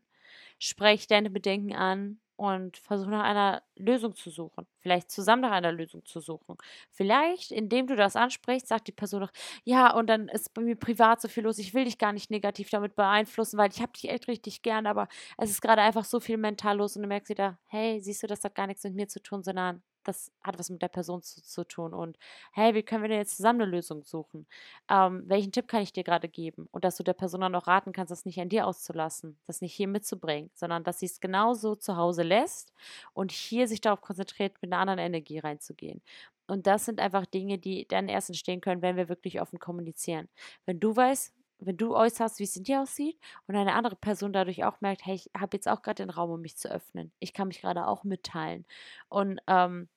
Sprech 0.57 1.07
deine 1.07 1.29
Bedenken 1.29 1.75
an, 1.75 2.20
und 2.41 2.77
versuche 2.77 3.11
nach 3.11 3.23
einer 3.23 3.61
Lösung 3.77 4.15
zu 4.15 4.31
suchen. 4.31 4.65
Vielleicht 4.79 5.11
zusammen 5.11 5.43
nach 5.43 5.51
einer 5.51 5.71
Lösung 5.71 6.03
zu 6.05 6.19
suchen. 6.19 6.57
Vielleicht, 6.89 7.51
indem 7.51 7.85
du 7.85 7.95
das 7.95 8.15
ansprichst, 8.15 8.67
sagt 8.67 8.87
die 8.87 8.91
Person 8.91 9.21
noch, 9.21 9.31
ja, 9.63 9.93
und 9.93 10.07
dann 10.07 10.27
ist 10.27 10.51
bei 10.55 10.63
mir 10.63 10.75
privat 10.75 11.21
so 11.21 11.27
viel 11.27 11.43
los, 11.43 11.59
ich 11.59 11.75
will 11.75 11.85
dich 11.85 11.99
gar 11.99 12.13
nicht 12.13 12.31
negativ 12.31 12.71
damit 12.71 12.95
beeinflussen, 12.95 13.59
weil 13.59 13.69
ich 13.71 13.79
habe 13.81 13.91
dich 13.93 14.09
echt 14.09 14.27
richtig 14.27 14.63
gern, 14.63 14.87
aber 14.87 15.07
es 15.37 15.51
ist 15.51 15.61
gerade 15.61 15.83
einfach 15.83 16.03
so 16.03 16.19
viel 16.19 16.37
mental 16.37 16.77
los 16.77 16.95
und 16.95 17.03
du 17.03 17.07
merkst 17.07 17.29
wieder, 17.29 17.59
hey, 17.67 17.99
siehst 18.01 18.23
du, 18.23 18.27
das 18.27 18.43
hat 18.43 18.55
gar 18.55 18.65
nichts 18.67 18.83
mit 18.83 18.95
mir 18.95 19.07
zu 19.07 19.21
tun, 19.21 19.43
sondern 19.43 19.83
das 20.03 20.31
hat 20.41 20.57
was 20.59 20.69
mit 20.69 20.81
der 20.81 20.87
Person 20.87 21.21
zu, 21.21 21.43
zu, 21.43 21.63
tun. 21.63 21.93
Und 21.93 22.17
hey, 22.51 22.73
wie 22.73 22.83
können 22.83 23.03
wir 23.03 23.09
denn 23.09 23.19
jetzt 23.19 23.37
zusammen 23.37 23.61
eine 23.61 23.71
Lösung 23.71 24.03
suchen? 24.03 24.47
Ähm, 24.89 25.23
welchen 25.27 25.51
Tipp 25.51 25.67
kann 25.67 25.81
ich 25.81 25.93
dir 25.93 26.03
gerade 26.03 26.27
geben? 26.29 26.67
Und 26.71 26.85
dass 26.85 26.97
du 26.97 27.03
der 27.03 27.13
Person 27.13 27.41
dann 27.41 27.55
auch 27.55 27.67
raten 27.67 27.93
kannst, 27.93 28.11
das 28.11 28.25
nicht 28.25 28.39
an 28.39 28.49
dir 28.49 28.67
auszulassen, 28.67 29.37
das 29.47 29.61
nicht 29.61 29.73
hier 29.73 29.87
mitzubringen, 29.87 30.51
sondern 30.53 30.83
dass 30.83 30.99
sie 30.99 31.05
es 31.05 31.19
genauso 31.19 31.75
zu 31.75 31.97
Hause 31.97 32.23
lässt 32.23 32.73
und 33.13 33.31
hier 33.31 33.67
sich 33.67 33.81
darauf 33.81 34.01
konzentriert, 34.01 34.53
mit 34.61 34.71
einer 34.71 34.81
anderen 34.81 34.99
Energie 34.99 35.39
reinzugehen. 35.39 36.01
Und 36.47 36.67
das 36.67 36.85
sind 36.85 36.99
einfach 36.99 37.25
Dinge, 37.25 37.57
die 37.57 37.87
dann 37.87 38.09
erst 38.09 38.29
entstehen 38.29 38.59
können, 38.59 38.81
wenn 38.81 38.97
wir 38.97 39.07
wirklich 39.07 39.39
offen 39.41 39.57
kommunizieren. 39.57 40.27
Wenn 40.65 40.79
du 40.79 40.95
weißt, 40.95 41.33
wenn 41.61 41.77
du 41.77 41.95
äußerst, 41.95 42.39
wie 42.39 42.43
es 42.43 42.55
in 42.55 42.63
dir 42.63 42.81
aussieht 42.81 43.19
und 43.47 43.55
eine 43.55 43.73
andere 43.73 43.95
Person 43.95 44.33
dadurch 44.33 44.63
auch 44.63 44.81
merkt, 44.81 45.05
hey, 45.05 45.15
ich 45.15 45.29
habe 45.37 45.55
jetzt 45.57 45.67
auch 45.67 45.81
gerade 45.81 46.03
den 46.03 46.09
Raum, 46.09 46.31
um 46.31 46.41
mich 46.41 46.57
zu 46.57 46.69
öffnen. 46.69 47.11
Ich 47.19 47.33
kann 47.33 47.47
mich 47.47 47.61
gerade 47.61 47.87
auch 47.87 48.03
mitteilen. 48.03 48.65
Und 49.09 49.39
ähm, 49.47 49.87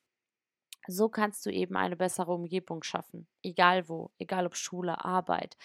so 0.87 1.09
kannst 1.09 1.46
du 1.46 1.50
eben 1.50 1.77
eine 1.77 1.96
bessere 1.96 2.33
Umgebung 2.33 2.83
schaffen. 2.83 3.27
Egal 3.42 3.88
wo, 3.88 4.11
egal 4.18 4.46
ob 4.46 4.57
Schule, 4.57 5.05
Arbeit, 5.05 5.57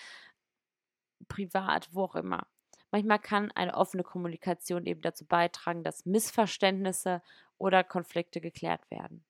privat, 1.27 1.89
wo 1.93 2.03
auch 2.03 2.15
immer. 2.15 2.47
Manchmal 2.91 3.19
kann 3.19 3.51
eine 3.51 3.75
offene 3.75 4.03
Kommunikation 4.03 4.85
eben 4.85 5.01
dazu 5.01 5.25
beitragen, 5.25 5.83
dass 5.83 6.05
Missverständnisse 6.05 7.21
oder 7.57 7.83
Konflikte 7.83 8.41
geklärt 8.41 8.89
werden 8.89 9.23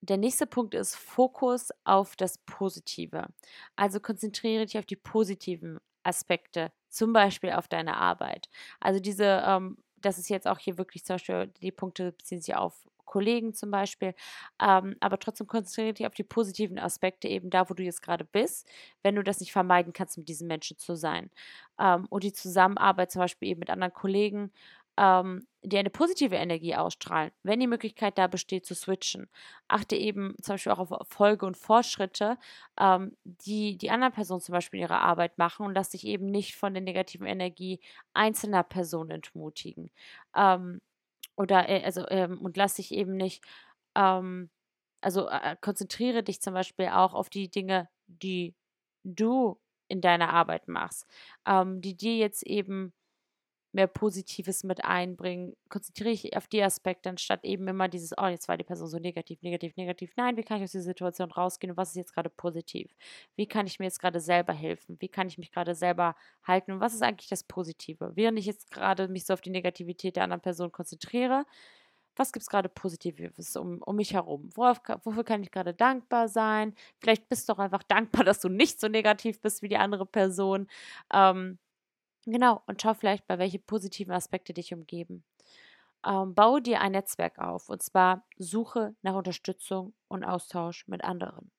der 0.00 0.16
nächste 0.16 0.46
Punkt 0.46 0.74
ist 0.74 0.96
Fokus 0.96 1.68
auf 1.84 2.16
das 2.16 2.38
Positive. 2.38 3.28
Also 3.76 4.00
konzentriere 4.00 4.64
dich 4.66 4.78
auf 4.78 4.86
die 4.86 4.96
positiven 4.96 5.78
Aspekte, 6.02 6.72
zum 6.88 7.12
Beispiel 7.12 7.50
auf 7.52 7.68
deine 7.68 7.96
Arbeit. 7.96 8.48
Also 8.80 9.00
diese, 9.00 9.42
ähm, 9.46 9.76
das 9.96 10.18
ist 10.18 10.30
jetzt 10.30 10.48
auch 10.48 10.58
hier 10.58 10.78
wirklich 10.78 11.04
zum 11.04 11.14
Beispiel, 11.14 11.48
die 11.60 11.72
Punkte 11.72 12.12
beziehen 12.12 12.40
sich 12.40 12.56
auf 12.56 12.86
Kollegen 13.04 13.52
zum 13.54 13.72
Beispiel, 13.72 14.14
ähm, 14.62 14.96
aber 15.00 15.18
trotzdem 15.18 15.48
konzentriere 15.48 15.92
dich 15.94 16.06
auf 16.06 16.14
die 16.14 16.22
positiven 16.22 16.78
Aspekte 16.78 17.26
eben 17.28 17.50
da, 17.50 17.68
wo 17.68 17.74
du 17.74 17.82
jetzt 17.82 18.02
gerade 18.02 18.24
bist, 18.24 18.68
wenn 19.02 19.16
du 19.16 19.24
das 19.24 19.40
nicht 19.40 19.52
vermeiden 19.52 19.92
kannst, 19.92 20.16
mit 20.16 20.28
diesen 20.28 20.46
Menschen 20.46 20.78
zu 20.78 20.94
sein. 20.94 21.30
Ähm, 21.78 22.06
und 22.08 22.22
die 22.24 22.32
Zusammenarbeit 22.32 23.10
zum 23.10 23.20
Beispiel 23.20 23.48
eben 23.48 23.58
mit 23.60 23.70
anderen 23.70 23.92
Kollegen 23.92 24.52
ähm, 25.00 25.46
die 25.62 25.78
eine 25.78 25.88
positive 25.90 26.36
Energie 26.36 26.76
ausstrahlen, 26.76 27.32
wenn 27.42 27.58
die 27.58 27.66
Möglichkeit 27.66 28.18
da 28.18 28.26
besteht 28.26 28.66
zu 28.66 28.74
switchen. 28.74 29.28
Achte 29.66 29.96
eben 29.96 30.36
zum 30.42 30.54
Beispiel 30.54 30.72
auch 30.72 30.78
auf 30.78 30.90
Erfolge 30.90 31.46
und 31.46 31.56
Fortschritte, 31.56 32.36
ähm, 32.78 33.16
die 33.24 33.78
die 33.78 33.90
anderen 33.90 34.12
Personen 34.12 34.42
zum 34.42 34.52
Beispiel 34.52 34.80
in 34.80 34.86
ihrer 34.86 35.00
Arbeit 35.00 35.38
machen 35.38 35.64
und 35.64 35.74
lass 35.74 35.90
dich 35.90 36.06
eben 36.06 36.26
nicht 36.26 36.54
von 36.54 36.74
der 36.74 36.82
negativen 36.82 37.26
Energie 37.26 37.80
einzelner 38.12 38.62
Personen 38.62 39.10
entmutigen. 39.10 39.90
Ähm, 40.36 40.80
oder 41.36 41.68
äh, 41.70 41.82
also 41.84 42.06
ähm, 42.10 42.38
und 42.38 42.56
lass 42.58 42.74
dich 42.74 42.92
eben 42.92 43.16
nicht, 43.16 43.42
ähm, 43.96 44.50
also 45.02 45.28
äh, 45.28 45.56
konzentriere 45.62 46.22
dich 46.22 46.42
zum 46.42 46.54
Beispiel 46.54 46.88
auch 46.88 47.14
auf 47.14 47.30
die 47.30 47.50
Dinge, 47.50 47.88
die 48.06 48.54
du 49.04 49.58
in 49.88 50.00
deiner 50.02 50.30
Arbeit 50.32 50.68
machst, 50.68 51.06
ähm, 51.46 51.80
die 51.80 51.96
dir 51.96 52.16
jetzt 52.16 52.42
eben 52.44 52.92
mehr 53.72 53.86
Positives 53.86 54.64
mit 54.64 54.84
einbringen, 54.84 55.56
konzentriere 55.68 56.10
ich 56.10 56.36
auf 56.36 56.48
die 56.48 56.62
Aspekte, 56.62 57.08
anstatt 57.08 57.44
eben 57.44 57.68
immer 57.68 57.88
dieses, 57.88 58.12
oh, 58.18 58.26
jetzt 58.26 58.48
war 58.48 58.56
die 58.56 58.64
Person 58.64 58.88
so 58.88 58.98
negativ, 58.98 59.42
negativ, 59.42 59.76
negativ. 59.76 60.12
Nein, 60.16 60.36
wie 60.36 60.42
kann 60.42 60.58
ich 60.58 60.64
aus 60.64 60.72
dieser 60.72 60.84
Situation 60.84 61.30
rausgehen 61.30 61.70
und 61.70 61.76
was 61.76 61.90
ist 61.90 61.96
jetzt 61.96 62.14
gerade 62.14 62.30
positiv? 62.30 62.94
Wie 63.36 63.46
kann 63.46 63.66
ich 63.66 63.78
mir 63.78 63.86
jetzt 63.86 64.00
gerade 64.00 64.20
selber 64.20 64.52
helfen? 64.52 64.96
Wie 65.00 65.08
kann 65.08 65.28
ich 65.28 65.38
mich 65.38 65.52
gerade 65.52 65.74
selber 65.74 66.16
halten 66.42 66.72
und 66.72 66.80
was 66.80 66.94
ist 66.94 67.02
eigentlich 67.02 67.28
das 67.28 67.44
Positive? 67.44 68.12
Während 68.16 68.38
ich 68.38 68.46
jetzt 68.46 68.70
gerade 68.70 69.08
mich 69.08 69.24
so 69.24 69.34
auf 69.34 69.40
die 69.40 69.50
Negativität 69.50 70.16
der 70.16 70.24
anderen 70.24 70.42
Person 70.42 70.72
konzentriere, 70.72 71.44
was 72.16 72.32
gibt 72.32 72.42
es 72.42 72.50
gerade 72.50 72.68
Positives 72.68 73.56
um, 73.56 73.80
um 73.82 73.96
mich 73.96 74.12
herum? 74.14 74.50
Worauf, 74.54 74.80
wofür 75.04 75.24
kann 75.24 75.42
ich 75.42 75.50
gerade 75.50 75.74
dankbar 75.74 76.28
sein? 76.28 76.74
Vielleicht 76.98 77.28
bist 77.28 77.48
du 77.48 77.52
auch 77.52 77.58
einfach 77.58 77.82
dankbar, 77.82 78.24
dass 78.24 78.40
du 78.40 78.48
nicht 78.48 78.80
so 78.80 78.88
negativ 78.88 79.40
bist 79.40 79.62
wie 79.62 79.68
die 79.68 79.76
andere 79.76 80.06
Person. 80.06 80.68
Ähm, 81.12 81.58
Genau, 82.26 82.62
und 82.66 82.82
schau 82.82 82.94
vielleicht 82.94 83.26
bei 83.26 83.38
welche 83.38 83.58
positiven 83.58 84.12
Aspekte 84.12 84.52
dich 84.52 84.74
umgeben. 84.74 85.24
Ähm, 86.06 86.34
baue 86.34 86.62
dir 86.62 86.80
ein 86.80 86.92
Netzwerk 86.92 87.38
auf 87.38 87.68
und 87.68 87.82
zwar 87.82 88.24
suche 88.38 88.94
nach 89.02 89.14
Unterstützung 89.16 89.94
und 90.08 90.24
Austausch 90.24 90.88
mit 90.88 91.04
anderen, 91.04 91.50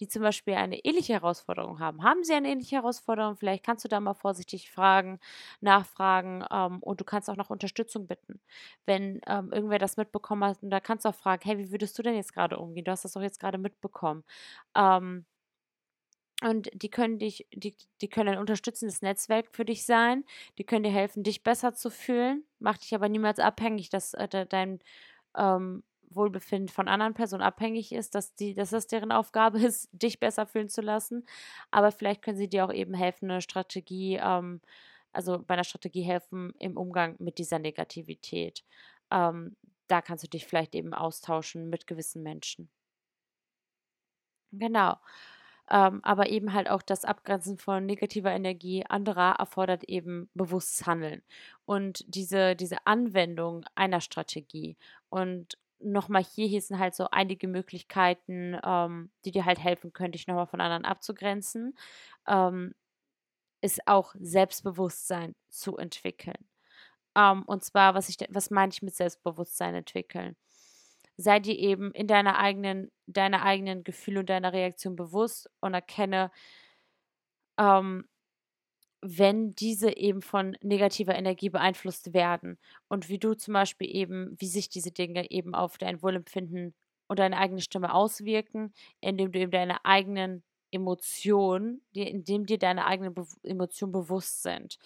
die 0.00 0.08
zum 0.08 0.22
Beispiel 0.22 0.54
eine 0.54 0.78
ähnliche 0.84 1.14
Herausforderung 1.14 1.80
haben. 1.80 2.02
Haben 2.04 2.24
sie 2.24 2.34
eine 2.34 2.50
ähnliche 2.50 2.76
Herausforderung? 2.76 3.36
Vielleicht 3.36 3.64
kannst 3.64 3.84
du 3.84 3.88
da 3.88 4.00
mal 4.00 4.14
vorsichtig 4.14 4.70
fragen, 4.70 5.20
nachfragen 5.60 6.44
ähm, 6.52 6.80
und 6.82 7.00
du 7.00 7.04
kannst 7.04 7.30
auch 7.30 7.36
nach 7.36 7.50
Unterstützung 7.50 8.06
bitten. 8.08 8.40
Wenn 8.86 9.20
ähm, 9.28 9.52
irgendwer 9.52 9.78
das 9.80 9.96
mitbekommen 9.98 10.44
hat, 10.44 10.62
und 10.62 10.70
da 10.70 10.80
kannst 10.80 11.04
du 11.06 11.10
auch 11.10 11.16
fragen, 11.16 11.42
hey, 11.44 11.58
wie 11.58 11.72
würdest 11.72 11.98
du 11.98 12.02
denn 12.02 12.16
jetzt 12.16 12.34
gerade 12.34 12.58
umgehen? 12.58 12.84
Du 12.84 12.92
hast 12.92 13.04
das 13.04 13.12
doch 13.14 13.22
jetzt 13.22 13.40
gerade 13.40 13.58
mitbekommen. 13.58 14.24
Ähm, 14.76 15.26
und 16.42 16.70
die 16.74 16.90
können 16.90 17.18
dich, 17.18 17.46
die, 17.54 17.76
die 18.00 18.08
können 18.08 18.30
ein 18.30 18.38
unterstützendes 18.38 19.02
Netzwerk 19.02 19.48
für 19.52 19.64
dich 19.64 19.84
sein. 19.86 20.24
Die 20.58 20.64
können 20.64 20.84
dir 20.84 20.90
helfen, 20.92 21.22
dich 21.22 21.42
besser 21.42 21.74
zu 21.74 21.90
fühlen. 21.90 22.44
Mach 22.58 22.78
dich 22.78 22.94
aber 22.94 23.08
niemals 23.08 23.38
abhängig, 23.38 23.90
dass 23.90 24.14
äh, 24.14 24.46
dein 24.46 24.80
ähm, 25.36 25.84
Wohlbefinden 26.10 26.68
von 26.68 26.88
anderen 26.88 27.14
Personen 27.14 27.42
abhängig 27.42 27.92
ist, 27.92 28.14
dass, 28.14 28.34
die, 28.34 28.54
dass 28.54 28.70
das 28.70 28.86
deren 28.88 29.12
Aufgabe 29.12 29.58
ist, 29.64 29.88
dich 29.92 30.20
besser 30.20 30.46
fühlen 30.46 30.68
zu 30.68 30.80
lassen. 30.82 31.24
Aber 31.70 31.92
vielleicht 31.92 32.22
können 32.22 32.38
sie 32.38 32.48
dir 32.48 32.64
auch 32.66 32.72
eben 32.72 32.94
helfen, 32.94 33.30
eine 33.30 33.40
Strategie, 33.42 34.18
ähm, 34.22 34.60
also 35.12 35.38
bei 35.40 35.54
einer 35.54 35.64
Strategie 35.64 36.02
helfen 36.02 36.54
im 36.58 36.76
Umgang 36.76 37.16
mit 37.18 37.38
dieser 37.38 37.58
Negativität. 37.58 38.64
Ähm, 39.10 39.56
da 39.88 40.00
kannst 40.02 40.24
du 40.24 40.28
dich 40.28 40.46
vielleicht 40.46 40.74
eben 40.74 40.94
austauschen 40.94 41.68
mit 41.70 41.86
gewissen 41.86 42.22
Menschen. 42.22 42.70
Genau. 44.52 44.98
Ähm, 45.72 46.00
aber 46.04 46.28
eben 46.30 46.52
halt 46.54 46.70
auch 46.70 46.82
das 46.82 47.04
Abgrenzen 47.06 47.58
von 47.58 47.86
negativer 47.86 48.32
Energie 48.32 48.84
anderer 48.88 49.36
erfordert 49.40 49.84
eben 49.84 50.30
bewusstes 50.34 50.86
Handeln 50.86 51.22
und 51.66 52.04
diese, 52.08 52.56
diese 52.56 52.86
Anwendung 52.86 53.64
einer 53.74 54.02
Strategie. 54.02 54.76
Und 55.10 55.58
nochmal 55.80 56.24
hier, 56.24 56.46
hier 56.48 56.60
sind 56.62 56.78
halt 56.78 56.94
so 56.94 57.08
einige 57.10 57.48
Möglichkeiten, 57.48 58.58
ähm, 58.64 59.10
die 59.24 59.32
dir 59.32 59.46
halt 59.46 59.60
helfen 59.64 59.92
können, 59.94 60.12
dich 60.12 60.26
nochmal 60.28 60.46
von 60.46 60.60
anderen 60.60 60.84
abzugrenzen, 60.84 61.74
ähm, 62.28 62.74
ist 63.62 63.86
auch 63.88 64.14
Selbstbewusstsein 64.20 65.34
zu 65.50 65.76
entwickeln. 65.78 66.48
Ähm, 67.16 67.44
und 67.44 67.64
zwar, 67.64 67.94
was, 67.94 68.08
ich, 68.08 68.18
was 68.30 68.50
meine 68.50 68.72
ich 68.72 68.82
mit 68.82 68.94
Selbstbewusstsein 68.96 69.74
entwickeln? 69.76 70.36
Sei 71.22 71.40
dir 71.40 71.58
eben 71.58 71.92
in 71.92 72.06
deiner 72.06 72.38
eigenen, 72.38 72.90
deiner 73.06 73.42
eigenen 73.44 73.84
Gefühle 73.84 74.20
und 74.20 74.30
deiner 74.30 74.52
Reaktion 74.52 74.96
bewusst 74.96 75.50
und 75.60 75.74
erkenne, 75.74 76.30
ähm, 77.58 78.04
wenn 79.02 79.54
diese 79.56 79.96
eben 79.96 80.22
von 80.22 80.56
negativer 80.62 81.14
Energie 81.16 81.50
beeinflusst 81.50 82.14
werden 82.14 82.58
und 82.88 83.08
wie 83.08 83.18
du 83.18 83.34
zum 83.34 83.54
Beispiel 83.54 83.88
eben, 83.94 84.36
wie 84.38 84.46
sich 84.46 84.68
diese 84.68 84.92
Dinge 84.92 85.30
eben 85.30 85.54
auf 85.54 85.76
dein 85.78 86.02
Wohlempfinden 86.02 86.74
und 87.08 87.18
deine 87.18 87.38
eigene 87.38 87.60
Stimme 87.60 87.92
auswirken, 87.94 88.72
indem 89.00 89.32
du 89.32 89.40
eben 89.40 89.50
deine 89.50 89.84
eigenen 89.84 90.44
Emotionen, 90.70 91.82
indem 91.92 92.46
dir 92.46 92.58
deine 92.58 92.86
eigenen 92.86 93.14
Be 93.14 93.26
Emotionen 93.42 93.92
bewusst 93.92 94.42
sind. 94.42 94.78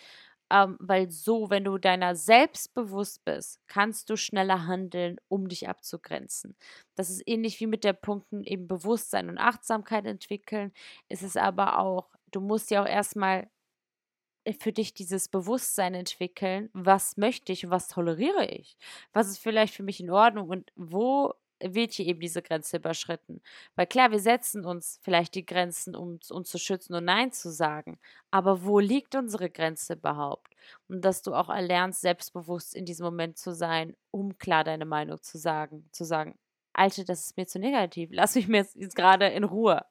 Ähm, 0.50 0.76
weil 0.80 1.10
so, 1.10 1.50
wenn 1.50 1.64
du 1.64 1.76
deiner 1.78 2.14
selbst 2.14 2.72
bewusst 2.74 3.24
bist, 3.24 3.60
kannst 3.66 4.10
du 4.10 4.16
schneller 4.16 4.66
handeln, 4.66 5.16
um 5.28 5.48
dich 5.48 5.68
abzugrenzen. 5.68 6.56
Das 6.94 7.10
ist 7.10 7.22
ähnlich 7.26 7.58
wie 7.60 7.66
mit 7.66 7.82
der 7.84 7.94
Punkten 7.94 8.44
eben 8.44 8.68
Bewusstsein 8.68 9.28
und 9.28 9.38
Achtsamkeit 9.38 10.06
entwickeln. 10.06 10.72
Ist 11.08 11.22
es 11.22 11.36
aber 11.36 11.78
auch, 11.80 12.10
du 12.30 12.40
musst 12.40 12.70
ja 12.70 12.82
auch 12.82 12.88
erstmal 12.88 13.48
äh, 14.44 14.54
für 14.54 14.72
dich 14.72 14.94
dieses 14.94 15.28
Bewusstsein 15.28 15.94
entwickeln, 15.94 16.70
was 16.72 17.16
möchte 17.16 17.52
ich 17.52 17.64
und 17.64 17.70
was 17.70 17.88
toleriere 17.88 18.46
ich? 18.46 18.76
Was 19.12 19.28
ist 19.28 19.38
vielleicht 19.38 19.74
für 19.74 19.82
mich 19.82 20.00
in 20.00 20.10
Ordnung 20.10 20.48
und 20.48 20.70
wo 20.76 21.34
wird 21.60 21.92
hier 21.92 22.06
eben 22.06 22.20
diese 22.20 22.42
Grenze 22.42 22.78
überschritten? 22.78 23.40
Weil 23.74 23.86
klar, 23.86 24.10
wir 24.10 24.20
setzen 24.20 24.64
uns 24.64 24.98
vielleicht 25.02 25.34
die 25.34 25.46
Grenzen, 25.46 25.94
um 25.96 26.18
uns 26.30 26.48
zu 26.48 26.58
schützen 26.58 26.94
und 26.94 27.04
Nein 27.04 27.32
zu 27.32 27.50
sagen. 27.50 27.98
Aber 28.30 28.64
wo 28.64 28.78
liegt 28.78 29.14
unsere 29.14 29.50
Grenze 29.50 29.94
überhaupt? 29.94 30.54
Und 30.88 31.04
dass 31.04 31.22
du 31.22 31.34
auch 31.34 31.48
erlernst, 31.48 32.00
selbstbewusst 32.00 32.74
in 32.74 32.84
diesem 32.84 33.04
Moment 33.04 33.38
zu 33.38 33.54
sein, 33.54 33.96
um 34.10 34.38
klar 34.38 34.64
deine 34.64 34.86
Meinung 34.86 35.22
zu 35.22 35.38
sagen. 35.38 35.88
Zu 35.92 36.04
sagen, 36.04 36.38
Alter, 36.72 37.04
das 37.04 37.26
ist 37.26 37.36
mir 37.36 37.46
zu 37.46 37.58
negativ. 37.58 38.10
Lass 38.12 38.34
mich 38.34 38.48
mir 38.48 38.66
jetzt 38.74 38.96
gerade 38.96 39.28
in 39.28 39.44
Ruhe. 39.44 39.84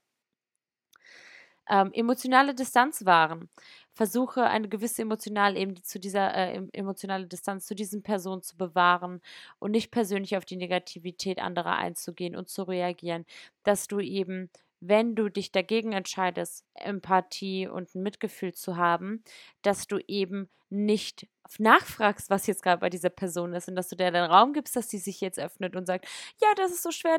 Ähm, 1.67 1.91
emotionale 1.93 2.53
Distanz 2.53 3.05
wahren. 3.05 3.49
Versuche 3.95 4.43
eine 4.43 4.69
gewisse 4.69 5.01
emotionale 5.01 5.57
eben 5.57 5.81
zu 5.83 5.99
dieser 5.99 6.33
äh, 6.35 6.61
emotionale 6.73 7.27
Distanz 7.27 7.65
zu 7.65 7.75
diesen 7.75 8.03
Personen 8.03 8.43
zu 8.43 8.57
bewahren 8.57 9.21
und 9.59 9.71
nicht 9.71 9.89
persönlich 9.89 10.37
auf 10.37 10.45
die 10.45 10.57
Negativität 10.57 11.39
anderer 11.39 11.77
einzugehen 11.77 12.35
und 12.35 12.49
zu 12.49 12.63
reagieren, 12.63 13.25
dass 13.63 13.87
du 13.87 13.99
eben 13.99 14.49
wenn 14.81 15.15
du 15.15 15.29
dich 15.29 15.51
dagegen 15.51 15.93
entscheidest, 15.93 16.65
Empathie 16.75 17.67
und 17.67 17.95
ein 17.95 18.03
Mitgefühl 18.03 18.53
zu 18.53 18.77
haben, 18.77 19.23
dass 19.61 19.87
du 19.87 19.97
eben 20.07 20.49
nicht 20.69 21.27
nachfragst, 21.59 22.29
was 22.29 22.47
jetzt 22.47 22.63
gerade 22.63 22.79
bei 22.81 22.89
dieser 22.89 23.09
Person 23.09 23.53
ist 23.53 23.67
und 23.69 23.75
dass 23.75 23.89
du 23.89 23.95
der 23.95 24.11
den 24.11 24.25
Raum 24.25 24.53
gibst, 24.53 24.75
dass 24.75 24.89
sie 24.89 24.97
sich 24.97 25.21
jetzt 25.21 25.39
öffnet 25.39 25.75
und 25.75 25.85
sagt, 25.85 26.07
ja, 26.41 26.47
das 26.57 26.71
ist 26.71 26.83
so 26.83 26.91
schwer 26.91 27.17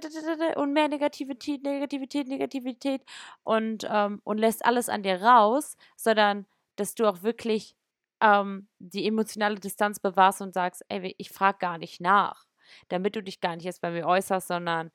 und 0.57 0.73
mehr 0.73 0.89
Negativität, 0.89 1.63
Negativität, 1.63 2.29
Negativität 2.29 3.03
und, 3.45 3.87
ähm, 3.91 4.21
und 4.25 4.39
lässt 4.39 4.65
alles 4.65 4.89
an 4.89 5.03
dir 5.03 5.23
raus, 5.23 5.77
sondern 5.97 6.47
dass 6.77 6.95
du 6.95 7.07
auch 7.07 7.23
wirklich 7.23 7.75
ähm, 8.21 8.69
die 8.79 9.07
emotionale 9.07 9.57
Distanz 9.57 10.01
bewahrst 10.01 10.41
und 10.41 10.55
sagst, 10.55 10.85
ey, 10.89 11.15
ich 11.19 11.31
frage 11.31 11.59
gar 11.59 11.79
nicht 11.79 12.01
nach, 12.01 12.47
damit 12.89 13.17
du 13.17 13.23
dich 13.23 13.41
gar 13.41 13.57
nicht 13.57 13.67
erst 13.67 13.83
bei 13.83 13.91
mir 13.91 14.07
äußerst, 14.07 14.49
sondern 14.49 14.91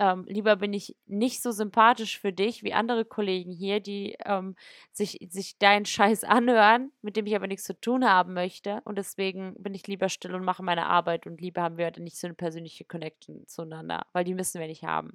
ähm, 0.00 0.24
lieber 0.26 0.56
bin 0.56 0.72
ich 0.72 0.96
nicht 1.04 1.42
so 1.42 1.52
sympathisch 1.52 2.18
für 2.18 2.32
dich 2.32 2.62
wie 2.62 2.72
andere 2.72 3.04
Kollegen 3.04 3.52
hier, 3.52 3.80
die 3.80 4.16
ähm, 4.24 4.56
sich, 4.92 5.18
sich 5.28 5.58
deinen 5.58 5.84
Scheiß 5.84 6.24
anhören, 6.24 6.90
mit 7.02 7.16
dem 7.16 7.26
ich 7.26 7.36
aber 7.36 7.46
nichts 7.46 7.64
zu 7.64 7.78
tun 7.78 8.08
haben 8.08 8.32
möchte. 8.32 8.80
Und 8.84 8.96
deswegen 8.96 9.54
bin 9.62 9.74
ich 9.74 9.86
lieber 9.86 10.08
still 10.08 10.34
und 10.34 10.44
mache 10.44 10.62
meine 10.62 10.86
Arbeit 10.86 11.26
und 11.26 11.40
lieber 11.42 11.60
haben 11.62 11.76
wir 11.76 11.92
nicht 11.98 12.18
so 12.18 12.26
eine 12.26 12.34
persönliche 12.34 12.86
Connection 12.86 13.46
zueinander, 13.46 14.06
weil 14.14 14.24
die 14.24 14.34
müssen 14.34 14.58
wir 14.58 14.68
nicht 14.68 14.84
haben. 14.84 15.12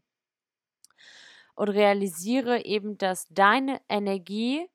Und 1.55 1.70
realisiere 1.70 2.63
eben, 2.63 2.97
dass 2.99 3.28
deine 3.30 3.82
Energie, 3.89 4.68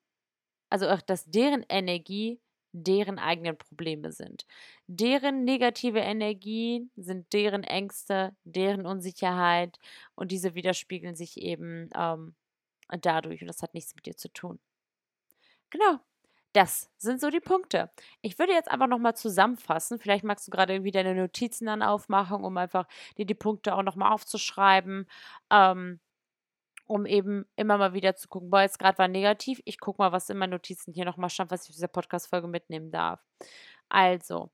also 0.71 0.89
auch, 0.89 1.01
dass 1.01 1.25
deren 1.25 1.65
Energie 1.69 2.39
deren 2.73 3.19
eigenen 3.19 3.57
Probleme 3.57 4.11
sind. 4.11 4.45
Deren 4.87 5.43
negative 5.43 5.99
Energie 5.99 6.89
sind 6.95 7.33
deren 7.33 7.63
Ängste, 7.63 8.35
deren 8.45 8.85
Unsicherheit 8.85 9.77
und 10.15 10.31
diese 10.31 10.55
widerspiegeln 10.55 11.15
sich 11.15 11.37
eben 11.37 11.89
ähm, 11.95 12.35
dadurch 13.01 13.41
und 13.41 13.47
das 13.47 13.61
hat 13.63 13.73
nichts 13.73 13.95
mit 13.95 14.05
dir 14.05 14.17
zu 14.17 14.29
tun. 14.33 14.59
Genau. 15.69 15.99
Das 16.53 16.89
sind 16.97 17.21
so 17.21 17.29
die 17.29 17.39
Punkte. 17.39 17.91
Ich 18.21 18.37
würde 18.37 18.51
jetzt 18.51 18.69
einfach 18.69 18.87
nochmal 18.87 19.15
zusammenfassen. 19.15 19.99
Vielleicht 19.99 20.25
magst 20.25 20.47
du 20.47 20.51
gerade 20.51 20.73
irgendwie 20.73 20.91
deine 20.91 21.15
Notizen 21.15 21.65
dann 21.65 21.81
aufmachen, 21.81 22.43
um 22.43 22.57
einfach 22.57 22.87
dir 23.17 23.25
die 23.25 23.35
Punkte 23.35 23.73
auch 23.75 23.83
nochmal 23.83 24.11
aufzuschreiben. 24.11 25.07
Ähm, 25.49 26.01
um 26.87 27.05
eben 27.05 27.45
immer 27.55 27.77
mal 27.77 27.93
wieder 27.93 28.15
zu 28.15 28.27
gucken, 28.27 28.49
boah, 28.49 28.61
jetzt 28.61 28.79
gerade 28.79 28.97
war 28.97 29.07
negativ, 29.07 29.61
ich 29.65 29.79
gucke 29.79 30.01
mal, 30.01 30.11
was 30.11 30.29
in 30.29 30.37
meinen 30.37 30.51
Notizen 30.51 30.93
hier 30.93 31.05
nochmal 31.05 31.29
stand, 31.29 31.51
was 31.51 31.63
ich 31.63 31.69
aus 31.71 31.75
dieser 31.75 31.87
Podcast-Folge 31.87 32.47
mitnehmen 32.47 32.91
darf. 32.91 33.19
Also, 33.89 34.51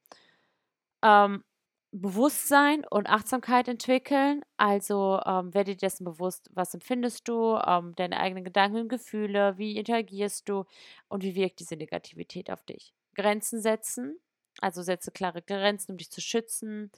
ähm, 1.04 1.44
Bewusstsein 1.92 2.86
und 2.90 3.10
Achtsamkeit 3.10 3.68
entwickeln. 3.68 4.44
Also 4.58 5.20
ähm, 5.26 5.54
werde 5.54 5.72
dir 5.72 5.78
dessen 5.78 6.04
bewusst, 6.06 6.50
was 6.54 6.74
empfindest 6.74 7.28
du, 7.28 7.58
ähm, 7.66 7.94
deine 7.96 8.20
eigenen 8.20 8.44
Gedanken 8.44 8.82
und 8.82 8.90
Gefühle, 8.90 9.58
wie 9.58 9.78
interagierst 9.78 10.48
du 10.50 10.66
und 11.08 11.24
wie 11.24 11.36
wirkt 11.36 11.60
diese 11.60 11.76
Negativität 11.78 12.52
auf 12.52 12.64
dich. 12.66 12.94
Grenzen 13.16 13.62
setzen, 13.62 14.20
also 14.62 14.82
setze 14.84 15.12
klare 15.12 15.42
Grenzen, 15.42 15.94
um 15.94 15.98
dich 15.98 16.12
zu 16.12 16.22
schützen. 16.22 16.92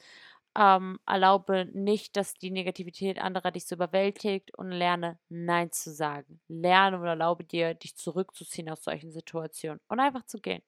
Ähm, 0.55 0.99
erlaube 1.05 1.69
nicht, 1.73 2.17
dass 2.17 2.33
die 2.33 2.51
Negativität 2.51 3.19
anderer 3.19 3.51
dich 3.51 3.67
so 3.67 3.75
überwältigt 3.75 4.57
und 4.57 4.71
lerne 4.71 5.19
Nein 5.29 5.71
zu 5.71 5.93
sagen. 5.93 6.41
Lerne 6.47 6.99
und 6.99 7.05
erlaube 7.05 7.43
dir, 7.43 7.75
dich 7.75 7.95
zurückzuziehen 7.95 8.69
aus 8.69 8.83
solchen 8.83 9.11
Situationen 9.11 9.79
und 9.87 9.99
einfach 9.99 10.25
zu 10.25 10.39
gehen. 10.39 10.63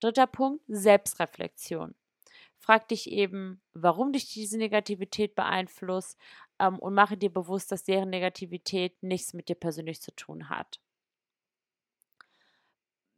Dritter 0.00 0.26
Punkt, 0.26 0.64
Selbstreflexion. 0.68 1.94
Frag 2.58 2.88
dich 2.88 3.10
eben, 3.10 3.60
warum 3.72 4.12
dich 4.12 4.32
diese 4.32 4.56
Negativität 4.56 5.34
beeinflusst 5.34 6.16
ähm, 6.60 6.78
und 6.78 6.94
mache 6.94 7.16
dir 7.16 7.32
bewusst, 7.32 7.72
dass 7.72 7.82
deren 7.84 8.10
Negativität 8.10 9.02
nichts 9.02 9.34
mit 9.34 9.48
dir 9.48 9.56
persönlich 9.56 10.00
zu 10.00 10.12
tun 10.14 10.48
hat. 10.48 10.80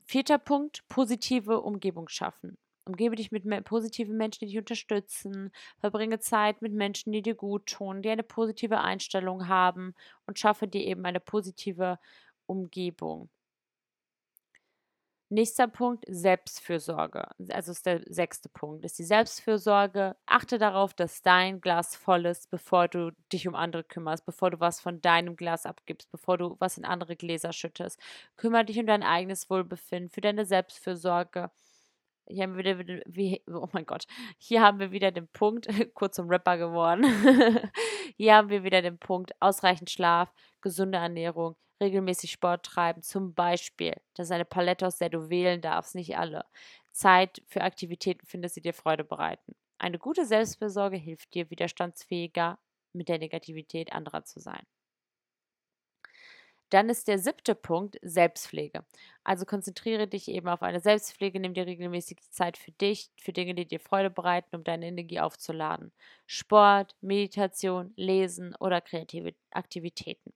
Vierter 0.07 0.39
Punkt, 0.39 0.87
positive 0.89 1.61
Umgebung 1.61 2.09
schaffen. 2.09 2.59
Umgebe 2.87 3.17
dich 3.17 3.33
mit 3.33 3.45
positiven 3.65 4.17
Menschen, 4.17 4.41
die 4.41 4.47
dich 4.49 4.59
unterstützen. 4.59 5.51
Verbringe 5.79 6.19
Zeit 6.21 6.63
mit 6.63 6.73
Menschen, 6.73 7.13
die 7.13 7.23
dir 7.23 7.35
gut 7.35 7.67
tun, 7.67 8.03
die 8.03 8.11
eine 8.11 8.23
positive 8.23 8.81
Einstellung 8.81 9.49
haben 9.49 9.95
und 10.27 10.39
schaffe 10.39 10.69
dir 10.69 10.83
eben 10.85 11.05
eine 11.07 11.21
positive 11.21 11.99
Umgebung. 12.47 13.31
Nächster 15.31 15.67
Punkt, 15.67 16.05
Selbstfürsorge. 16.07 17.27
Also 17.51 17.73
ist 17.73 17.87
der 17.87 18.03
sechste 18.07 18.49
Punkt, 18.51 18.85
ist 18.85 18.99
die 18.99 19.05
Selbstfürsorge. 19.05 20.17
Achte 20.27 20.59
darauf, 20.59 20.93
dass 20.95 21.23
dein 21.23 21.61
Glas 21.61 21.97
voll 21.97 22.27
ist, 22.27 22.51
bevor 22.51 22.89
du 22.89 23.11
dich 23.33 23.49
um 23.49 23.55
andere 23.55 23.85
kümmerst, 23.85 24.27
bevor 24.27 24.51
du 24.51 24.61
was 24.61 24.81
von 24.81 25.01
deinem 25.01 25.35
Glas 25.37 25.67
abgibst, 25.67 26.11
bevor 26.13 26.39
du 26.39 26.57
was 26.61 26.79
in 26.79 26.85
andere 26.85 27.17
Gläser 27.17 27.53
schüttest. 27.53 27.99
Kümmere 28.37 28.67
dich 28.67 28.79
um 28.79 28.87
dein 28.87 29.03
eigenes 29.03 29.49
Wohlbefinden, 29.51 30.11
für 30.11 30.21
deine 30.21 30.45
Selbstfürsorge. 30.45 31.51
Hier 32.27 32.45
haben 32.45 32.57
wir 32.57 32.79
wieder, 32.79 33.03
wie, 33.07 33.43
oh 33.49 33.69
mein 33.73 33.87
Gott, 33.87 34.07
hier 34.39 34.63
haben 34.63 34.79
wir 34.79 34.91
wieder 34.91 35.11
den 35.11 35.29
Punkt, 35.29 35.69
kurz 35.95 36.17
zum 36.17 36.29
Rapper 36.29 36.57
geworden. 36.57 37.05
hier 38.17 38.35
haben 38.35 38.49
wir 38.49 38.65
wieder 38.65 38.83
den 38.83 38.99
Punkt, 38.99 39.33
ausreichend 39.41 39.91
Schlaf, 39.91 40.33
gesunde 40.61 40.99
Ernährung, 40.99 41.57
regelmäßig 41.83 42.31
Sport 42.31 42.65
treiben, 42.65 43.03
zum 43.03 43.35
Beispiel. 43.35 43.95
Das 44.15 44.29
ist 44.29 44.33
eine 44.33 44.45
Palette, 44.45 44.87
aus 44.87 44.99
der 44.99 45.11
du 45.11 45.29
wählen 45.29 45.61
darfst, 45.61 45.95
nicht 45.95 46.17
alle. 46.17 46.45
Zeit 46.93 47.43
für 47.47 47.63
Aktivitäten 47.63 48.27
findest, 48.27 48.57
die 48.57 48.63
dir 48.63 48.75
Freude 48.75 49.05
bereiten. 49.05 49.55
Eine 49.79 49.99
gute 49.99 50.25
Selbstfürsorge 50.25 50.97
hilft 50.97 51.35
dir, 51.35 51.51
widerstandsfähiger 51.51 52.59
mit 52.93 53.09
der 53.09 53.19
Negativität 53.19 53.93
anderer 53.93 54.25
zu 54.25 54.41
sein. 54.41 54.65
Dann 56.75 56.89
ist 56.89 57.07
der 57.07 57.21
siebte 57.21 57.55
Punkt 57.55 57.99
Selbstpflege. 58.03 58.85
Also 59.23 59.45
konzentriere 59.47 60.09
dich 60.09 60.27
eben 60.27 60.49
auf 60.49 60.61
eine 60.61 60.81
Selbstpflege, 60.81 61.39
nimm 61.39 61.55
dir 61.55 61.67
regelmäßig 61.67 62.19
Zeit 62.31 62.57
für 62.57 62.73
dich, 62.73 63.13
für 63.17 63.33
Dinge, 63.33 63.55
die 63.55 63.65
dir 63.65 63.79
Freude 63.79 64.11
bereiten, 64.11 64.57
um 64.57 64.65
deine 64.65 64.87
Energie 64.89 65.21
aufzuladen. 65.21 65.93
Sport, 66.27 66.97
Meditation, 67.01 67.93
Lesen 67.95 68.57
oder 68.59 68.81
kreative 68.81 69.35
Aktivitäten. 69.53 70.33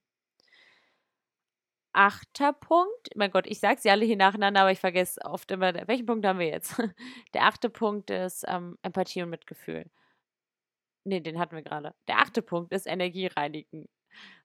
Achter 1.93 2.53
Punkt, 2.53 3.11
mein 3.16 3.32
Gott, 3.32 3.47
ich 3.49 3.59
sage 3.59 3.80
sie 3.80 3.91
alle 3.91 4.05
hier 4.05 4.16
nacheinander, 4.16 4.61
aber 4.61 4.70
ich 4.70 4.78
vergesse 4.78 5.20
oft 5.24 5.51
immer, 5.51 5.74
welchen 5.89 6.07
Punkt 6.07 6.24
haben 6.24 6.39
wir 6.39 6.47
jetzt? 6.47 6.76
Der 7.34 7.47
achte 7.47 7.68
Punkt 7.68 8.11
ist 8.11 8.45
ähm, 8.47 8.78
Empathie 8.82 9.22
und 9.22 9.30
Mitgefühl 9.30 9.91
nee, 11.09 11.20
den 11.20 11.39
hatten 11.39 11.57
wir 11.57 11.62
gerade. 11.62 11.95
Der 12.07 12.18
achte 12.18 12.43
Punkt 12.43 12.72
ist 12.72 12.86
Energie 12.86 13.26
reinigen. 13.26 13.89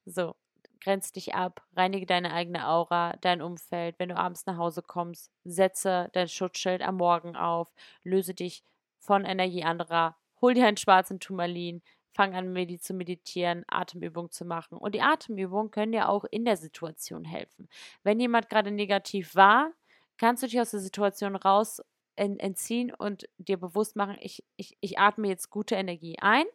So, 0.06 0.36
grenz 0.84 1.12
dich 1.12 1.34
ab, 1.34 1.64
reinige 1.76 2.06
deine 2.06 2.34
eigene 2.34 2.68
Aura, 2.68 3.16
dein 3.22 3.42
Umfeld. 3.42 3.96
Wenn 3.98 4.10
du 4.10 4.18
abends 4.18 4.46
nach 4.46 4.58
Hause 4.58 4.82
kommst, 4.82 5.32
setze 5.44 6.10
dein 6.14 6.28
Schutzschild 6.28 6.82
am 6.82 6.98
Morgen 6.98 7.36
auf, 7.36 7.74
löse 8.04 8.34
dich 8.34 8.64
von 9.00 9.26
Energie 9.26 9.64
anderer, 9.64 10.16
hol 10.42 10.54
dir 10.54 10.68
einen 10.68 10.78
schwarzen 10.78 11.20
Turmalin, 11.20 11.82
fang 12.14 12.36
an 12.36 12.80
zu 12.80 12.94
meditieren, 12.94 13.64
Atemübungen 13.68 14.32
zu 14.32 14.46
machen. 14.46 14.78
Und 14.78 14.94
die 14.94 15.02
Atemübungen 15.02 15.72
können 15.72 15.94
dir 15.94 16.10
auch 16.10 16.26
in 16.30 16.46
der 16.46 16.58
Situation 16.58 17.26
helfen. 17.26 17.68
Wenn 18.04 18.20
jemand 18.20 18.50
gerade 18.50 18.72
negativ 18.72 19.36
war, 19.36 19.72
kannst 20.18 20.44
du 20.44 20.48
dich 20.48 20.60
aus 20.60 20.72
der 20.72 20.80
Situation 20.80 21.36
raus 21.36 21.82
entziehen 22.16 22.94
und 22.94 23.28
dir 23.38 23.58
bewusst 23.58 23.96
machen, 23.96 24.18
ich, 24.22 24.44
ich, 24.56 24.78
ich 24.82 25.00
atme 25.00 25.28
jetzt 25.28 25.50
gute 25.50 25.74
Energie 25.76 26.18
ein 26.20 26.46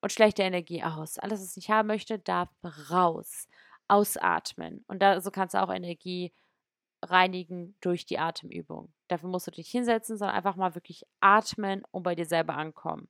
und 0.00 0.12
schlechte 0.12 0.42
Energie 0.42 0.82
aus. 0.82 1.18
Alles, 1.18 1.40
was 1.40 1.50
ich 1.50 1.56
nicht 1.56 1.70
haben 1.70 1.88
möchte, 1.88 2.18
darf 2.18 2.48
raus. 2.90 3.48
Ausatmen. 3.88 4.84
Und 4.86 5.00
da, 5.00 5.20
so 5.20 5.30
kannst 5.30 5.54
du 5.54 5.62
auch 5.62 5.72
Energie 5.72 6.32
reinigen 7.02 7.74
durch 7.80 8.06
die 8.06 8.18
Atemübung. 8.18 8.92
Dafür 9.08 9.30
musst 9.30 9.46
du 9.46 9.50
dich 9.50 9.70
hinsetzen, 9.70 10.18
sondern 10.18 10.36
einfach 10.36 10.56
mal 10.56 10.74
wirklich 10.74 11.04
atmen 11.20 11.82
und 11.90 12.02
bei 12.02 12.14
dir 12.14 12.26
selber 12.26 12.56
ankommen. 12.56 13.08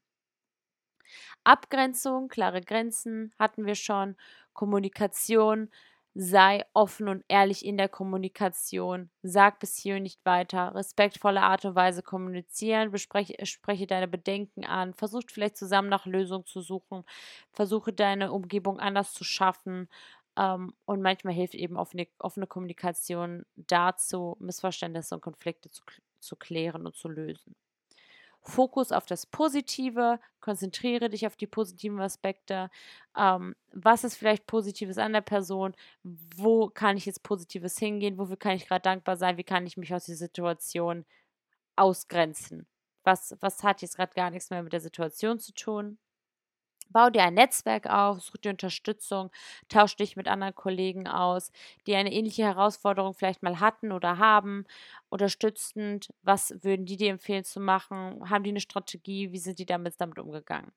Abgrenzung, 1.45 2.28
klare 2.28 2.61
Grenzen 2.61 3.32
hatten 3.39 3.66
wir 3.66 3.74
schon. 3.74 4.16
Kommunikation, 4.53 5.70
sei 6.14 6.64
offen 6.74 7.09
und 7.09 7.24
ehrlich 7.28 7.64
in 7.64 7.76
der 7.78 7.88
Kommunikation. 7.88 9.11
Sag 9.22 9.61
bis 9.61 9.76
hier 9.76 9.96
und 9.96 10.02
nicht 10.02 10.24
weiter. 10.24 10.74
Respektvolle 10.74 11.42
Art 11.42 11.64
und 11.64 11.74
Weise 11.74 12.02
kommunizieren. 12.02 12.90
Bespreche, 12.90 13.34
spreche 13.46 13.86
deine 13.86 14.09
Bedenken 14.09 14.64
an. 14.64 14.94
Versucht 14.94 15.32
vielleicht 15.32 15.56
zusammen 15.56 15.88
nach 15.88 16.06
Lösungen 16.06 16.46
zu 16.46 16.61
suchen. 16.61 17.04
Versuche 17.52 17.92
deine 17.92 18.32
Umgebung 18.32 18.80
anders 18.80 19.12
zu 19.12 19.24
schaffen. 19.24 19.88
Ähm, 20.36 20.74
und 20.86 21.02
manchmal 21.02 21.34
hilft 21.34 21.54
eben 21.54 21.76
offene, 21.76 22.09
offene 22.18 22.46
Kommunikation 22.46 23.44
dazu, 23.56 24.36
Missverständnisse 24.40 25.14
und 25.14 25.20
Konflikte 25.22 25.70
zu, 25.70 25.82
zu 26.20 26.36
klären 26.36 26.86
und 26.86 26.96
zu 26.96 27.09
lösen. 27.09 27.54
Fokus 28.43 28.93
auf 28.93 29.07
das 29.07 29.26
Positive, 29.26 30.20
konzentriere 30.41 31.09
dich 31.11 31.26
auf 31.26 31.36
die 31.36 31.47
positiven 31.47 32.01
Aspekte. 32.01 32.70
Ähm, 33.16 33.55
was 33.72 34.05
ist 34.05 34.16
vielleicht 34.16 34.47
Positives 34.47 34.99
an 34.99 35.12
der 35.12 35.20
Person? 35.20 35.74
Wo 36.03 36.68
kann 36.68 36.97
ich 36.97 37.07
jetzt 37.07 37.22
Positives 37.22 37.78
hingehen? 37.78 38.18
Wofür 38.18 38.36
kann 38.36 38.57
ich 38.57 38.66
gerade 38.66 38.82
dankbar 38.82 39.16
sein? 39.16 39.36
Wie 39.36 39.45
kann 39.45 39.66
ich 39.66 39.76
mich 39.76 39.95
aus 39.95 40.05
dieser 40.07 40.18
Situation 40.26 41.05
ausgrenzen? 41.76 42.66
Was, 43.05 43.36
was 43.41 43.62
hat 43.64 43.82
jetzt 43.82 43.97
gerade 43.97 44.14
gar 44.14 44.30
nichts 44.30 44.51
mehr 44.51 44.62
mit 44.62 44.72
der 44.72 44.80
Situation 44.80 45.39
zu 45.41 45.53
tun? 45.55 45.99
Bau 46.91 47.11
dir 47.11 47.22
ein 47.22 47.34
Netzwerk 47.34 47.86
auf, 47.86 48.20
such 48.22 48.39
dir 48.39 48.51
Unterstützung, 48.51 49.30
tausch 49.68 49.97
dich 49.97 50.16
mit 50.16 50.26
anderen 50.28 50.55
Kollegen 50.55 51.07
aus, 51.07 51.51
die 51.86 51.95
eine 51.95 52.12
ähnliche 52.12 52.45
Herausforderung 52.45 53.14
vielleicht 53.14 53.43
mal 53.43 53.61
hatten 53.61 53.93
oder 53.93 54.18
haben. 54.18 54.64
Unterstützend, 55.11 56.12
was 56.22 56.55
würden 56.62 56.86
die 56.86 56.97
dir 56.97 57.11
empfehlen 57.11 57.45
zu 57.45 57.61
machen? 57.61 58.28
Haben 58.30 58.45
die 58.45 58.51
eine 58.51 58.61
Strategie? 58.61 59.32
Wie 59.32 59.39
sind 59.39 59.59
die 59.59 59.66
damit, 59.66 59.95
damit 60.01 60.18
umgegangen? 60.18 60.72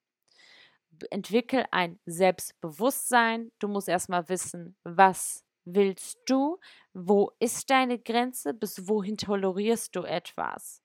Entwickel 1.10 1.66
ein 1.72 2.00
Selbstbewusstsein. 2.06 3.52
Du 3.60 3.68
musst 3.68 3.88
erstmal 3.90 4.28
wissen, 4.30 4.76
was 4.84 5.44
willst 5.66 6.20
du? 6.26 6.60
Wo 6.94 7.32
ist 7.40 7.70
deine 7.70 7.98
Grenze? 8.00 8.54
Bis 8.54 8.88
wohin 8.88 9.18
tolerierst 9.18 9.96
du 9.96 10.04
etwas? 10.04 10.81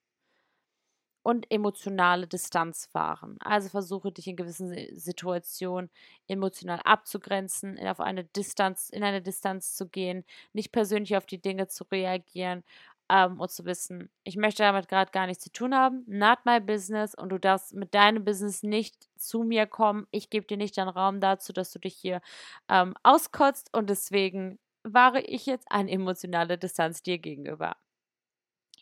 Und 1.27 1.51
emotionale 1.51 2.29
Distanz 2.29 2.89
wahren. 2.93 3.37
Also 3.41 3.69
versuche 3.69 4.13
dich 4.13 4.29
in 4.29 4.37
gewissen 4.37 4.77
Situationen 4.97 5.91
emotional 6.29 6.79
abzugrenzen, 6.85 7.81
auf 7.81 7.99
eine 7.99 8.23
Distanz, 8.23 8.91
in 8.91 9.03
eine 9.03 9.21
Distanz 9.21 9.75
zu 9.75 9.89
gehen, 9.89 10.25
nicht 10.53 10.71
persönlich 10.71 11.17
auf 11.17 11.27
die 11.27 11.43
Dinge 11.43 11.67
zu 11.67 11.83
reagieren 11.91 12.63
ähm, 13.09 13.41
und 13.41 13.51
zu 13.51 13.65
wissen, 13.65 14.09
ich 14.23 14.37
möchte 14.37 14.63
damit 14.63 14.87
gerade 14.87 15.11
gar 15.11 15.27
nichts 15.27 15.43
zu 15.43 15.51
tun 15.51 15.75
haben, 15.75 16.05
not 16.07 16.39
my 16.45 16.61
business 16.61 17.13
und 17.17 17.31
du 17.31 17.39
darfst 17.41 17.75
mit 17.75 17.93
deinem 17.93 18.25
Business 18.25 18.63
nicht 18.63 19.09
zu 19.17 19.43
mir 19.43 19.67
kommen. 19.67 20.07
Ich 20.13 20.31
gebe 20.31 20.47
dir 20.47 20.57
nicht 20.57 20.77
den 20.77 20.89
Raum 20.89 21.21
dazu, 21.21 21.53
dass 21.53 21.73
du 21.73 21.81
dich 21.81 21.97
hier 21.97 22.21
ähm, 22.69 22.95
auskotzt 23.03 23.75
und 23.77 23.91
deswegen 23.91 24.61
wahre 24.85 25.23
ich 25.23 25.47
jetzt 25.47 25.67
eine 25.73 25.91
emotionale 25.91 26.57
Distanz 26.57 27.03
dir 27.03 27.19
gegenüber. 27.19 27.75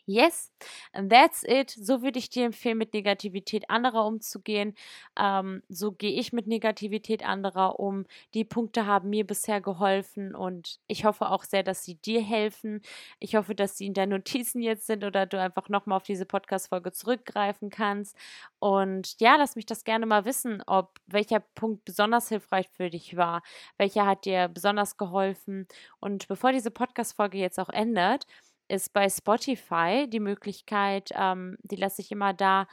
Yes, 0.07 0.51
that's 0.93 1.41
it. 1.43 1.71
So 1.71 2.03
würde 2.03 2.19
ich 2.19 2.29
dir 2.29 2.45
empfehlen, 2.45 2.77
mit 2.77 2.93
Negativität 2.93 3.71
anderer 3.71 4.05
umzugehen. 4.05 4.75
Ähm, 5.19 5.63
so 5.67 5.91
gehe 5.93 6.11
ich 6.19 6.31
mit 6.31 6.45
Negativität 6.45 7.25
anderer 7.25 7.79
um. 7.79 8.05
Die 8.35 8.45
Punkte 8.45 8.85
haben 8.85 9.09
mir 9.09 9.25
bisher 9.25 9.61
geholfen 9.61 10.35
und 10.35 10.79
ich 10.85 11.05
hoffe 11.05 11.31
auch 11.31 11.43
sehr, 11.43 11.63
dass 11.63 11.83
sie 11.83 11.95
dir 11.95 12.21
helfen. 12.21 12.81
Ich 13.19 13.35
hoffe, 13.35 13.55
dass 13.55 13.77
sie 13.77 13.87
in 13.87 13.95
deinen 13.95 14.09
Notizen 14.11 14.61
jetzt 14.61 14.85
sind 14.85 15.03
oder 15.03 15.25
du 15.25 15.39
einfach 15.41 15.69
nochmal 15.69 15.97
auf 15.97 16.03
diese 16.03 16.25
Podcast-Folge 16.27 16.91
zurückgreifen 16.91 17.71
kannst. 17.71 18.15
Und 18.59 19.19
ja, 19.19 19.37
lass 19.37 19.55
mich 19.55 19.65
das 19.65 19.83
gerne 19.85 20.05
mal 20.05 20.23
wissen, 20.25 20.61
ob 20.67 20.99
welcher 21.07 21.39
Punkt 21.39 21.83
besonders 21.83 22.29
hilfreich 22.29 22.69
für 22.69 22.91
dich 22.91 23.17
war, 23.17 23.41
welcher 23.79 24.05
hat 24.05 24.25
dir 24.25 24.49
besonders 24.49 24.97
geholfen. 24.97 25.67
Und 25.99 26.27
bevor 26.27 26.51
diese 26.51 26.69
Podcast-Folge 26.69 27.39
jetzt 27.39 27.59
auch 27.59 27.69
endet, 27.69 28.27
ist 28.67 28.93
bei 28.93 29.09
Spotify 29.09 30.07
die 30.09 30.19
Möglichkeit, 30.19 31.09
ähm, 31.13 31.57
die 31.63 31.75
lasse 31.75 32.01
ich 32.01 32.11
immer 32.11 32.33
da, 32.33 32.67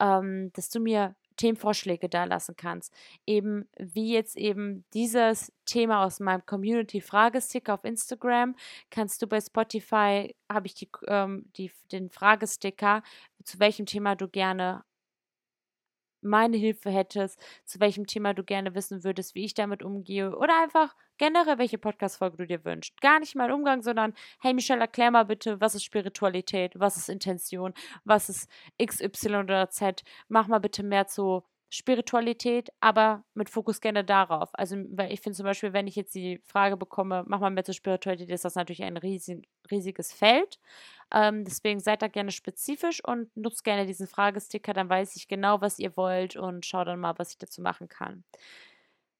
ähm, 0.00 0.50
dass 0.54 0.68
du 0.70 0.80
mir 0.80 1.14
Themenvorschläge 1.36 2.08
da 2.08 2.24
lassen 2.24 2.56
kannst. 2.56 2.92
Eben 3.26 3.68
wie 3.78 4.12
jetzt 4.12 4.36
eben 4.36 4.84
dieses 4.94 5.52
Thema 5.66 6.04
aus 6.04 6.20
meinem 6.20 6.44
Community-Fragesticker 6.46 7.74
auf 7.74 7.84
Instagram, 7.84 8.56
kannst 8.90 9.22
du 9.22 9.26
bei 9.26 9.40
Spotify, 9.40 10.34
habe 10.50 10.66
ich 10.66 10.74
die, 10.74 10.88
ähm, 11.06 11.50
die, 11.56 11.70
den 11.92 12.10
Fragesticker, 12.10 13.02
zu 13.44 13.58
welchem 13.60 13.86
Thema 13.86 14.16
du 14.16 14.28
gerne 14.28 14.84
meine 16.26 16.56
Hilfe 16.56 16.90
hättest, 16.90 17.40
zu 17.64 17.80
welchem 17.80 18.06
Thema 18.06 18.34
du 18.34 18.44
gerne 18.44 18.74
wissen 18.74 19.04
würdest, 19.04 19.34
wie 19.34 19.44
ich 19.44 19.54
damit 19.54 19.82
umgehe 19.82 20.36
oder 20.36 20.62
einfach 20.62 20.94
generell, 21.18 21.58
welche 21.58 21.78
Podcast-Folge 21.78 22.36
du 22.36 22.46
dir 22.46 22.64
wünschst. 22.64 23.00
Gar 23.00 23.20
nicht 23.20 23.34
mein 23.34 23.52
Umgang, 23.52 23.82
sondern 23.82 24.14
hey 24.40 24.54
Michelle, 24.54 24.80
erklär 24.80 25.10
mal 25.10 25.24
bitte, 25.24 25.60
was 25.60 25.74
ist 25.74 25.84
Spiritualität, 25.84 26.78
was 26.78 26.96
ist 26.96 27.08
Intention, 27.08 27.72
was 28.04 28.28
ist 28.28 28.50
XY 28.82 29.36
oder 29.36 29.70
Z. 29.70 30.02
Mach 30.28 30.46
mal 30.46 30.58
bitte 30.58 30.82
mehr 30.82 31.06
zu 31.06 31.42
Spiritualität, 31.68 32.70
aber 32.80 33.24
mit 33.34 33.50
Fokus 33.50 33.80
gerne 33.80 34.04
darauf. 34.04 34.50
Also, 34.52 34.76
weil 34.90 35.12
ich 35.12 35.20
finde 35.20 35.36
zum 35.36 35.44
Beispiel, 35.44 35.72
wenn 35.72 35.86
ich 35.88 35.96
jetzt 35.96 36.14
die 36.14 36.38
Frage 36.44 36.76
bekomme, 36.76 37.24
mach 37.26 37.40
mal 37.40 37.50
mehr 37.50 37.64
zur 37.64 37.74
Spiritualität, 37.74 38.30
ist 38.30 38.44
das 38.44 38.54
natürlich 38.54 38.82
ein 38.84 38.96
riesig, 38.96 39.48
riesiges 39.70 40.12
Feld. 40.12 40.60
Ähm, 41.12 41.44
deswegen 41.44 41.80
seid 41.80 42.02
da 42.02 42.08
gerne 42.08 42.30
spezifisch 42.30 43.02
und 43.04 43.36
nutzt 43.36 43.64
gerne 43.64 43.86
diesen 43.86 44.06
Fragesticker, 44.06 44.72
dann 44.74 44.88
weiß 44.88 45.16
ich 45.16 45.28
genau, 45.28 45.60
was 45.60 45.78
ihr 45.78 45.96
wollt 45.96 46.36
und 46.36 46.66
schau 46.66 46.84
dann 46.84 47.00
mal, 47.00 47.14
was 47.18 47.32
ich 47.32 47.38
dazu 47.38 47.62
machen 47.62 47.88
kann. 47.88 48.24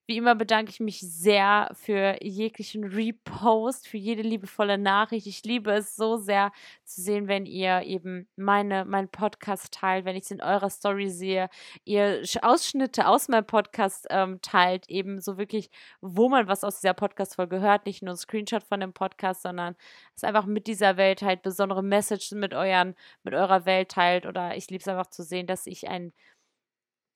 Wie 0.09 0.16
immer 0.18 0.36
bedanke 0.36 0.70
ich 0.70 0.78
mich 0.78 1.00
sehr 1.00 1.68
für 1.72 2.16
jeglichen 2.22 2.84
Repost, 2.84 3.88
für 3.88 3.96
jede 3.96 4.22
liebevolle 4.22 4.78
Nachricht. 4.78 5.26
Ich 5.26 5.42
liebe 5.42 5.72
es 5.72 5.96
so 5.96 6.16
sehr 6.16 6.52
zu 6.84 7.02
sehen, 7.02 7.26
wenn 7.26 7.44
ihr 7.44 7.82
eben 7.82 8.28
meine, 8.36 8.84
meinen 8.84 9.09
Podcast 9.09 9.74
teilt, 9.74 10.04
wenn 10.04 10.14
ich 10.14 10.22
es 10.22 10.30
in 10.30 10.40
eurer 10.40 10.70
Story 10.70 11.11
sehe, 11.11 11.48
ihr 11.84 12.22
Ausschnitte 12.42 13.09
aus 13.09 13.26
meinem 13.26 13.46
Podcast 13.46 14.07
ähm, 14.11 14.40
teilt, 14.42 14.88
eben 14.88 15.20
so 15.20 15.38
wirklich, 15.38 15.70
wo 16.00 16.28
man 16.28 16.46
was 16.46 16.62
aus 16.62 16.80
dieser 16.80 16.94
Podcast-Folge 16.94 17.61
hört, 17.61 17.86
nicht 17.86 18.02
nur 18.04 18.14
ein 18.14 18.16
Screenshot 18.16 18.62
von 18.62 18.78
dem 18.78 18.92
Podcast, 18.92 19.42
sondern 19.42 19.74
es 20.14 20.22
einfach 20.22 20.46
mit 20.46 20.68
dieser 20.68 20.96
Welt 20.96 21.22
halt 21.22 21.42
besondere 21.42 21.82
Messages 21.82 22.30
mit 22.30 22.54
euren, 22.54 22.94
mit 23.24 23.34
eurer 23.34 23.66
Welt 23.66 23.90
teilt. 23.90 24.24
Oder 24.26 24.57
ich 24.57 24.70
liebe 24.70 24.82
es 24.82 24.88
einfach 24.88 25.09
zu 25.09 25.24
sehen, 25.24 25.48
dass 25.48 25.66
ich 25.66 25.88
ein 25.88 26.12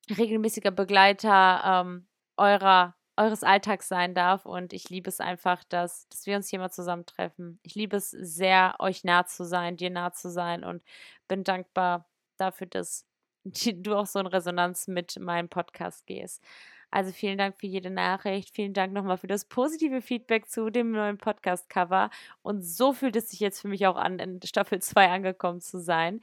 regelmäßiger 0.09 0.71
Begleiter 0.71 1.83
ähm, 1.85 2.07
eurer, 2.37 2.95
eures 3.17 3.43
Alltags 3.43 3.87
sein 3.87 4.13
darf. 4.15 4.45
Und 4.45 4.73
ich 4.73 4.89
liebe 4.89 5.09
es 5.09 5.19
einfach, 5.19 5.63
dass, 5.65 6.07
dass 6.09 6.25
wir 6.25 6.35
uns 6.35 6.49
hier 6.49 6.59
mal 6.59 6.71
zusammentreffen. 6.71 7.59
Ich 7.63 7.75
liebe 7.75 7.97
es 7.97 8.11
sehr, 8.11 8.75
euch 8.79 9.03
nah 9.03 9.25
zu 9.25 9.45
sein, 9.45 9.77
dir 9.77 9.89
nah 9.89 10.13
zu 10.13 10.29
sein 10.29 10.63
und 10.63 10.83
bin 11.27 11.43
dankbar 11.43 12.05
dafür, 12.37 12.67
dass 12.67 13.05
du 13.45 13.95
auch 13.95 14.05
so 14.05 14.19
in 14.19 14.27
Resonanz 14.27 14.87
mit 14.87 15.19
meinem 15.19 15.49
Podcast 15.49 16.05
gehst. 16.05 16.43
Also 16.91 17.11
vielen 17.11 17.37
Dank 17.37 17.55
für 17.57 17.67
jede 17.67 17.89
Nachricht. 17.89 18.53
Vielen 18.53 18.73
Dank 18.73 18.91
nochmal 18.91 19.17
für 19.17 19.27
das 19.27 19.45
positive 19.45 20.01
Feedback 20.01 20.49
zu 20.49 20.69
dem 20.69 20.91
neuen 20.91 21.17
Podcast-Cover. 21.17 22.09
Und 22.41 22.63
so 22.63 22.91
fühlt 22.91 23.15
es 23.15 23.29
sich 23.29 23.39
jetzt 23.39 23.61
für 23.61 23.69
mich 23.69 23.87
auch 23.87 23.95
an, 23.95 24.19
in 24.19 24.41
Staffel 24.43 24.81
2 24.81 25.09
angekommen 25.09 25.61
zu 25.61 25.79
sein. 25.79 26.19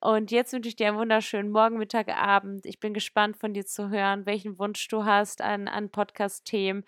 Und 0.00 0.30
jetzt 0.30 0.52
wünsche 0.52 0.68
ich 0.68 0.76
dir 0.76 0.88
einen 0.88 0.98
wunderschönen 0.98 1.50
Morgen, 1.50 1.76
Mittag, 1.76 2.08
Abend. 2.08 2.66
Ich 2.66 2.78
bin 2.78 2.94
gespannt 2.94 3.36
von 3.36 3.52
dir 3.52 3.66
zu 3.66 3.90
hören, 3.90 4.24
welchen 4.24 4.58
Wunsch 4.58 4.86
du 4.88 5.04
hast 5.04 5.42
an, 5.42 5.66
an 5.66 5.90
Podcast-Themen. 5.90 6.84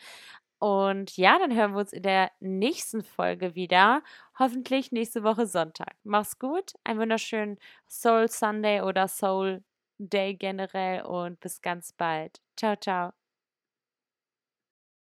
Und 0.59 1.17
ja, 1.17 1.39
dann 1.39 1.55
hören 1.55 1.73
wir 1.73 1.81
uns 1.81 1.93
in 1.93 2.03
der 2.03 2.31
nächsten 2.41 3.03
Folge 3.03 3.55
wieder. 3.55 4.03
Hoffentlich 4.39 4.93
nächste 4.93 5.23
Woche 5.23 5.47
Sonntag. 5.47 5.97
Mach's 6.05 6.39
gut. 6.39 6.73
Einen 6.85 7.01
wunderschönen 7.01 7.59
Soul 7.89 8.29
Sunday 8.31 8.81
oder 8.81 9.09
Soul 9.09 9.63
Day 9.99 10.35
generell 10.35 11.03
und 11.03 11.41
bis 11.41 11.61
ganz 11.61 11.93
bald. 11.93 12.41
Ciao, 12.57 12.77
ciao. 12.77 13.24